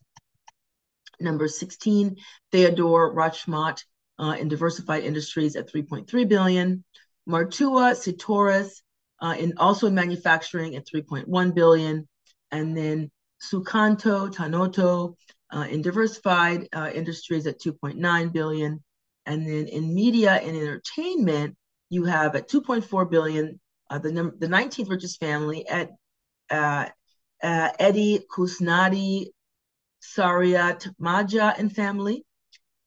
Number 1.19 1.49
16, 1.49 2.17
Theodore 2.53 3.15
Rachmat 3.15 3.83
uh, 4.19 4.37
in 4.39 4.49
diversified 4.49 5.03
industries 5.05 5.57
at 5.57 5.73
3.3 5.73 6.29
billion. 6.29 6.85
Martua 7.27 7.95
Sitorus 7.95 8.83
uh, 9.23 9.35
in 9.39 9.55
also 9.57 9.87
in 9.87 9.95
manufacturing 9.95 10.77
at 10.77 10.87
3.1 10.87 11.55
billion. 11.55 12.07
And 12.51 12.77
then 12.77 13.11
Sukanto 13.41 14.33
Tanoto 14.33 15.17
Uh, 15.53 15.67
in 15.69 15.83
diversified 15.83 16.69
uh, 16.73 16.91
industries 16.95 17.45
at 17.45 17.59
2.9 17.59 18.33
billion, 18.33 18.81
and 19.27 19.45
then 19.45 19.67
in 19.67 19.93
media 19.93 20.35
and 20.35 20.57
entertainment, 20.57 21.57
you 21.89 22.05
have 22.05 22.37
at 22.37 22.49
2.4 22.49 23.11
billion 23.11 23.59
uh, 23.91 23.99
the 23.99 24.13
num- 24.13 24.37
the 24.39 24.47
19th 24.47 24.89
richest 24.89 25.19
family 25.19 25.67
at 25.67 25.91
uh, 26.51 26.87
uh, 27.43 27.69
Eddie 27.81 28.21
Kusnadi 28.31 29.27
Sariat 30.01 30.87
Maja 31.01 31.53
and 31.59 31.75
family, 31.75 32.25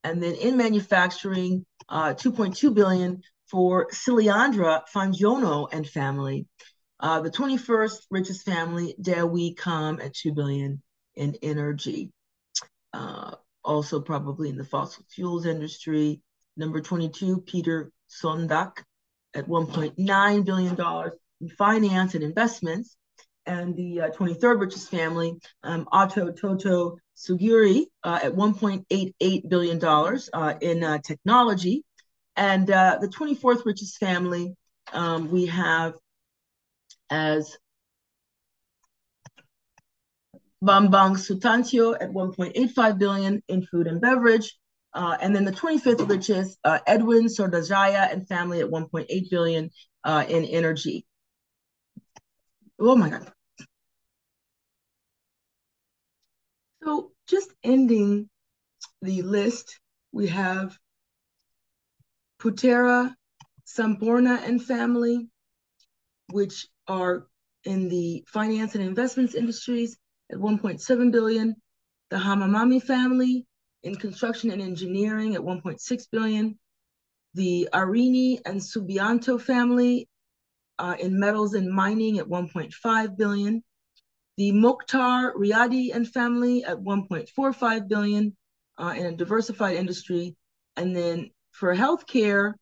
and 0.05 0.23
then 0.23 0.35
in 0.35 0.55
manufacturing, 0.55 1.65
2.2 1.91 2.73
billion 2.73 3.21
for 3.51 3.89
Ciliandra 3.91 4.83
Fangiono 4.95 5.67
and 5.73 5.85
family. 5.85 6.47
Uh, 7.03 7.19
the 7.19 7.29
21st 7.29 8.05
richest 8.11 8.45
family, 8.45 8.95
Dewi 9.01 9.55
Kam 9.55 9.99
at 9.99 10.13
2 10.13 10.31
billion 10.31 10.81
in 11.17 11.35
energy. 11.43 12.13
Uh, 12.93 13.35
also 13.61 13.99
probably 13.99 14.47
in 14.47 14.55
the 14.55 14.63
fossil 14.63 15.03
fuels 15.09 15.45
industry. 15.45 16.21
Number 16.55 16.79
22, 16.79 17.41
Peter 17.41 17.91
Sondakh 18.09 18.77
at 19.33 19.49
$1.9 19.49 20.45
billion 20.45 21.11
in 21.41 21.49
finance 21.49 22.15
and 22.15 22.23
investments. 22.23 22.95
And 23.45 23.75
the 23.75 23.99
uh, 23.99 24.09
23rd 24.11 24.61
richest 24.61 24.89
family, 24.89 25.33
um, 25.63 25.85
Otto 25.91 26.31
Toto 26.31 26.99
Sugiri, 27.17 27.87
uh, 28.05 28.19
at 28.23 28.31
$1.88 28.31 29.49
billion 29.49 29.83
uh, 29.83 30.53
in 30.61 30.83
uh, 30.85 30.99
technology. 30.99 31.83
And 32.37 32.71
uh, 32.71 32.99
the 33.01 33.09
24th 33.09 33.65
richest 33.65 33.97
family, 33.97 34.55
um, 34.93 35.29
we 35.29 35.47
have 35.47 35.95
as 37.13 37.55
Bambang 40.63 41.15
Sutantio 41.15 41.93
at 42.01 42.09
1.85 42.09 42.97
billion 42.97 43.43
in 43.47 43.63
food 43.67 43.85
and 43.85 44.01
beverage. 44.01 44.57
Uh, 44.95 45.15
and 45.21 45.35
then 45.35 45.45
the 45.45 45.51
25th 45.51 46.09
richest, 46.09 46.57
uh, 46.63 46.79
Edwin 46.87 47.25
Soeryadjaya 47.25 48.11
and 48.11 48.27
family 48.27 48.61
at 48.61 48.69
1.8 48.69 49.29
billion 49.29 49.69
uh, 50.03 50.25
in 50.27 50.45
energy. 50.45 51.05
Oh 52.79 52.95
my 52.95 53.09
God. 53.09 53.31
So 56.83 57.11
just 57.27 57.51
ending 57.63 58.29
the 59.01 59.21
list, 59.21 59.79
we 60.11 60.27
have 60.27 60.77
Putera 62.39 63.13
Sampoerna 63.65 64.43
and 64.47 64.63
family, 64.63 65.29
which 66.31 66.67
are 66.87 67.27
in 67.65 67.89
the 67.89 68.23
finance 68.27 68.75
and 68.75 68.83
investments 68.83 69.35
industries 69.35 69.97
at 70.31 70.37
1.7 70.37 71.11
billion. 71.11 71.55
The 72.09 72.17
Hamamami 72.17 72.81
family 72.81 73.45
in 73.83 73.95
construction 73.95 74.51
and 74.51 74.61
engineering 74.61 75.35
at 75.35 75.41
1.6 75.41 76.07
billion. 76.11 76.57
The 77.33 77.69
Arini 77.73 78.39
and 78.45 78.59
Subianto 78.59 79.41
family 79.41 80.07
uh, 80.79 80.95
in 80.99 81.19
metals 81.19 81.53
and 81.53 81.71
mining 81.71 82.19
at 82.19 82.27
1.5 82.27 83.17
billion. 83.17 83.63
The 84.37 84.51
Mochtar 84.51 85.33
Riady 85.35 85.93
and 85.93 86.07
family 86.07 86.63
at 86.63 86.77
1.45 86.77 87.87
billion 87.87 88.35
uh, 88.77 88.93
in 88.97 89.05
a 89.05 89.11
diversified 89.11 89.75
industry. 89.75 90.35
And 90.75 90.95
then 90.95 91.29
for 91.51 91.75
healthcare 91.75 92.53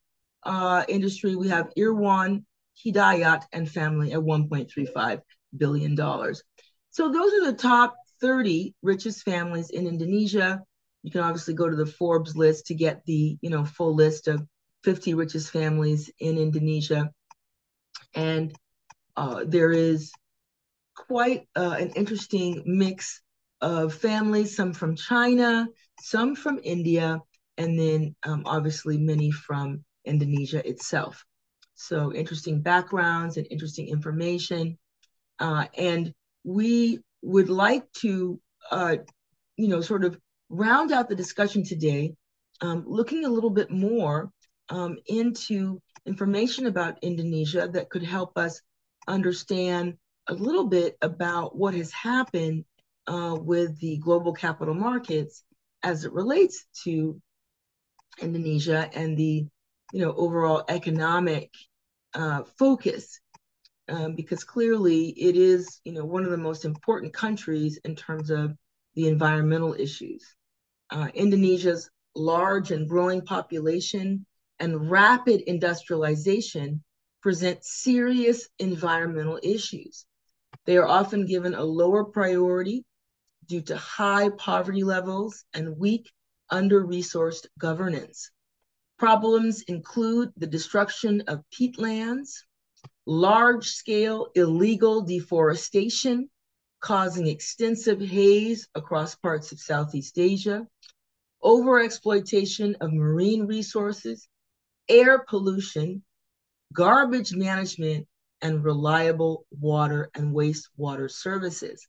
uh, 0.43 0.83
industry, 0.87 1.35
we 1.35 1.47
have 1.49 1.71
Irwan 1.77 2.43
Hidayat 2.85 3.43
and 3.53 3.69
family 3.69 4.11
at 4.13 4.19
1.35 4.19 5.21
billion 5.57 5.95
dollars. 5.95 6.43
So 6.91 7.11
those 7.11 7.33
are 7.33 7.51
the 7.51 7.57
top 7.57 7.95
30 8.21 8.75
richest 8.81 9.23
families 9.23 9.69
in 9.69 9.87
Indonesia. 9.87 10.61
You 11.03 11.11
can 11.11 11.21
obviously 11.21 11.53
go 11.53 11.69
to 11.69 11.75
the 11.75 11.85
Forbes 11.85 12.35
list 12.35 12.67
to 12.67 12.75
get 12.75 13.03
the 13.05 13.37
you 13.41 13.49
know 13.49 13.65
full 13.65 13.95
list 13.95 14.27
of 14.27 14.45
50 14.83 15.13
richest 15.13 15.51
families 15.51 16.09
in 16.19 16.37
Indonesia. 16.37 17.11
And 18.13 18.53
uh, 19.15 19.43
there 19.47 19.71
is 19.71 20.11
quite 20.95 21.47
uh, 21.55 21.75
an 21.79 21.91
interesting 21.91 22.63
mix 22.65 23.21
of 23.61 23.93
families, 23.93 24.55
some 24.55 24.73
from 24.73 24.95
China, 24.95 25.67
some 25.99 26.35
from 26.35 26.59
India, 26.63 27.19
and 27.57 27.77
then 27.77 28.15
um, 28.23 28.43
obviously 28.45 28.97
many 28.97 29.31
from 29.31 29.83
Indonesia 30.03 30.67
itself. 30.67 31.23
So 31.81 32.13
interesting 32.13 32.61
backgrounds 32.61 33.37
and 33.37 33.47
interesting 33.49 33.87
information. 33.87 34.77
Uh, 35.39 35.65
and 35.75 36.13
we 36.43 36.99
would 37.23 37.49
like 37.49 37.91
to, 38.01 38.39
uh, 38.69 38.97
you 39.57 39.67
know, 39.67 39.81
sort 39.81 40.05
of 40.05 40.17
round 40.49 40.91
out 40.91 41.09
the 41.09 41.15
discussion 41.15 41.63
today, 41.63 42.13
um, 42.61 42.83
looking 42.85 43.25
a 43.25 43.29
little 43.29 43.49
bit 43.49 43.71
more 43.71 44.31
um, 44.69 44.97
into 45.07 45.81
information 46.05 46.67
about 46.67 47.03
Indonesia 47.03 47.67
that 47.73 47.89
could 47.89 48.03
help 48.03 48.37
us 48.37 48.61
understand 49.07 49.97
a 50.27 50.33
little 50.35 50.67
bit 50.67 50.97
about 51.01 51.57
what 51.57 51.73
has 51.73 51.91
happened 51.91 52.63
uh, 53.07 53.35
with 53.39 53.79
the 53.79 53.97
global 53.97 54.33
capital 54.33 54.75
markets 54.75 55.43
as 55.81 56.05
it 56.05 56.13
relates 56.13 56.65
to 56.83 57.19
Indonesia 58.21 58.87
and 58.93 59.17
the 59.17 59.47
you 59.93 60.05
know 60.05 60.13
overall 60.13 60.63
economic 60.69 61.49
uh, 62.13 62.43
focus 62.57 63.19
um, 63.89 64.15
because 64.15 64.43
clearly 64.43 65.09
it 65.09 65.35
is 65.35 65.79
you 65.83 65.91
know 65.91 66.05
one 66.05 66.23
of 66.23 66.31
the 66.31 66.37
most 66.37 66.65
important 66.65 67.13
countries 67.13 67.79
in 67.85 67.95
terms 67.95 68.29
of 68.29 68.55
the 68.95 69.07
environmental 69.07 69.73
issues. 69.73 70.35
Uh, 70.89 71.07
Indonesia's 71.13 71.89
large 72.15 72.71
and 72.71 72.89
growing 72.89 73.21
population 73.21 74.25
and 74.59 74.91
rapid 74.91 75.41
industrialization 75.41 76.83
present 77.21 77.63
serious 77.63 78.49
environmental 78.59 79.39
issues. 79.41 80.05
They 80.65 80.77
are 80.77 80.87
often 80.87 81.25
given 81.25 81.55
a 81.55 81.63
lower 81.63 82.03
priority 82.03 82.83
due 83.47 83.61
to 83.61 83.77
high 83.77 84.29
poverty 84.29 84.83
levels 84.83 85.43
and 85.53 85.77
weak, 85.77 86.11
under 86.49 86.85
resourced 86.85 87.47
governance. 87.57 88.29
Problems 89.01 89.63
include 89.63 90.31
the 90.37 90.45
destruction 90.45 91.21
of 91.21 91.43
peatlands, 91.51 92.43
large 93.07 93.65
scale 93.65 94.27
illegal 94.35 95.01
deforestation, 95.01 96.29
causing 96.81 97.25
extensive 97.25 97.99
haze 97.99 98.67
across 98.75 99.15
parts 99.15 99.51
of 99.51 99.59
Southeast 99.59 100.19
Asia, 100.19 100.67
overexploitation 101.43 102.75
of 102.79 102.93
marine 102.93 103.47
resources, 103.47 104.27
air 104.87 105.25
pollution, 105.27 106.03
garbage 106.71 107.33
management, 107.33 108.07
and 108.43 108.63
reliable 108.63 109.47
water 109.49 110.11
and 110.13 110.31
wastewater 110.35 111.09
services. 111.09 111.87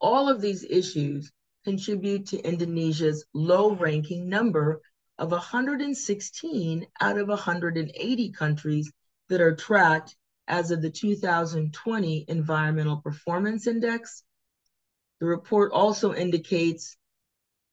All 0.00 0.28
of 0.28 0.40
these 0.40 0.62
issues 0.62 1.32
contribute 1.64 2.26
to 2.26 2.38
Indonesia's 2.38 3.24
low 3.34 3.74
ranking 3.74 4.28
number 4.28 4.80
of 5.18 5.30
116 5.30 6.86
out 7.00 7.18
of 7.18 7.28
180 7.28 8.32
countries 8.32 8.92
that 9.28 9.40
are 9.40 9.54
tracked 9.54 10.16
as 10.48 10.70
of 10.70 10.82
the 10.82 10.90
2020 10.90 12.24
Environmental 12.28 12.98
Performance 12.98 13.66
Index. 13.66 14.22
The 15.20 15.26
report 15.26 15.72
also 15.72 16.14
indicates 16.14 16.96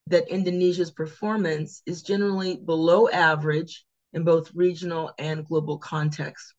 that 0.08 0.30
Indonesia's 0.30 0.92
performance 0.92 1.82
is 1.86 2.02
generally 2.02 2.58
below 2.58 3.10
average 3.10 3.86
in 4.14 4.24
both 4.24 4.54
regional 4.54 5.12
and 5.18 5.46
global 5.46 5.78
contexts. 5.78 6.54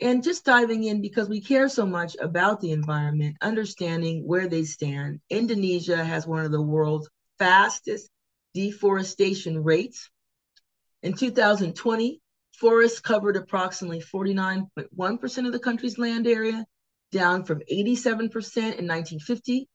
And 0.00 0.22
just 0.22 0.44
diving 0.44 0.84
in 0.84 1.00
because 1.00 1.28
we 1.28 1.40
care 1.40 1.70
so 1.70 1.86
much 1.86 2.16
about 2.20 2.60
the 2.60 2.72
environment, 2.72 3.36
understanding 3.40 4.26
where 4.26 4.46
they 4.46 4.64
stand. 4.64 5.20
Indonesia 5.30 6.04
has 6.04 6.26
one 6.26 6.44
of 6.44 6.52
the 6.52 6.60
world's 6.60 7.08
fastest 7.38 8.10
deforestation 8.56 9.62
rates. 9.62 10.08
In 11.02 11.12
2020, 11.12 12.22
forests 12.54 13.00
covered 13.00 13.36
approximately 13.36 14.00
49.1% 14.00 15.46
of 15.46 15.52
the 15.52 15.58
country's 15.58 15.98
land 15.98 16.26
area, 16.26 16.64
down 17.12 17.44
from 17.44 17.60
87% 17.70 18.16
in 18.16 18.88
1950. 18.88 19.68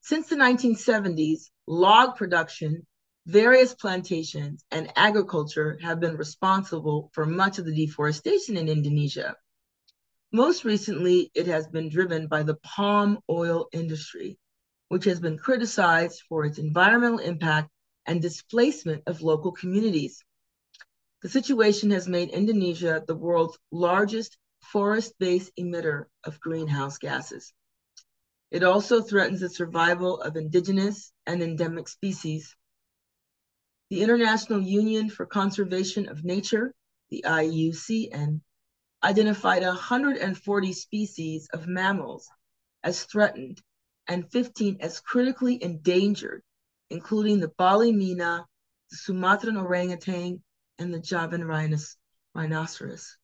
Since 0.00 0.26
the 0.26 0.34
1970s, 0.34 1.42
log 1.68 2.16
production, 2.16 2.84
various 3.24 3.72
plantations, 3.72 4.64
and 4.72 4.92
agriculture 4.96 5.78
have 5.80 6.00
been 6.00 6.16
responsible 6.16 7.10
for 7.14 7.24
much 7.24 7.60
of 7.60 7.66
the 7.66 7.86
deforestation 7.86 8.56
in 8.56 8.68
Indonesia. 8.68 9.36
Most 10.32 10.64
recently, 10.64 11.30
it 11.34 11.46
has 11.46 11.68
been 11.68 11.88
driven 11.88 12.26
by 12.26 12.42
the 12.42 12.56
palm 12.56 13.20
oil 13.30 13.68
industry, 13.72 14.38
which 14.88 15.04
has 15.04 15.20
been 15.20 15.38
criticized 15.38 16.20
for 16.28 16.44
its 16.44 16.58
environmental 16.58 17.20
impact 17.20 17.70
and 18.06 18.20
displacement 18.20 19.02
of 19.06 19.22
local 19.22 19.52
communities. 19.52 20.24
The 21.22 21.28
situation 21.28 21.90
has 21.90 22.06
made 22.06 22.30
Indonesia 22.30 23.02
the 23.06 23.14
world's 23.14 23.58
largest 23.70 24.36
forest 24.60 25.14
based 25.18 25.52
emitter 25.58 26.04
of 26.24 26.40
greenhouse 26.40 26.98
gases. 26.98 27.52
It 28.50 28.62
also 28.62 29.02
threatens 29.02 29.40
the 29.40 29.48
survival 29.48 30.20
of 30.20 30.36
indigenous 30.36 31.12
and 31.26 31.42
endemic 31.42 31.88
species. 31.88 32.54
The 33.90 34.02
International 34.02 34.60
Union 34.60 35.10
for 35.10 35.26
Conservation 35.26 36.08
of 36.08 36.24
Nature, 36.24 36.74
the 37.10 37.24
IUCN, 37.26 38.40
identified 39.02 39.62
140 39.62 40.72
species 40.72 41.48
of 41.52 41.66
mammals 41.66 42.28
as 42.82 43.04
threatened 43.04 43.60
and 44.06 44.30
15 44.30 44.78
as 44.80 45.00
critically 45.00 45.62
endangered, 45.62 46.42
including 46.90 47.40
the 47.40 47.52
Bali 47.56 47.92
myna, 47.92 48.44
the 48.90 48.96
Sumatran 48.96 49.56
orangutan, 49.56 50.42
and 50.78 50.92
the 50.92 51.00
Javan 51.00 51.44
rhinoceros. 52.34 53.16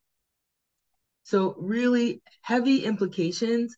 So 1.24 1.54
really 1.58 2.22
heavy 2.42 2.84
implications 2.84 3.76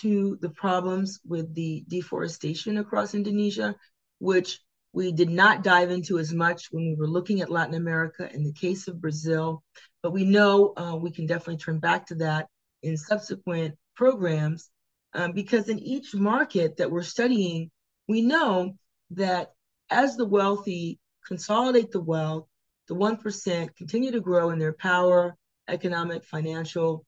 to 0.00 0.38
the 0.40 0.50
problems 0.50 1.20
with 1.26 1.54
the 1.54 1.84
deforestation 1.88 2.78
across 2.78 3.14
Indonesia, 3.14 3.74
which 4.18 4.60
we 4.92 5.12
did 5.12 5.30
not 5.30 5.62
dive 5.62 5.90
into 5.90 6.18
as 6.18 6.32
much 6.32 6.68
when 6.70 6.84
we 6.84 6.94
were 6.94 7.06
looking 7.06 7.40
at 7.40 7.50
Latin 7.50 7.74
America 7.74 8.28
in 8.32 8.44
the 8.44 8.52
case 8.52 8.88
of 8.88 9.00
Brazil, 9.00 9.62
but 10.02 10.12
we 10.12 10.24
know 10.24 10.72
uh, 10.76 10.96
we 10.96 11.10
can 11.10 11.26
definitely 11.26 11.58
turn 11.58 11.78
back 11.78 12.06
to 12.06 12.16
that 12.16 12.48
in 12.82 12.96
subsequent 12.96 13.76
programs 13.94 14.70
um, 15.14 15.32
because 15.32 15.68
in 15.68 15.78
each 15.78 16.14
market 16.14 16.76
that 16.76 16.90
we're 16.90 17.02
studying, 17.02 17.70
we 18.08 18.22
know 18.22 18.74
that 19.10 19.52
as 19.90 20.16
the 20.16 20.26
wealthy 20.26 20.98
consolidate 21.26 21.90
the 21.90 22.00
wealth, 22.00 22.46
the 22.88 22.94
1% 22.94 23.76
continue 23.76 24.12
to 24.12 24.20
grow 24.20 24.50
in 24.50 24.58
their 24.58 24.72
power, 24.72 25.36
economic, 25.68 26.24
financial, 26.24 27.04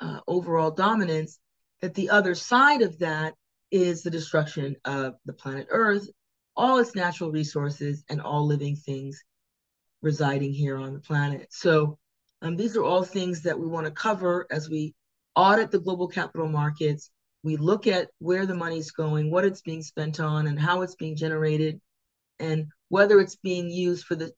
uh, 0.00 0.20
overall 0.26 0.70
dominance, 0.70 1.38
that 1.80 1.94
the 1.94 2.10
other 2.10 2.34
side 2.34 2.82
of 2.82 2.98
that 2.98 3.34
is 3.70 4.02
the 4.02 4.10
destruction 4.10 4.76
of 4.84 5.14
the 5.26 5.32
planet 5.32 5.66
Earth, 5.70 6.08
all 6.56 6.78
its 6.78 6.94
natural 6.94 7.30
resources, 7.30 8.04
and 8.08 8.20
all 8.20 8.46
living 8.46 8.76
things 8.76 9.22
residing 10.02 10.52
here 10.52 10.76
on 10.76 10.92
the 10.92 11.00
planet. 11.00 11.48
So 11.50 11.98
um, 12.42 12.56
these 12.56 12.76
are 12.76 12.84
all 12.84 13.02
things 13.02 13.42
that 13.42 13.58
we 13.58 13.66
want 13.66 13.86
to 13.86 13.92
cover 13.92 14.46
as 14.50 14.68
we 14.68 14.94
audit 15.34 15.70
the 15.70 15.80
global 15.80 16.08
capital 16.08 16.48
markets. 16.48 17.10
We 17.42 17.56
look 17.56 17.86
at 17.86 18.08
where 18.18 18.46
the 18.46 18.54
money's 18.54 18.90
going, 18.90 19.30
what 19.30 19.44
it's 19.44 19.62
being 19.62 19.82
spent 19.82 20.20
on, 20.20 20.46
and 20.46 20.58
how 20.58 20.82
it's 20.82 20.96
being 20.96 21.16
generated, 21.16 21.80
and 22.38 22.66
whether 22.88 23.20
it's 23.20 23.36
being 23.36 23.70
used 23.70 24.04
for 24.04 24.14
the 24.14 24.32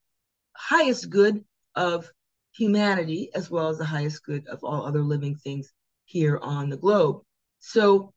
highest 0.57 1.09
good 1.11 1.45
of 1.75 2.11
humanity 2.53 3.31
as 3.35 3.51
well 3.51 3.69
as 3.69 3.79
the 3.79 3.85
highest 3.85 4.25
good 4.25 4.47
of 4.49 4.63
all 4.63 4.85
other 4.85 5.03
living 5.03 5.37
things 5.37 5.73
here 6.05 6.39
on 6.43 6.69
the 6.69 6.77
globe. 6.77 7.23
So 7.61 8.13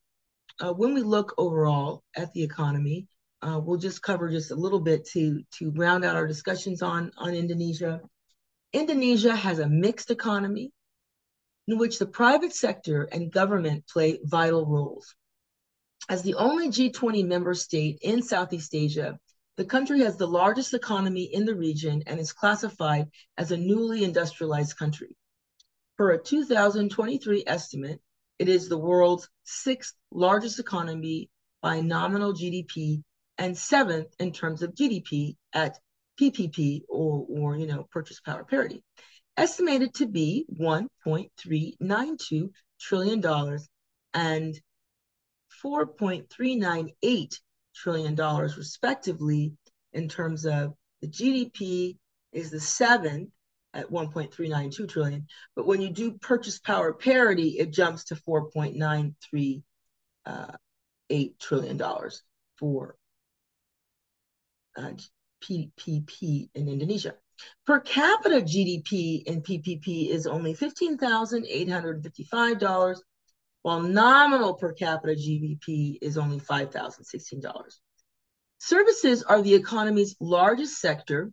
uh, 0.59 0.73
when 0.73 0.93
we 0.93 1.01
look 1.01 1.33
overall 1.37 2.03
at 2.15 2.33
the 2.33 2.43
economy, 2.43 3.07
uh, 3.41 3.59
we'll 3.63 3.77
just 3.77 4.01
cover 4.01 4.29
just 4.29 4.51
a 4.51 4.55
little 4.55 4.79
bit 4.79 5.05
to, 5.09 5.43
to 5.59 5.71
round 5.71 6.05
out 6.05 6.15
our 6.15 6.27
discussions 6.27 6.81
on, 6.81 7.11
on 7.17 7.33
Indonesia. 7.33 8.01
Indonesia 8.71 9.35
has 9.35 9.59
a 9.59 9.69
mixed 9.69 10.11
economy 10.11 10.71
in 11.67 11.77
which 11.77 11.99
the 11.99 12.05
private 12.05 12.53
sector 12.53 13.03
and 13.03 13.31
government 13.31 13.87
play 13.87 14.19
vital 14.23 14.65
roles. 14.65 15.15
As 16.09 16.21
the 16.21 16.35
only 16.35 16.67
G20 16.67 17.25
member 17.25 17.53
state 17.53 17.99
in 18.01 18.21
Southeast 18.21 18.75
Asia, 18.75 19.17
the 19.55 19.65
country 19.65 20.01
has 20.01 20.17
the 20.17 20.27
largest 20.27 20.73
economy 20.73 21.23
in 21.23 21.45
the 21.45 21.55
region 21.55 22.03
and 22.07 22.19
is 22.19 22.33
classified 22.33 23.09
as 23.37 23.51
a 23.51 23.57
newly 23.57 24.03
industrialized 24.03 24.77
country. 24.77 25.15
Per 25.97 26.11
a 26.11 26.21
2023 26.21 27.43
estimate, 27.45 28.01
it 28.39 28.49
is 28.49 28.67
the 28.67 28.77
world's 28.77 29.29
sixth 29.43 29.95
largest 30.11 30.59
economy 30.59 31.29
by 31.61 31.79
nominal 31.81 32.33
GDP 32.33 33.03
and 33.37 33.57
seventh 33.57 34.13
in 34.19 34.31
terms 34.31 34.63
of 34.63 34.73
GDP 34.73 35.37
at 35.53 35.77
PPP 36.19 36.81
or, 36.89 37.25
or 37.29 37.55
you 37.55 37.67
know, 37.67 37.87
purchase 37.91 38.19
power 38.19 38.43
parity, 38.43 38.83
estimated 39.37 39.93
to 39.95 40.05
be 40.05 40.45
$1.392 40.59 42.49
trillion 42.79 43.59
and 44.13 44.59
$4.398 45.63 47.39
trillion, 47.75 48.15
respectively 48.15 49.53
in 49.93 50.09
terms 50.09 50.45
of 50.45 50.73
the 51.01 51.07
GDP 51.07 51.97
is 52.31 52.49
the 52.51 52.59
seventh 52.59 53.29
at 53.73 53.89
1.392 53.89 54.87
trillion. 54.89 55.27
But 55.55 55.65
when 55.65 55.81
you 55.81 55.89
do 55.89 56.13
purchase 56.13 56.59
power 56.59 56.93
parity, 56.93 57.57
it 57.59 57.71
jumps 57.71 58.05
to 58.05 58.15
4.938 58.15 59.63
uh, 60.25 60.51
trillion 61.39 61.77
dollars 61.77 62.23
for 62.57 62.95
uh, 64.77 64.91
PPP 65.43 66.49
in 66.53 66.69
Indonesia. 66.69 67.15
Per 67.65 67.79
capita 67.79 68.41
GDP 68.41 69.23
in 69.23 69.41
PPP 69.41 70.09
is 70.09 70.27
only 70.27 70.53
$15,855 70.53 72.97
while 73.61 73.81
nominal 73.81 74.55
per 74.55 74.73
capita 74.73 75.13
GDP 75.13 75.97
is 76.01 76.17
only 76.17 76.39
$5,016. 76.39 77.79
Services 78.59 79.23
are 79.23 79.41
the 79.41 79.55
economy's 79.55 80.15
largest 80.19 80.79
sector 80.79 81.31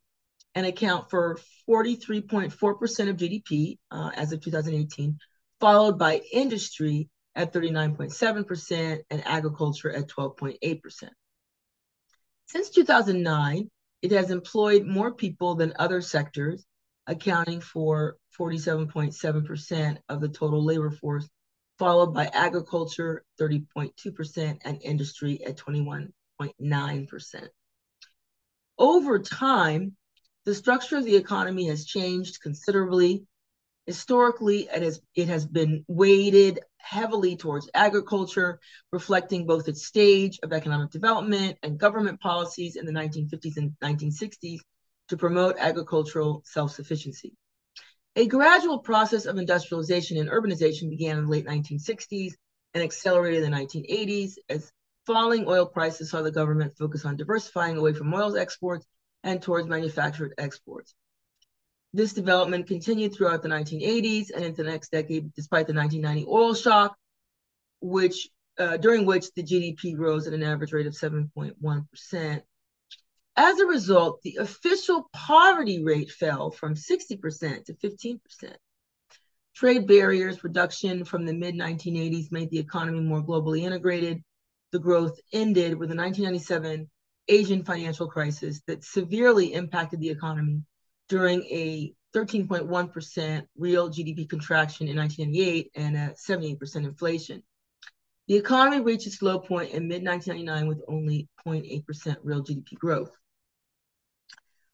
and 0.54 0.64
account 0.66 1.10
for 1.10 1.38
43.4% 1.68 3.08
of 3.08 3.16
GDP 3.16 3.78
uh, 3.90 4.12
as 4.14 4.32
of 4.32 4.40
2018, 4.40 5.18
followed 5.60 5.98
by 5.98 6.20
industry 6.32 7.08
at 7.34 7.52
39.7% 7.52 9.02
and 9.10 9.26
agriculture 9.26 9.90
at 9.90 10.06
12.8%. 10.08 11.10
Since 12.46 12.70
2009, 12.70 13.68
it 14.02 14.12
has 14.12 14.30
employed 14.30 14.86
more 14.86 15.12
people 15.12 15.54
than 15.54 15.74
other 15.78 16.00
sectors, 16.00 16.64
accounting 17.06 17.60
for 17.60 18.16
47.7% 18.38 19.98
of 20.08 20.20
the 20.20 20.28
total 20.28 20.64
labor 20.64 20.90
force 20.90 21.28
followed 21.80 22.12
by 22.12 22.26
agriculture 22.26 23.24
30.2% 23.40 24.58
and 24.66 24.82
industry 24.82 25.42
at 25.46 25.56
21.9%. 25.56 27.48
Over 28.78 29.18
time, 29.18 29.96
the 30.44 30.54
structure 30.54 30.98
of 30.98 31.04
the 31.06 31.16
economy 31.16 31.68
has 31.68 31.86
changed 31.86 32.42
considerably. 32.42 33.24
Historically, 33.90 34.68
it 34.72 34.82
has, 34.82 35.00
it 35.16 35.26
has 35.26 35.44
been 35.44 35.84
weighted 35.88 36.60
heavily 36.76 37.34
towards 37.34 37.68
agriculture, 37.74 38.60
reflecting 38.92 39.48
both 39.48 39.66
its 39.66 39.84
stage 39.84 40.38
of 40.44 40.52
economic 40.52 40.92
development 40.92 41.58
and 41.64 41.76
government 41.76 42.20
policies 42.20 42.76
in 42.76 42.86
the 42.86 42.92
1950s 42.92 43.56
and 43.56 43.72
1960s 43.82 44.60
to 45.08 45.16
promote 45.16 45.56
agricultural 45.58 46.40
self 46.46 46.70
sufficiency. 46.70 47.34
A 48.14 48.28
gradual 48.28 48.78
process 48.78 49.26
of 49.26 49.38
industrialization 49.38 50.18
and 50.18 50.30
urbanization 50.30 50.88
began 50.88 51.18
in 51.18 51.24
the 51.24 51.30
late 51.32 51.46
1960s 51.46 52.34
and 52.74 52.84
accelerated 52.84 53.42
in 53.42 53.50
the 53.50 53.56
1980s 53.56 54.34
as 54.48 54.70
falling 55.04 55.48
oil 55.48 55.66
prices 55.66 56.10
saw 56.10 56.22
the 56.22 56.30
government 56.30 56.76
focus 56.78 57.04
on 57.04 57.16
diversifying 57.16 57.76
away 57.76 57.92
from 57.92 58.14
oil 58.14 58.36
exports 58.36 58.86
and 59.24 59.42
towards 59.42 59.66
manufactured 59.66 60.32
exports. 60.38 60.94
This 61.92 62.12
development 62.12 62.68
continued 62.68 63.14
throughout 63.14 63.42
the 63.42 63.48
1980s 63.48 64.30
and 64.30 64.44
into 64.44 64.62
the 64.62 64.70
next 64.70 64.92
decade, 64.92 65.34
despite 65.34 65.66
the 65.66 65.74
1990 65.74 66.26
oil 66.30 66.54
shock, 66.54 66.96
which 67.80 68.28
uh, 68.58 68.76
during 68.76 69.06
which 69.06 69.32
the 69.34 69.42
GDP 69.42 69.98
rose 69.98 70.26
at 70.26 70.34
an 70.34 70.42
average 70.42 70.72
rate 70.72 70.86
of 70.86 70.92
7.1%. 70.92 72.42
As 73.36 73.58
a 73.58 73.66
result, 73.66 74.20
the 74.22 74.36
official 74.36 75.08
poverty 75.12 75.82
rate 75.82 76.10
fell 76.10 76.50
from 76.50 76.74
60% 76.74 77.64
to 77.64 77.74
15%. 77.74 78.20
Trade 79.54 79.86
barriers 79.86 80.44
reduction 80.44 81.04
from 81.04 81.24
the 81.26 81.32
mid 81.32 81.54
1980s 81.54 82.30
made 82.30 82.50
the 82.50 82.58
economy 82.58 83.00
more 83.00 83.22
globally 83.22 83.62
integrated. 83.62 84.22
The 84.72 84.78
growth 84.78 85.18
ended 85.32 85.72
with 85.72 85.88
the 85.88 85.96
1997 85.96 86.88
Asian 87.28 87.64
financial 87.64 88.08
crisis 88.08 88.60
that 88.66 88.84
severely 88.84 89.54
impacted 89.54 90.00
the 90.00 90.10
economy 90.10 90.62
during 91.10 91.42
a 91.50 91.92
13.1% 92.14 93.42
real 93.58 93.90
GDP 93.90 94.28
contraction 94.28 94.88
in 94.88 94.96
1998 94.96 95.70
and 95.74 95.96
a 95.96 96.14
78% 96.14 96.76
inflation. 96.76 97.42
The 98.28 98.36
economy 98.36 98.80
reached 98.80 99.08
its 99.08 99.20
low 99.20 99.40
point 99.40 99.72
in 99.72 99.88
mid 99.88 100.04
1999 100.04 100.68
with 100.68 100.82
only 100.88 101.28
0.8% 101.44 102.16
real 102.22 102.44
GDP 102.44 102.74
growth. 102.78 103.10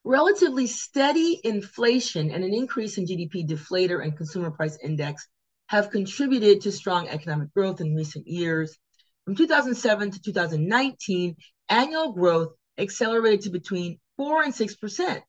Relatively 0.05 0.67
steady 0.67 1.41
inflation 1.43 2.31
and 2.31 2.45
an 2.45 2.53
increase 2.53 2.99
in 2.99 3.07
GDP 3.07 3.49
deflator 3.49 4.05
and 4.05 4.17
consumer 4.17 4.51
price 4.51 4.79
index 4.85 5.27
have 5.69 5.91
contributed 5.91 6.61
to 6.61 6.71
strong 6.71 7.09
economic 7.09 7.53
growth 7.55 7.81
in 7.81 7.95
recent 7.95 8.27
years. 8.27 8.77
From 9.25 9.37
2007 9.37 10.13
to 10.13 10.21
2019, 10.21 11.35
annual 11.71 12.13
growth 12.13 12.53
accelerated 12.79 13.41
to 13.43 13.51
between 13.51 13.99
4 14.19 14.45
and 14.45 14.53
6% 14.55 15.23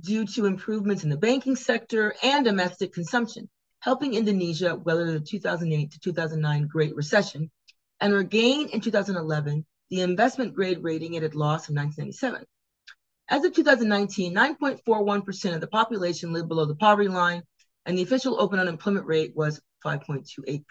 due 0.00 0.26
to 0.26 0.46
improvements 0.46 1.04
in 1.04 1.10
the 1.10 1.16
banking 1.16 1.56
sector 1.56 2.14
and 2.22 2.44
domestic 2.44 2.92
consumption, 2.92 3.48
helping 3.80 4.14
Indonesia 4.14 4.74
weather 4.74 5.12
the 5.12 5.20
2008 5.20 5.90
to 5.92 5.98
2009 6.00 6.66
Great 6.66 6.96
Recession 6.96 7.50
and 8.00 8.12
regain 8.12 8.68
in 8.68 8.80
2011 8.80 9.64
the 9.90 10.00
investment 10.00 10.54
grade 10.54 10.82
rating 10.82 11.14
it 11.14 11.22
had 11.22 11.34
lost 11.34 11.68
in 11.68 11.76
1997. 11.76 12.44
As 13.28 13.44
of 13.44 13.54
2019, 13.54 14.34
9.41% 14.34 15.54
of 15.54 15.60
the 15.60 15.66
population 15.66 16.32
lived 16.32 16.48
below 16.48 16.66
the 16.66 16.74
poverty 16.74 17.08
line, 17.08 17.42
and 17.86 17.96
the 17.96 18.02
official 18.02 18.40
open 18.40 18.58
unemployment 18.58 19.06
rate 19.06 19.32
was 19.34 19.60
5.28%. 19.84 20.64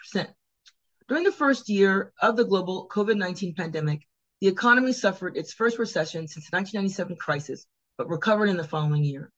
During 1.08 1.24
the 1.24 1.32
first 1.32 1.68
year 1.68 2.12
of 2.20 2.36
the 2.36 2.44
global 2.44 2.88
COVID 2.88 3.16
19 3.16 3.54
pandemic, 3.54 4.06
the 4.40 4.48
economy 4.48 4.92
suffered 4.92 5.36
its 5.36 5.52
first 5.52 5.78
recession 5.78 6.28
since 6.28 6.48
the 6.48 6.56
1997 6.56 7.16
crisis, 7.16 7.66
but 7.96 8.08
recovered 8.08 8.48
in 8.48 8.56
the 8.56 8.64
following 8.64 9.04
year. 9.04 9.30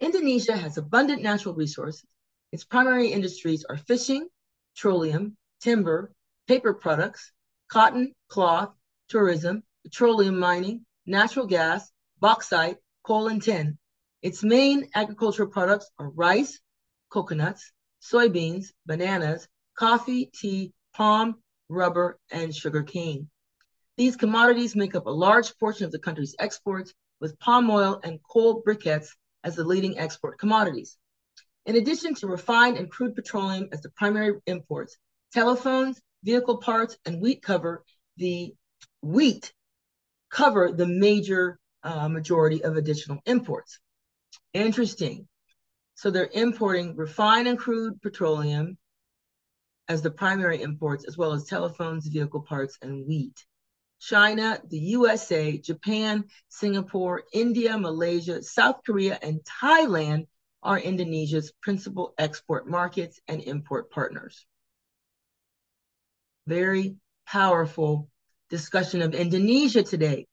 Indonesia 0.00 0.56
has 0.56 0.78
abundant 0.78 1.22
natural 1.22 1.54
resources. 1.54 2.06
Its 2.52 2.64
primary 2.64 3.08
industries 3.08 3.64
are 3.64 3.76
fishing, 3.76 4.28
petroleum, 4.74 5.36
timber, 5.60 6.12
paper 6.46 6.72
products, 6.72 7.32
cotton, 7.68 8.14
cloth, 8.28 8.74
tourism, 9.08 9.62
petroleum 9.84 10.38
mining, 10.38 10.86
natural 11.04 11.46
gas, 11.46 11.90
bauxite, 12.20 12.78
coal, 13.02 13.28
and 13.28 13.42
tin. 13.42 13.78
Its 14.22 14.42
main 14.42 14.88
agricultural 14.94 15.48
products 15.48 15.90
are 15.98 16.10
rice, 16.10 16.60
coconuts, 17.10 17.72
soybeans, 18.00 18.72
bananas, 18.86 19.48
coffee, 19.76 20.30
tea, 20.34 20.72
palm, 20.94 21.42
rubber, 21.68 22.18
and 22.30 22.54
sugar 22.54 22.82
cane. 22.82 23.28
These 23.96 24.16
commodities 24.16 24.76
make 24.76 24.94
up 24.94 25.06
a 25.06 25.10
large 25.10 25.56
portion 25.58 25.84
of 25.84 25.92
the 25.92 25.98
country's 25.98 26.34
exports, 26.38 26.94
with 27.20 27.38
palm 27.38 27.70
oil 27.70 28.00
and 28.02 28.20
coal 28.22 28.62
briquettes 28.62 29.08
as 29.44 29.56
the 29.56 29.64
leading 29.64 29.98
export 29.98 30.38
commodities. 30.38 30.96
In 31.66 31.76
addition 31.76 32.14
to 32.16 32.26
refined 32.26 32.78
and 32.78 32.90
crude 32.90 33.14
petroleum 33.14 33.68
as 33.72 33.82
the 33.82 33.90
primary 33.90 34.40
imports, 34.46 34.96
telephones, 35.32 36.00
vehicle 36.24 36.58
parts, 36.58 36.96
and 37.04 37.20
wheat 37.20 37.42
cover 37.42 37.84
the 38.16 38.54
wheat 39.02 39.52
cover 40.30 40.72
the 40.72 40.86
major 40.86 41.58
uh, 41.82 42.08
majority 42.08 42.62
of 42.64 42.76
additional 42.76 43.20
imports. 43.26 43.78
Interesting. 44.52 45.28
So 45.94 46.10
they're 46.10 46.30
importing 46.32 46.96
refined 46.96 47.48
and 47.48 47.58
crude 47.58 48.00
petroleum 48.02 48.78
as 49.88 50.02
the 50.02 50.10
primary 50.10 50.60
imports, 50.62 51.06
as 51.06 51.16
well 51.16 51.32
as 51.32 51.44
telephones, 51.44 52.06
vehicle 52.06 52.42
parts, 52.42 52.78
and 52.82 53.06
wheat. 53.06 53.44
China, 54.00 54.60
the 54.68 54.78
USA, 54.78 55.58
Japan, 55.58 56.24
Singapore, 56.48 57.24
India, 57.32 57.78
Malaysia, 57.78 58.42
South 58.42 58.80
Korea, 58.86 59.18
and 59.20 59.40
Thailand 59.44 60.26
are 60.62 60.78
Indonesia's 60.78 61.52
principal 61.62 62.14
export 62.18 62.68
markets 62.68 63.20
and 63.28 63.42
import 63.42 63.90
partners. 63.90 64.46
Very 66.46 66.96
powerful 67.26 68.08
discussion 68.50 69.02
of 69.02 69.14
Indonesia 69.14 69.82
today 69.82 70.26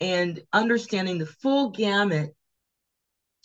and 0.00 0.42
understanding 0.52 1.18
the 1.18 1.26
full 1.26 1.70
gamut 1.70 2.34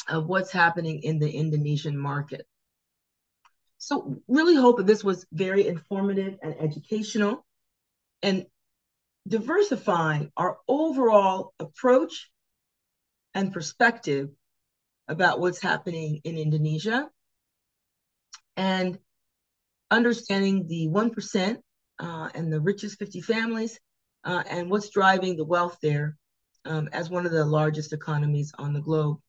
of 0.07 0.27
what's 0.27 0.51
happening 0.51 1.03
in 1.03 1.19
the 1.19 1.29
Indonesian 1.29 1.97
market. 1.97 2.45
So 3.77 4.21
really 4.27 4.55
hope 4.55 4.77
that 4.77 4.87
this 4.87 5.03
was 5.03 5.25
very 5.31 5.67
informative 5.67 6.37
and 6.41 6.55
educational 6.59 7.45
and 8.21 8.45
diversifying 9.27 10.31
our 10.35 10.57
overall 10.67 11.53
approach 11.59 12.29
and 13.33 13.53
perspective 13.53 14.29
about 15.07 15.39
what's 15.39 15.61
happening 15.61 16.21
in 16.23 16.37
Indonesia 16.37 17.09
and 18.55 18.97
understanding 19.91 20.67
the 20.67 20.87
1% 20.87 21.57
uh, 21.99 22.29
and 22.33 22.51
the 22.51 22.59
richest 22.59 22.99
50 22.99 23.21
families 23.21 23.79
uh, 24.23 24.43
and 24.49 24.69
what's 24.69 24.89
driving 24.89 25.35
the 25.35 25.45
wealth 25.45 25.77
there 25.81 26.17
um, 26.65 26.89
as 26.91 27.09
one 27.09 27.25
of 27.25 27.31
the 27.31 27.45
largest 27.45 27.93
economies 27.93 28.53
on 28.57 28.73
the 28.73 28.81
globe. 28.81 29.19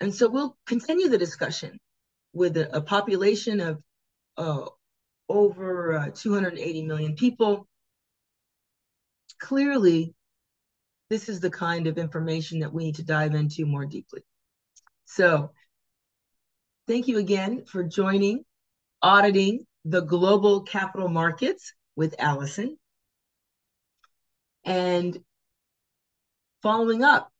And 0.00 0.14
so 0.14 0.28
we'll 0.28 0.56
continue 0.66 1.08
the 1.08 1.18
discussion 1.18 1.78
with 2.32 2.56
a, 2.56 2.76
a 2.76 2.80
population 2.80 3.60
of 3.60 3.82
uh, 4.36 4.66
over 5.28 5.94
uh, 5.94 6.10
280 6.14 6.82
million 6.82 7.14
people. 7.14 7.66
Clearly, 9.38 10.14
this 11.10 11.28
is 11.28 11.40
the 11.40 11.50
kind 11.50 11.86
of 11.86 11.98
information 11.98 12.60
that 12.60 12.72
we 12.72 12.84
need 12.84 12.94
to 12.96 13.04
dive 13.04 13.34
into 13.34 13.66
more 13.66 13.84
deeply. 13.84 14.22
So 15.04 15.50
thank 16.88 17.08
you 17.08 17.18
again 17.18 17.66
for 17.66 17.84
joining, 17.84 18.46
auditing 19.02 19.66
the 19.84 20.00
global 20.00 20.62
capital 20.62 21.08
markets 21.08 21.74
with 21.96 22.14
Allison. 22.18 22.78
And 24.64 25.18
following 26.62 27.04
up 27.04 27.30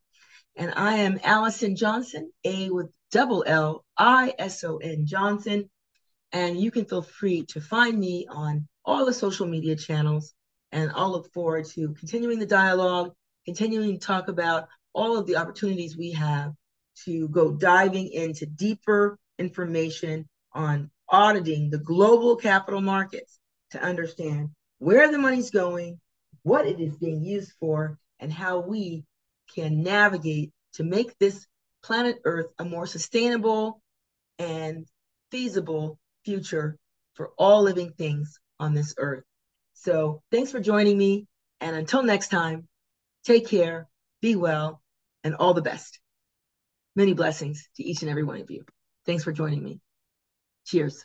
and 0.56 0.72
I 0.76 0.98
am 0.98 1.18
Allison 1.22 1.76
Johnson, 1.76 2.30
A 2.44 2.70
with 2.70 2.90
double 3.10 3.44
L 3.46 3.84
I 3.96 4.34
S 4.38 4.64
O 4.64 4.78
N 4.78 5.06
Johnson. 5.06 5.70
And 6.32 6.60
you 6.60 6.70
can 6.70 6.84
feel 6.84 7.02
free 7.02 7.44
to 7.50 7.60
find 7.60 7.98
me 7.98 8.26
on 8.30 8.68
all 8.84 9.06
the 9.06 9.12
social 9.12 9.46
media 9.46 9.76
channels. 9.76 10.34
And 10.70 10.90
I'll 10.94 11.10
look 11.10 11.32
forward 11.32 11.66
to 11.70 11.94
continuing 11.94 12.38
the 12.38 12.46
dialogue, 12.46 13.12
continuing 13.44 13.98
to 13.98 14.06
talk 14.06 14.28
about 14.28 14.68
all 14.94 15.18
of 15.18 15.26
the 15.26 15.36
opportunities 15.36 15.96
we 15.96 16.12
have 16.12 16.52
to 17.04 17.28
go 17.28 17.52
diving 17.52 18.08
into 18.08 18.46
deeper 18.46 19.18
information 19.38 20.28
on 20.52 20.90
auditing 21.08 21.70
the 21.70 21.78
global 21.78 22.36
capital 22.36 22.80
markets 22.80 23.38
to 23.70 23.82
understand 23.82 24.50
where 24.82 25.12
the 25.12 25.18
money's 25.18 25.50
going, 25.50 26.00
what 26.42 26.66
it 26.66 26.80
is 26.80 26.96
being 26.96 27.24
used 27.24 27.52
for, 27.60 27.96
and 28.18 28.32
how 28.32 28.58
we 28.58 29.04
can 29.54 29.84
navigate 29.84 30.50
to 30.72 30.82
make 30.82 31.16
this 31.18 31.46
planet 31.84 32.18
Earth 32.24 32.46
a 32.58 32.64
more 32.64 32.86
sustainable 32.86 33.80
and 34.40 34.84
feasible 35.30 36.00
future 36.24 36.76
for 37.14 37.30
all 37.38 37.62
living 37.62 37.92
things 37.92 38.40
on 38.58 38.74
this 38.74 38.94
earth. 38.98 39.22
So, 39.74 40.22
thanks 40.32 40.50
for 40.50 40.58
joining 40.58 40.98
me. 40.98 41.26
And 41.60 41.76
until 41.76 42.02
next 42.02 42.28
time, 42.28 42.66
take 43.24 43.46
care, 43.46 43.86
be 44.20 44.34
well, 44.34 44.82
and 45.22 45.36
all 45.36 45.54
the 45.54 45.62
best. 45.62 46.00
Many 46.96 47.14
blessings 47.14 47.68
to 47.76 47.84
each 47.84 48.02
and 48.02 48.10
every 48.10 48.24
one 48.24 48.40
of 48.40 48.50
you. 48.50 48.64
Thanks 49.06 49.22
for 49.22 49.32
joining 49.32 49.62
me. 49.62 49.80
Cheers. 50.66 51.04